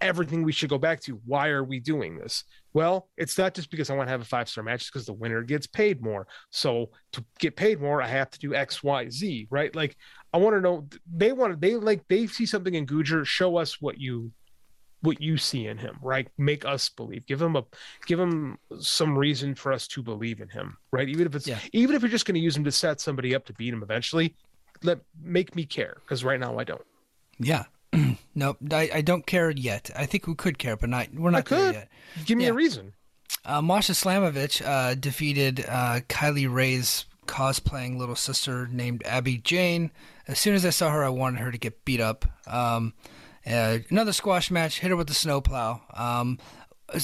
everything 0.00 0.42
we 0.42 0.52
should 0.52 0.70
go 0.70 0.78
back 0.78 1.00
to. 1.02 1.20
Why 1.24 1.48
are 1.48 1.64
we 1.64 1.80
doing 1.80 2.16
this? 2.18 2.44
Well, 2.72 3.08
it's 3.16 3.38
not 3.38 3.54
just 3.54 3.70
because 3.70 3.88
I 3.88 3.94
want 3.94 4.08
to 4.08 4.10
have 4.10 4.20
a 4.20 4.26
five 4.26 4.48
star 4.48 4.62
match, 4.62 4.82
it's 4.82 4.90
because 4.90 5.06
the 5.06 5.12
winner 5.12 5.42
gets 5.42 5.66
paid 5.66 6.02
more. 6.02 6.26
So 6.50 6.90
to 7.12 7.24
get 7.38 7.56
paid 7.56 7.80
more, 7.80 8.02
I 8.02 8.08
have 8.08 8.30
to 8.30 8.38
do 8.38 8.54
X, 8.54 8.82
Y, 8.82 9.08
Z, 9.08 9.46
right? 9.50 9.74
Like 9.74 9.96
I 10.32 10.38
want 10.38 10.56
to 10.56 10.60
know 10.60 10.86
they 11.10 11.32
want 11.32 11.54
to 11.54 11.58
they 11.58 11.76
like 11.76 12.06
they 12.08 12.26
see 12.26 12.46
something 12.46 12.74
in 12.74 12.86
Gujjar, 12.86 13.24
show 13.24 13.56
us 13.56 13.80
what 13.80 13.98
you 13.98 14.32
what 15.02 15.20
you 15.20 15.36
see 15.36 15.66
in 15.66 15.78
him, 15.78 15.98
right? 16.02 16.28
Make 16.36 16.64
us 16.64 16.88
believe. 16.88 17.26
Give 17.26 17.40
him 17.40 17.56
a 17.56 17.64
give 18.06 18.18
him 18.18 18.58
some 18.78 19.16
reason 19.16 19.54
for 19.54 19.72
us 19.72 19.86
to 19.88 20.02
believe 20.02 20.40
in 20.40 20.48
him, 20.48 20.76
right? 20.90 21.08
Even 21.08 21.26
if 21.26 21.34
it's 21.34 21.46
Yeah. 21.46 21.60
even 21.72 21.94
if 21.94 22.02
you're 22.02 22.10
just 22.10 22.26
going 22.26 22.34
to 22.34 22.40
use 22.40 22.56
him 22.56 22.64
to 22.64 22.72
set 22.72 23.00
somebody 23.00 23.34
up 23.34 23.46
to 23.46 23.52
beat 23.54 23.72
him 23.72 23.82
eventually, 23.82 24.34
let 24.82 24.98
make 25.22 25.54
me 25.54 25.64
care 25.64 25.98
because 26.02 26.24
right 26.24 26.40
now 26.40 26.58
I 26.58 26.64
don't. 26.64 26.82
Yeah. 27.38 27.64
nope. 28.34 28.58
I, 28.70 28.90
I 28.94 29.00
don't 29.00 29.26
care 29.26 29.50
yet. 29.50 29.90
I 29.96 30.06
think 30.06 30.26
we 30.26 30.34
could 30.34 30.58
care, 30.58 30.76
but 30.76 30.88
not. 30.88 31.08
We're 31.14 31.30
I 31.30 31.32
not 31.32 31.44
there 31.46 31.58
could 31.66 31.74
yet. 31.74 31.88
give 32.24 32.38
me 32.38 32.44
Yeah. 32.44 32.50
a 32.50 32.54
reason. 32.54 32.92
Uh, 33.44 33.62
Masha 33.62 33.92
Slamovich 33.92 34.64
uh, 34.66 34.94
defeated 34.94 35.64
uh, 35.68 36.00
Kylie 36.08 36.52
Rae's 36.52 37.06
cosplaying 37.26 37.98
little 37.98 38.14
sister 38.16 38.68
named 38.70 39.02
Abby 39.04 39.38
Jane. 39.38 39.90
As 40.28 40.38
soon 40.38 40.54
as 40.54 40.64
I 40.64 40.70
saw 40.70 40.90
her, 40.90 41.04
I 41.04 41.08
wanted 41.08 41.40
her 41.40 41.50
to 41.52 41.58
get 41.58 41.84
beat 41.84 42.00
up. 42.00 42.24
Um, 42.46 42.94
uh, 43.46 43.78
another 43.90 44.12
squash 44.12 44.50
match, 44.50 44.80
hit 44.80 44.90
her 44.90 44.96
with 44.96 45.06
the 45.08 45.14
snowplow. 45.14 45.80
Um, 45.94 46.38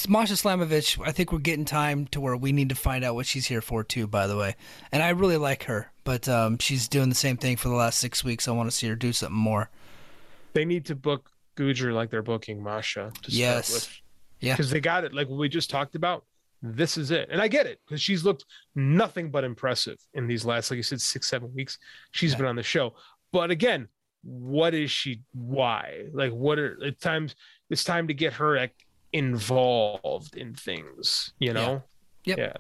Masha 0.09 0.35
Slamovich, 0.35 1.01
I 1.05 1.11
think 1.13 1.33
we're 1.33 1.39
getting 1.41 1.65
time 1.65 2.07
to 2.09 2.21
where 2.21 2.37
we 2.37 2.53
need 2.53 2.69
to 2.69 2.75
find 2.77 3.05
out 3.05 3.15
what 3.17 3.27
she's 3.27 3.47
here 3.47 3.61
for, 3.61 3.83
too, 3.83 4.07
by 4.07 4.27
the 4.29 4.37
way. 4.37 4.55
And 4.93 5.03
I 5.03 5.11
really 5.11 5.37
like 5.37 5.65
her, 5.65 5.91
but 6.05 6.29
um, 6.29 6.59
she's 6.59 6.87
doing 6.89 7.09
the 7.09 7.15
same 7.17 7.37
thing 7.37 7.57
for 7.57 7.69
the 7.69 7.75
last 7.75 7.99
six 7.99 8.23
weeks. 8.23 8.47
I 8.47 8.53
want 8.53 8.71
to 8.71 8.77
see 8.77 8.87
her 8.89 8.95
do 8.95 9.13
something 9.13 9.37
more. 9.37 9.71
They 10.53 10.65
need 10.65 10.85
to 10.87 10.95
book 10.95 11.31
Gujjar 11.57 11.93
like 11.93 12.11
they're 12.11 12.23
booking 12.23 12.63
Masha. 12.63 13.11
To 13.23 13.31
start 13.31 13.33
Yes. 13.33 13.73
with. 13.75 13.99
Yeah. 14.41 14.55
because 14.55 14.71
they 14.71 14.81
got 14.81 15.05
it 15.05 15.15
like 15.15 15.29
we 15.29 15.49
just 15.49 15.71
talked 15.71 15.95
about. 15.95 16.25
This 16.63 16.97
is 16.97 17.11
it, 17.11 17.29
and 17.31 17.41
I 17.41 17.49
get 17.49 17.67
it 17.67 17.81
because 17.87 18.01
she's 18.01 18.25
looked 18.25 18.45
nothing 18.77 19.31
but 19.31 19.43
impressive 19.45 19.99
in 20.15 20.27
these 20.29 20.45
last, 20.45 20.71
like 20.71 20.77
you 20.77 20.83
said, 20.85 21.01
six 21.01 21.29
seven 21.29 21.53
weeks. 21.55 21.79
She's 22.13 22.33
Yeah. 22.33 22.39
been 22.39 22.47
on 22.47 22.57
the 22.57 22.63
show, 22.63 22.95
but 23.33 23.51
again, 23.51 23.89
what 24.23 24.73
is 24.75 24.91
she? 24.91 25.23
Why? 25.33 26.05
Like, 26.13 26.33
what 26.33 26.59
are 26.59 26.77
it's 26.83 27.01
times? 27.03 27.35
It's 27.71 27.83
time 27.85 28.07
to 28.09 28.15
get 28.15 28.33
her 28.35 28.57
like 28.57 28.75
involved 29.13 30.37
in 30.37 30.55
things. 30.55 31.33
You 31.39 31.53
know? 31.53 31.83
Yep. 32.25 32.39
Yeah. 32.39 32.53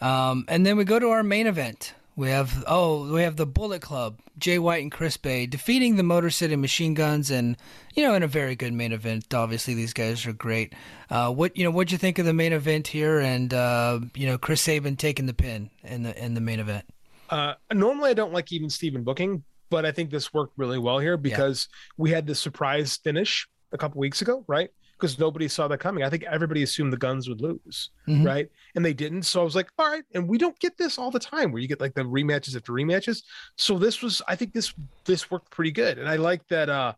Um, 0.00 0.44
and 0.48 0.66
then 0.66 0.76
we 0.76 0.84
go 0.84 0.98
to 0.98 1.08
our 1.08 1.22
main 1.22 1.46
event. 1.46 1.94
We 2.16 2.28
have 2.28 2.62
oh 2.68 3.12
we 3.12 3.22
have 3.22 3.36
the 3.36 3.46
Bullet 3.46 3.82
Club, 3.82 4.20
Jay 4.38 4.58
White 4.58 4.82
and 4.82 4.92
Chris 4.92 5.16
Bey 5.16 5.46
defeating 5.46 5.96
the 5.96 6.04
Motor 6.04 6.30
City 6.30 6.54
Machine 6.54 6.94
Guns, 6.94 7.30
and 7.30 7.56
you 7.94 8.04
know 8.04 8.14
in 8.14 8.22
a 8.22 8.28
very 8.28 8.54
good 8.54 8.72
main 8.72 8.92
event. 8.92 9.32
Obviously 9.34 9.74
these 9.74 9.92
guys 9.92 10.24
are 10.24 10.32
great. 10.32 10.74
Uh, 11.10 11.32
what 11.32 11.56
you 11.56 11.64
know 11.64 11.72
what'd 11.72 11.90
you 11.90 11.98
think 11.98 12.20
of 12.20 12.26
the 12.26 12.32
main 12.32 12.52
event 12.52 12.86
here, 12.86 13.18
and 13.18 13.52
uh, 13.52 13.98
you 14.14 14.26
know 14.26 14.38
Chris 14.38 14.62
Sabin 14.62 14.96
taking 14.96 15.26
the 15.26 15.34
pin 15.34 15.70
in 15.82 16.04
the 16.04 16.24
in 16.24 16.34
the 16.34 16.40
main 16.40 16.60
event. 16.60 16.84
Uh, 17.30 17.54
normally, 17.72 18.10
I 18.10 18.14
don't 18.14 18.32
like 18.32 18.52
even 18.52 18.70
Steven 18.70 19.02
booking, 19.02 19.42
but 19.68 19.84
I 19.84 19.90
think 19.90 20.10
this 20.10 20.32
worked 20.32 20.52
really 20.56 20.78
well 20.78 21.00
here 21.00 21.16
because 21.16 21.68
we 21.96 22.10
had 22.10 22.28
the 22.28 22.34
surprise 22.34 22.96
finish 22.96 23.48
a 23.72 23.78
couple 23.78 23.98
weeks 23.98 24.22
ago, 24.22 24.44
right? 24.46 24.70
Because 25.04 25.18
nobody 25.18 25.48
saw 25.48 25.68
that 25.68 25.78
coming. 25.78 26.02
I 26.02 26.08
think 26.10 26.22
everybody 26.24 26.62
assumed 26.62 26.92
the 26.92 26.96
guns 26.96 27.28
would 27.28 27.40
lose, 27.42 27.90
Mhm. 28.08 28.24
right? 28.24 28.48
And 28.74 28.84
they 28.84 28.94
didn't. 28.94 29.24
So 29.24 29.40
I 29.40 29.44
was 29.44 29.54
like, 29.54 29.68
all 29.78 29.90
right. 29.90 30.02
And 30.14 30.26
we 30.26 30.38
don't 30.38 30.58
get 30.60 30.78
this 30.78 30.96
all 30.98 31.10
the 31.10 31.18
time 31.18 31.52
where 31.52 31.60
you 31.60 31.68
get 31.68 31.80
like 31.80 31.94
the 31.94 32.02
rematches 32.02 32.56
after 32.56 32.72
rematches. 32.72 33.22
So 33.56 33.78
this 33.78 34.00
was, 34.02 34.22
I 34.26 34.34
think 34.36 34.52
this 34.54 34.72
this 35.04 35.30
worked 35.30 35.50
pretty 35.50 35.72
good, 35.72 35.98
and 35.98 36.08
I 36.08 36.16
like 36.16 36.46
that. 36.48 36.68
uh 36.70 36.94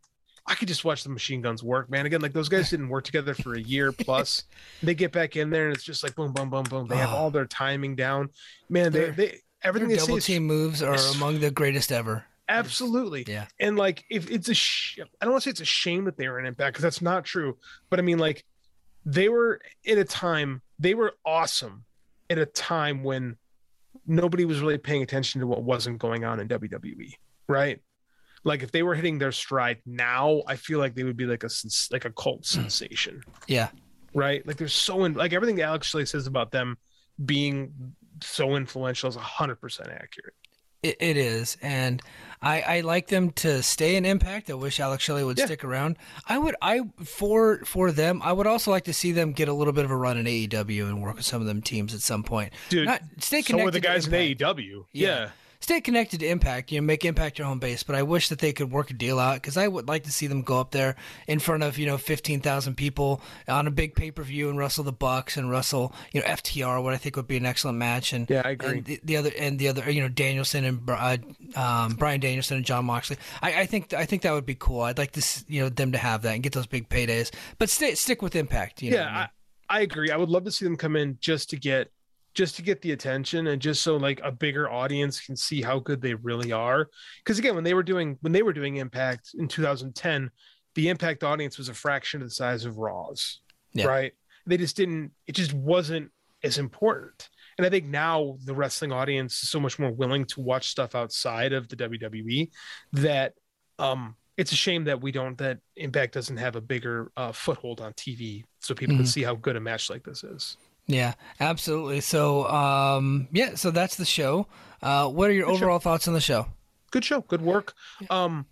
I 0.49 0.55
could 0.55 0.69
just 0.69 0.85
watch 0.85 1.03
the 1.03 1.11
machine 1.11 1.43
guns 1.43 1.65
work, 1.65 1.91
man. 1.91 2.07
Again, 2.07 2.21
like 2.21 2.33
those 2.33 2.49
guys 2.49 2.71
didn't 2.71 2.89
work 2.89 3.03
together 3.03 3.35
for 3.35 3.55
a 3.55 3.61
year 3.61 3.91
plus. 4.07 4.45
they 4.81 4.95
get 4.95 5.11
back 5.11 5.35
in 5.35 5.51
there 5.51 5.67
and 5.67 5.75
it's 5.75 5.83
just 5.83 6.05
like 6.05 6.15
boom, 6.15 6.33
boom, 6.33 6.51
boom, 6.51 6.63
boom. 6.63 6.87
They 6.87 6.97
have 6.99 7.11
Oh. 7.11 7.17
all 7.17 7.31
their 7.33 7.47
timing 7.47 7.97
down. 7.97 8.31
Man, 8.69 8.93
they 8.93 9.11
they 9.11 9.41
everything 9.63 9.89
Their 9.89 9.97
they 9.97 10.01
say 10.03 10.07
double 10.07 10.19
is 10.19 10.27
team 10.27 10.45
moves 10.45 10.83
are 10.83 10.95
is- 10.95 11.17
among 11.17 11.41
the 11.41 11.51
greatest 11.51 11.91
ever. 11.91 12.25
Absolutely. 12.49 13.25
Yeah. 13.27 13.47
And 13.59 13.77
like, 13.77 14.05
if 14.09 14.31
it's 14.31 14.49
a, 14.49 14.55
sh- 14.55 15.01
I 15.21 15.25
don't 15.25 15.33
want 15.33 15.43
to 15.43 15.49
say 15.49 15.51
it's 15.51 15.61
a 15.61 15.65
shame 15.65 16.05
that 16.05 16.17
they 16.17 16.29
were 16.29 16.39
in 16.39 16.47
Impact 16.47 16.75
because 16.75 16.83
that's 16.83 17.03
not 17.03 17.25
true. 17.25 17.59
But 17.91 17.99
I 17.99 18.03
mean, 18.03 18.19
like, 18.19 18.45
they 19.05 19.29
were 19.29 19.61
at 19.87 19.99
a 19.99 20.05
time 20.05 20.63
they 20.79 20.95
were 20.95 21.15
awesome 21.25 21.85
at 22.29 22.39
a 22.39 22.47
time 22.47 23.05
when 23.05 23.37
nobody 24.07 24.45
was 24.45 24.61
really 24.61 24.79
paying 24.79 25.03
attention 25.03 25.41
to 25.41 25.47
what 25.47 25.63
wasn't 25.63 25.99
going 25.99 26.25
on 26.25 26.41
in 26.41 26.49
WWE, 26.49 27.13
right? 27.49 27.81
Like, 28.45 28.63
if 28.63 28.71
they 28.71 28.83
were 28.83 28.95
hitting 28.95 29.19
their 29.19 29.33
stride 29.33 29.79
now, 29.87 30.43
I 30.47 30.57
feel 30.57 30.79
like 30.79 30.95
they 30.95 31.05
would 31.05 31.17
be 31.17 31.27
like 31.27 31.45
a 31.45 31.49
like 31.91 32.05
a 32.05 32.11
cult 32.11 32.39
hmm. 32.39 32.61
sensation, 32.61 33.23
Yeah. 33.49 33.69
right? 34.15 34.47
Like, 34.47 34.57
they're 34.57 34.69
so 34.69 35.05
in 35.05 35.15
like 35.15 35.33
everything 35.33 35.61
Alex 35.61 35.89
Shelley 35.89 36.07
says 36.07 36.27
about 36.27 36.53
them 36.53 36.77
being 37.25 37.73
so 38.23 38.57
influential 38.57 39.09
is 39.09 39.17
hundred 39.17 39.57
percent 39.57 39.89
accurate. 39.89 40.35
It, 40.83 40.97
it 41.01 41.17
is, 41.17 41.57
and 41.63 42.03
I, 42.47 42.61
I 42.77 42.81
like 42.83 43.09
them 43.09 43.31
to 43.33 43.63
stay 43.63 43.97
in 43.97 44.05
Impact. 44.05 44.51
I 44.51 44.55
wish 44.55 44.79
Alex 44.81 45.03
Shelley 45.03 45.25
would 45.25 45.39
Yeah. 45.39 45.47
stick 45.47 45.65
around. 45.65 45.97
I 46.29 46.39
would, 46.39 46.55
I 46.63 46.81
for 47.05 47.59
for 47.65 47.91
them, 47.93 48.21
I 48.23 48.33
would 48.33 48.47
also 48.47 48.71
like 48.71 48.85
to 48.85 48.93
see 48.93 49.13
them 49.13 49.33
get 49.33 49.49
a 49.49 49.53
little 49.53 49.73
bit 49.73 49.85
of 49.85 49.91
a 49.91 49.97
run 49.97 50.17
in 50.17 50.27
AEW 50.27 50.87
and 50.89 51.03
work 51.03 51.17
with 51.17 51.25
some 51.25 51.41
of 51.41 51.47
them 51.47 51.61
teams 51.63 51.95
at 51.95 52.01
some 52.01 52.23
point. 52.23 52.53
Dude, 52.69 52.87
Not 52.87 53.03
stay 53.19 53.43
So 53.43 53.49
connected. 53.49 53.69
are 53.69 53.71
the 53.73 53.81
guys 53.81 54.07
in. 54.07 54.13
AEW. 54.13 54.85
Yeah. 54.93 55.09
yeah. 55.09 55.29
Stay 55.61 55.81
connected 55.81 56.21
to 56.21 56.27
Impact. 56.27 56.73
You 56.73 56.81
know, 56.81 56.87
make 56.87 57.05
Impact 57.05 57.39
your 57.39 57.47
home 57.47 57.59
base. 57.59 57.83
But 57.83 57.97
I 57.97 58.03
wish 58.03 58.29
that 58.29 58.39
they 58.39 58.53
could 58.53 58.71
work 58.71 58.91
a 58.91 58.95
deal 58.95 59.19
out 59.19 59.37
because 59.37 59.57
I 59.57 59.69
would 59.69 59.89
like 59.89 60.05
to 60.05 60.13
see 60.13 60.27
them 60.27 60.43
go 60.43 60.61
up 60.61 60.71
there 60.71 60.97
in 61.27 61.39
front 61.39 61.63
of 61.63 61.79
you 61.79 61.87
know 61.87 61.99
fifteen 61.99 62.41
thousand 62.41 62.77
people 62.77 63.21
on 63.49 63.67
a 63.67 63.71
big 63.71 63.95
pay 63.95 64.11
per 64.11 64.23
view 64.23 64.49
and 64.49 64.59
wrestle 64.59 64.85
the 64.85 64.93
Bucks 64.93 65.37
and 65.37 65.51
wrestle 65.51 65.95
you 66.13 66.21
know 66.21 66.27
FTR, 66.27 66.83
what 66.83 66.95
I 66.95 66.97
think 66.97 67.17
would 67.17 67.27
be 67.27 67.37
an 67.37 67.47
excellent 67.47 67.79
match. 67.79 68.13
And 68.13 68.29
Yeah, 68.29 68.43
I 68.45 68.51
agree. 68.51 68.79
And 68.79 68.85
the, 68.85 69.01
the 69.05 69.17
other 69.17 69.31
and 69.39 69.59
the 69.59 69.69
other 69.69 69.91
you 69.91 70.03
know 70.03 70.09
Danielson 70.09 70.65
and 70.65 70.89
uh, 70.89 71.17
um, 71.55 71.95
Bryan 71.95 72.21
Danielson 72.21 72.59
and 72.59 72.67
Jon 72.67 72.85
Moxley. 72.85 73.17
I, 73.43 73.63
I 73.63 73.67
think 73.67 73.93
I 73.93 74.05
think 74.05 74.23
that 74.23 74.33
would 74.33 74.47
be 74.47 74.57
cool. 74.57 74.83
I'd 74.83 74.99
like 74.99 75.13
to 75.13 75.21
s- 75.21 75.45
you 75.49 75.63
know 75.63 75.69
them 75.69 75.93
to 75.93 75.99
have 75.99 76.23
that 76.23 76.35
and 76.35 76.43
get 76.43 76.53
those 76.53 76.67
big 76.67 76.89
paydays. 76.89 77.33
But 77.59 77.71
stay 77.71 77.95
stick 77.95 78.23
with 78.23 78.37
Impact. 78.37 78.83
You 78.83 78.93
know 78.93 78.97
yeah, 78.99 79.05
I 79.05 79.07
mean? 79.07 79.17
I, 79.17 79.29
I 79.69 79.81
agree. 79.81 80.11
I 80.11 80.17
would 80.17 80.29
love 80.29 80.45
to 80.45 80.53
see 80.53 80.65
them 80.65 80.77
come 80.77 80.97
in 80.97 81.19
just 81.21 81.51
to 81.51 81.57
get 81.57 81.91
just 82.37 82.55
to 82.57 82.63
get 82.63 82.83
the 82.83 82.93
attention 82.93 83.49
and 83.49 83.61
just 83.61 83.83
so 83.83 83.97
like 83.97 84.21
a 84.23 84.31
bigger 84.31 84.71
audience 84.71 85.21
can 85.21 85.35
see 85.35 85.63
how 85.63 85.79
good 85.81 86.01
they 86.03 86.15
really 86.15 86.53
are. 86.53 86.89
Because 87.25 87.39
again, 87.39 87.55
when 87.55 87.65
they 87.65 87.75
were 87.75 87.83
doing 87.83 88.19
when 88.21 88.33
they 88.33 88.43
were 88.43 88.53
doing 88.53 88.77
Impact 88.77 89.31
in 89.39 89.49
2010, 89.49 90.31
the 90.75 90.89
Impact 90.91 91.25
audience 91.25 91.57
was 91.59 91.69
a 91.71 91.75
fraction 91.75 92.21
of 92.23 92.29
the 92.29 92.35
size 92.35 92.65
of 92.67 92.77
Raw's. 92.77 93.41
Yeah. 93.73 93.87
Right? 93.87 94.13
They 94.47 94.59
just 94.59 94.77
didn't. 94.77 95.11
It 95.27 95.33
just 95.35 95.53
wasn't 95.55 96.11
as 96.45 96.59
important. 96.59 97.29
And 97.59 97.67
I 97.67 97.71
think 97.71 97.87
now 97.87 98.37
the 98.45 98.55
wrestling 98.55 98.93
audience 98.93 99.43
is 99.43 99.51
so 99.51 99.59
much 99.59 99.79
more 99.79 99.91
willing 99.91 100.27
to 100.27 100.41
watch 100.43 100.69
stuff 100.69 100.95
outside 100.95 101.55
of 101.55 101.69
the 101.69 101.77
WWE 101.77 102.51
that 102.93 103.33
um 103.79 104.15
it's 104.37 104.53
a 104.53 104.57
shame 104.57 104.85
that 104.85 105.01
we 105.01 105.11
don't 105.11 105.39
that 105.39 105.59
Impact 105.77 106.13
doesn't 106.13 106.37
have 106.37 106.57
a 106.57 106.61
bigger 106.61 107.11
uh, 107.17 107.33
foothold 107.33 107.81
on 107.81 107.95
TV 107.95 108.45
so 108.61 108.75
people 108.75 108.95
can 108.97 109.07
Mhm. 109.07 109.09
see 109.09 109.23
how 109.23 109.35
good 109.35 109.57
a 109.57 109.61
match 109.61 109.89
like 109.89 110.05
this 110.05 110.23
is. 110.23 110.59
Yeah, 110.87 111.15
absolutely. 111.41 112.01
So, 112.01 112.47
um, 112.49 113.29
yeah, 113.33 113.55
so 113.57 113.71
that's 113.71 113.97
the 113.97 114.05
show. 114.05 114.47
Uh, 114.83 115.09
what 115.09 115.31
are 115.31 115.33
your 115.33 115.47
Good 115.47 115.53
show. 115.53 115.57
overall 115.65 115.79
thoughts 115.79 116.07
on 116.07 116.15
the 116.15 116.21
show? 116.21 116.47
Good 116.93 117.05
show, 117.05 117.23
good 117.23 117.43
work. 117.43 117.75
Um, 118.11 118.47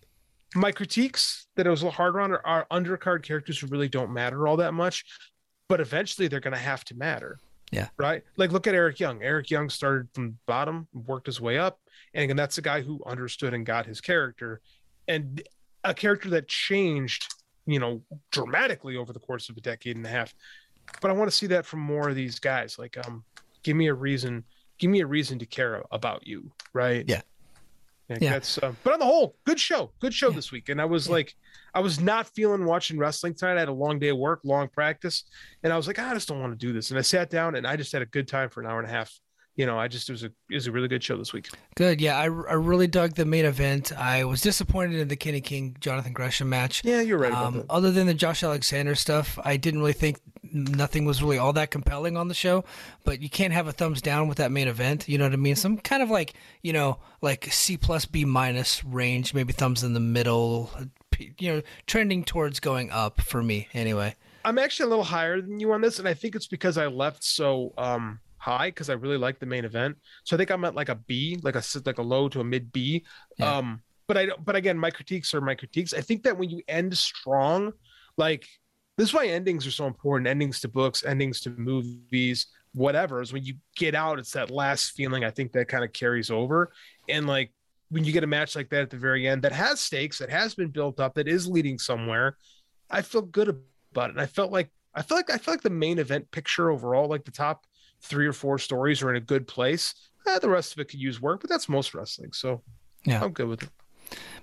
my 0.55 0.73
critiques 0.73 1.47
that 1.57 1.67
it 1.67 1.71
was 1.71 1.83
a 1.83 1.85
little 1.85 1.97
harder 1.97 2.21
on 2.21 2.33
are, 2.33 2.45
are 2.45 2.67
undercard 2.71 3.23
characters 3.23 3.59
who 3.59 3.67
really 3.69 3.89
don't 3.89 4.13
matter 4.13 4.47
all 4.49 4.57
that 4.57 4.75
much, 4.75 5.05
but 5.69 5.81
eventually 5.81 6.29
they're 6.29 6.41
going 6.41 6.55
to 6.55 6.59
have 6.59 6.85
to 6.87 6.95
matter. 6.97 7.39
Yeah. 7.71 7.89
Right. 7.97 8.23
Like 8.37 8.53
look 8.53 8.67
at 8.67 8.75
Eric 8.75 9.01
Young. 9.01 9.23
Eric 9.23 9.51
Young 9.51 9.69
started 9.69 10.09
from 10.13 10.27
the 10.29 10.37
bottom, 10.47 10.87
worked 10.93 11.27
his 11.27 11.41
way 11.41 11.59
up, 11.59 11.79
and 12.13 12.25
again, 12.25 12.37
that's 12.37 12.59
a 12.59 12.63
guy 12.63 12.83
who 12.83 13.01
understood 13.07 13.55
and 13.55 13.65
got 13.67 13.87
his 13.87 14.01
character, 14.01 14.61
and 15.09 15.43
a 15.83 15.93
character 15.95 16.31
that 16.31 16.49
changed, 16.49 17.27
you 17.67 17.79
know, 17.79 18.03
dramatically 18.31 18.97
over 18.97 19.13
the 19.13 19.21
course 19.21 19.49
of 19.49 19.57
a 19.57 19.61
decade 19.61 19.97
and 19.97 20.07
a 20.07 20.09
half. 20.09 20.35
But 21.01 21.11
I 21.11 21.15
want 21.15 21.31
to 21.31 21.37
see 21.37 21.47
that 21.49 21.67
from 21.67 21.81
more 21.81 22.09
of 22.09 22.15
these 22.15 22.39
guys. 22.39 22.79
Like, 22.79 22.97
um, 23.07 23.25
give 23.63 23.77
me 23.77 23.89
a 23.89 23.95
reason. 23.95 24.45
Give 24.79 24.91
me 24.91 25.01
a 25.01 25.07
reason 25.07 25.39
to 25.39 25.47
care 25.47 25.83
about 25.91 26.27
you. 26.27 26.51
Right. 26.73 27.05
Yeah. 27.09 27.23
Yeah, 28.09 28.19
Yeah. 28.21 28.31
that's 28.33 28.59
uh, 28.59 28.73
but 28.83 28.93
on 28.93 28.99
the 28.99 29.07
whole, 29.07 29.35
good 29.47 29.59
show, 29.59 29.91
good 30.01 30.13
show 30.13 30.31
this 30.31 30.53
week. 30.53 30.69
And 30.69 30.79
I 30.81 30.85
was 30.85 31.09
like, 31.09 31.35
I 31.73 31.81
was 31.81 32.01
not 32.01 32.27
feeling 32.35 32.67
watching 32.67 32.99
wrestling 32.99 33.35
tonight. 33.35 33.57
I 33.57 33.61
had 33.61 33.69
a 33.69 33.73
long 33.73 33.99
day 33.99 34.09
of 34.09 34.19
work, 34.19 34.41
long 34.45 34.69
practice, 34.69 35.25
and 35.63 35.73
I 35.73 35.77
was 35.79 35.87
like, 35.87 35.99
"Ah, 35.99 36.11
I 36.11 36.15
just 36.15 36.29
don't 36.29 36.39
want 36.41 36.53
to 36.53 36.67
do 36.67 36.73
this. 36.75 36.91
And 36.91 36.99
I 36.99 37.03
sat 37.03 37.31
down 37.31 37.55
and 37.55 37.67
I 37.67 37.77
just 37.77 37.93
had 37.93 38.03
a 38.03 38.07
good 38.07 38.29
time 38.29 38.51
for 38.51 38.61
an 38.61 38.67
hour 38.67 38.79
and 38.79 38.87
a 38.87 38.93
half. 38.93 39.19
You 39.57 39.67
know, 39.67 39.79
I 39.79 39.87
just 39.87 40.09
it 40.09 40.13
was 40.13 40.25
a 40.25 40.33
it 40.51 40.55
was 40.55 40.67
a 40.67 40.73
really 40.73 40.89
good 40.89 41.03
show 41.03 41.17
this 41.17 41.33
week. 41.33 41.49
Good. 41.77 42.01
Yeah, 42.01 42.19
I, 42.19 42.25
I 42.25 42.55
really 42.55 42.89
dug 42.89 43.15
the 43.15 43.25
main 43.25 43.45
event. 43.45 43.97
I 43.97 44.25
was 44.25 44.41
disappointed 44.41 44.99
in 44.99 45.09
the 45.09 45.17
Kenny 45.17 45.41
King 45.41 45.77
Jonathan 45.81 46.13
Gresham 46.13 46.49
match. 46.49 46.83
Yeah, 46.85 47.01
you're 47.01 47.19
right 47.19 47.31
about 47.31 47.47
Um, 47.47 47.65
other 47.71 47.93
than 47.93 48.07
the 48.09 48.15
Josh 48.15 48.43
Alexander 48.43 48.97
stuff, 48.97 49.39
I 49.45 49.57
didn't 49.57 49.81
really 49.81 49.93
think 49.93 50.19
nothing 50.53 51.05
was 51.05 51.23
really 51.23 51.39
all 51.39 51.53
that 51.53 51.71
compelling 51.71 52.17
on 52.17 52.27
the 52.29 52.35
show. 52.35 52.65
But 53.05 53.21
you 53.23 53.31
can't 53.31 53.53
have 53.53 53.69
a 53.69 53.73
thumbs 53.73 54.03
down 54.03 54.27
with 54.27 54.39
that 54.39 54.51
main 54.51 54.67
event. 54.67 55.09
You 55.09 55.19
know 55.19 55.25
what 55.25 55.33
I 55.33 55.37
mean? 55.37 55.55
Some 55.57 55.79
kind 55.79 56.03
of 56.03 56.11
like 56.11 56.35
you 56.63 56.73
know 56.73 56.99
like 57.23 57.47
C 57.53 57.77
plus 57.77 58.07
B 58.07 58.25
minus 58.25 58.85
range, 58.85 59.35
maybe 59.35 59.53
thumbs 59.53 59.85
in 59.85 59.95
the 59.95 60.01
middle. 60.01 60.71
You 61.39 61.55
know, 61.55 61.63
trending 61.87 62.25
towards 62.25 62.59
going 62.59 62.91
up 62.91 63.21
for 63.21 63.41
me 63.41 63.69
anyway. 63.73 64.17
I'm 64.45 64.59
actually 64.59 64.87
a 64.87 64.89
little 64.89 65.05
higher 65.05 65.41
than 65.41 65.61
you 65.61 65.73
on 65.73 65.81
this, 65.81 66.01
and 66.01 66.09
I 66.09 66.13
think 66.15 66.35
it's 66.35 66.49
because 66.49 66.77
I 66.77 66.87
left 66.87 67.23
so 67.23 67.73
um 67.79 68.19
high 68.45 68.69
because 68.69 68.91
I 68.91 68.95
really 68.95 69.17
like 69.17 69.39
the 69.39 69.47
main 69.47 69.65
event. 69.65 69.97
So 70.25 70.37
I 70.37 70.39
think 70.39 70.51
I'm 70.51 70.65
at 70.65 70.75
like 70.75 70.91
a 70.91 70.95
B, 70.95 71.39
like 71.43 71.57
a 71.57 71.63
like 71.85 71.99
a 71.99 72.03
low 72.03 72.29
to 72.29 72.41
a 72.41 72.45
mid 72.45 72.73
B. 72.73 73.05
Yeah. 73.39 73.57
Um, 73.57 73.83
but 74.07 74.17
I 74.17 74.27
don't. 74.27 74.45
But 74.45 74.57
again, 74.57 74.79
my 74.79 74.91
critiques 74.91 75.33
are 75.35 75.41
my 75.41 75.55
critiques. 75.55 75.95
I 75.95 76.01
think 76.01 76.23
that 76.25 76.37
when 76.37 76.51
you 76.51 76.63
end 76.69 76.97
strong, 76.97 77.73
like 78.17 78.47
this 78.97 79.09
is 79.09 79.15
why 79.15 79.27
endings 79.27 79.67
are 79.67 79.73
so 79.73 79.87
important. 79.87 80.29
Endings 80.29 80.61
to 80.61 80.69
books, 80.69 81.05
endings 81.05 81.41
to 81.41 81.51
movies, 81.51 82.47
whatever. 82.75 83.23
Is 83.23 83.33
when 83.33 83.45
you 83.45 83.55
get 83.77 83.95
out, 83.95 84.19
it's 84.19 84.33
that 84.33 84.51
last 84.51 84.91
feeling. 84.91 85.25
I 85.25 85.31
think 85.31 85.53
that 85.53 85.69
kind 85.69 85.85
of 85.85 85.93
carries 85.93 86.31
over. 86.31 86.73
And 87.09 87.27
like 87.27 87.53
when 87.89 88.05
you 88.05 88.13
get 88.13 88.25
a 88.25 88.29
match 88.29 88.57
like 88.57 88.71
that 88.71 88.83
at 88.83 88.91
the 88.91 88.97
very 88.99 89.27
end, 89.27 89.43
that 89.43 89.53
has 89.53 89.81
stakes, 89.81 90.19
that 90.19 90.31
has 90.31 90.55
been 90.55 90.69
built 90.69 91.01
up, 91.01 91.15
that 91.15 91.29
is 91.29 91.49
leading 91.49 91.79
somewhere. 91.79 92.37
I 92.91 93.03
feel 93.03 93.23
good 93.23 93.49
about 93.49 94.11
it. 94.11 94.13
And 94.13 94.21
I 94.21 94.27
felt 94.27 94.53
like 94.53 94.71
I 94.95 95.03
feel 95.03 95.17
like 95.17 95.31
I 95.31 95.39
feel 95.39 95.55
like 95.55 95.63
the 95.63 95.71
main 95.71 95.99
event 95.99 96.31
picture 96.31 96.71
overall, 96.71 97.09
like 97.09 97.25
the 97.25 97.31
top 97.31 97.67
three 98.05 98.27
or 98.27 98.33
four 98.33 98.59
stories, 98.59 99.03
are 99.03 99.11
in 99.11 99.17
a 99.17 99.21
good 99.21 99.47
place. 99.49 99.95
Eh, 100.27 100.39
the 100.39 100.49
rest 100.49 100.73
of 100.73 100.79
it 100.79 100.87
could 100.87 101.01
use 101.01 101.21
work, 101.21 101.41
but 101.41 101.51
that's 101.51 101.69
most 101.69 101.95
wrestling. 101.95 102.33
So 102.33 102.63
Yeah. 103.05 103.23
I'm 103.23 103.33
good 103.33 103.49
with 103.49 103.63
it. 103.63 103.71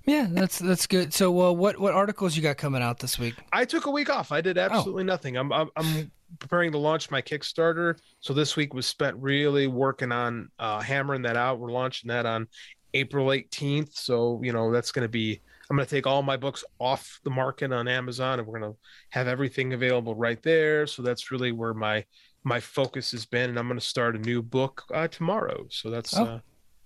Yeah, 0.06 0.28
that's 0.30 0.58
that's 0.58 0.88
good. 0.88 1.14
So, 1.14 1.40
uh, 1.42 1.52
what 1.52 1.80
what 1.80 1.94
articles 1.94 2.36
you 2.36 2.42
got 2.42 2.58
coming 2.58 2.82
out 2.82 3.00
this 3.00 3.20
week? 3.20 3.36
I 3.54 3.66
took 3.66 3.86
a 3.86 3.92
week 3.92 4.10
off. 4.10 4.32
I 4.32 4.42
did 4.42 4.58
absolutely 4.58 5.04
nothing. 5.04 5.38
I'm, 5.38 5.52
I'm 5.54 5.70
I'm 5.76 6.12
preparing 6.40 6.72
to 6.72 6.80
launch 6.80 7.12
my 7.12 7.22
Kickstarter. 7.22 8.00
So 8.20 8.34
this 8.34 8.56
week 8.56 8.74
was 8.74 8.88
spent 8.88 9.16
really 9.18 9.68
working 9.68 10.12
on 10.12 10.50
uh, 10.58 10.80
hammering 10.80 11.22
that 11.24 11.38
out. 11.38 11.60
We're 11.60 11.72
launching 11.72 12.08
that 12.08 12.26
on 12.26 12.48
April 12.96 13.28
18th. 13.28 13.96
So 13.96 14.42
you 14.44 14.52
know 14.52 14.72
that's 14.72 14.92
going 14.92 15.06
to 15.06 15.10
be. 15.10 15.40
I'm 15.70 15.78
going 15.78 15.88
to 15.88 15.96
take 15.96 16.08
all 16.08 16.22
my 16.24 16.36
books 16.36 16.66
off 16.80 17.22
the 17.24 17.30
market 17.30 17.72
on 17.72 17.88
Amazon, 17.88 18.40
and 18.40 18.48
we're 18.48 18.60
going 18.60 18.74
to 18.74 18.78
have 19.12 19.28
everything 19.28 19.72
available 19.74 20.16
right 20.16 20.42
there. 20.42 20.86
So 20.88 21.02
that's 21.02 21.32
really 21.32 21.52
where 21.54 21.74
my 21.74 22.04
my 22.44 22.60
focus 22.60 23.12
has 23.12 23.26
been, 23.26 23.50
and 23.50 23.60
I'm 23.60 23.68
going 23.68 23.80
to 23.80 23.86
start 23.86 24.16
a 24.16 24.20
new 24.20 24.42
book 24.42 24.84
uh, 24.94 25.08
tomorrow. 25.08 25.68
So 25.70 25.90
that's 25.90 26.18
Oh. 26.18 26.24
uh, 26.26 26.40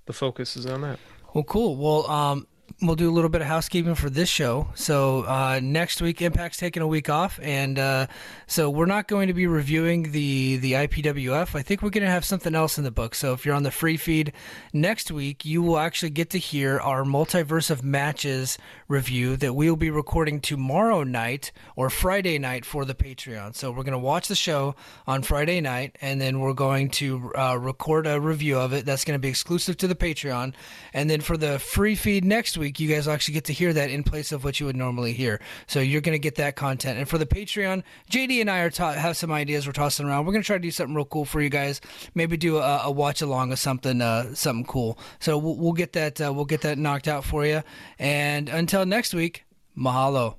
the 0.06 0.14
focus 0.14 0.56
is 0.58 0.66
on 0.66 0.82
that. 0.82 1.00
Well, 1.34 1.44
cool. 1.46 1.76
Well, 1.78 2.10
um, 2.10 2.48
we'll 2.82 2.96
do 2.96 3.10
a 3.10 3.12
little 3.12 3.30
bit 3.30 3.42
of 3.42 3.48
housekeeping 3.48 3.96
for 3.96 4.10
this 4.10 4.30
show. 4.30 4.68
So 4.76 5.22
uh, 5.22 5.60
next 5.62 6.02
week, 6.02 6.22
Impact's 6.22 6.58
taking 6.58 6.84
a 6.84 6.88
week 6.88 7.10
off, 7.10 7.40
and 7.42 7.80
uh, 7.80 8.08
so 8.48 8.70
we're 8.70 8.86
not 8.86 9.08
going 9.08 9.28
to 9.28 9.34
be 9.34 9.48
reviewing 9.48 10.12
the 10.12 10.58
the 10.58 10.74
IPWF. 10.74 11.56
I 11.56 11.62
think 11.62 11.82
we're 11.82 11.90
going 11.90 12.04
to 12.04 12.10
have 12.10 12.26
something 12.26 12.54
else 12.54 12.78
in 12.78 12.84
the 12.84 12.92
book. 12.92 13.16
So 13.16 13.34
if 13.34 13.46
you're 13.46 13.56
on 13.56 13.64
the 13.64 13.72
free 13.72 13.98
feed 13.98 14.34
next 14.74 15.12
week, 15.12 15.46
you 15.46 15.62
will 15.62 15.78
actually 15.78 16.10
get 16.10 16.30
to 16.32 16.38
hear 16.38 16.80
our 16.80 17.04
multiverse 17.04 17.70
of 17.70 17.84
matches 17.84 18.58
review 18.88 19.38
that 19.38 19.54
we 19.54 19.70
will 19.70 19.78
be 19.78 19.90
recording 19.90 20.40
tomorrow 20.40 21.04
night 21.04 21.52
or 21.76 21.90
Friday 21.90 22.38
night 22.38 22.66
for 22.66 22.86
the 22.86 22.94
Patreon. 22.94 23.56
So 23.56 23.72
we're 23.72 23.84
going 23.84 23.92
to 23.94 23.98
watch 23.98 24.28
the 24.28 24.36
show 24.36 24.76
on 25.08 25.24
Friday 25.24 25.62
night, 25.62 25.98
and 26.02 26.20
then 26.20 26.40
we're 26.40 26.54
going 26.54 26.90
to 26.92 27.32
uh, 27.36 27.58
record 27.60 28.06
a 28.06 28.20
review 28.20 28.58
of 28.58 28.74
it. 28.74 28.86
That's 28.86 29.06
going 29.06 29.16
to 29.16 29.22
be 29.22 29.30
exclusive 29.30 29.78
to 29.78 29.88
the 29.88 29.96
Patreon, 29.96 30.54
and 30.94 31.10
then 31.10 31.22
for 31.22 31.38
the 31.38 31.60
free 31.60 31.96
feed 31.96 32.26
next 32.26 32.55
week, 32.58 32.80
you 32.80 32.88
guys 32.88 33.08
actually 33.08 33.34
get 33.34 33.46
to 33.46 33.54
hear 33.54 33.74
that 33.74 33.90
in 33.90 34.04
place 34.04 34.32
of 34.32 34.44
what 34.44 34.60
you 34.60 34.66
would 34.66 34.76
normally 34.76 35.14
hear. 35.14 35.40
So 35.68 35.80
you're 35.80 36.02
going 36.02 36.16
to 36.16 36.20
get 36.20 36.36
that 36.36 36.56
content. 36.56 37.00
And 37.00 37.08
for 37.08 37.18
the 37.18 37.26
Patreon, 37.26 37.84
JD 38.10 38.42
and 38.42 38.50
I 38.50 38.60
are 38.60 38.70
ta- 38.70 38.94
have 38.94 39.18
some 39.18 39.32
ideas 39.32 39.68
we're 39.68 39.74
tossing 39.74 40.06
around. 40.06 40.26
We're 40.26 40.34
going 40.34 40.44
to 40.44 40.48
try 40.48 40.58
to 40.58 40.62
do 40.62 40.72
something 40.72 40.96
real 40.96 41.06
cool 41.06 41.26
for 41.26 41.42
you 41.42 41.50
guys. 41.50 41.82
Maybe 42.14 42.38
do 42.38 42.58
a, 42.58 42.84
a 42.86 42.92
watch 42.92 43.22
along 43.22 43.52
of 43.52 43.60
something 43.60 44.02
uh, 44.02 44.34
something 44.36 44.66
cool. 44.66 45.00
So 45.20 45.38
we'll, 45.38 45.58
we'll 45.58 45.74
get 45.74 45.94
that 45.94 46.22
uh, 46.22 46.34
we'll 46.34 46.46
get 46.46 46.62
that 46.62 46.78
knocked 46.78 47.08
out 47.08 47.24
for 47.24 47.46
you. 47.46 47.64
And 48.00 48.50
until 48.50 48.86
next 48.86 49.14
week, 49.14 49.46
mahalo. 49.78 50.36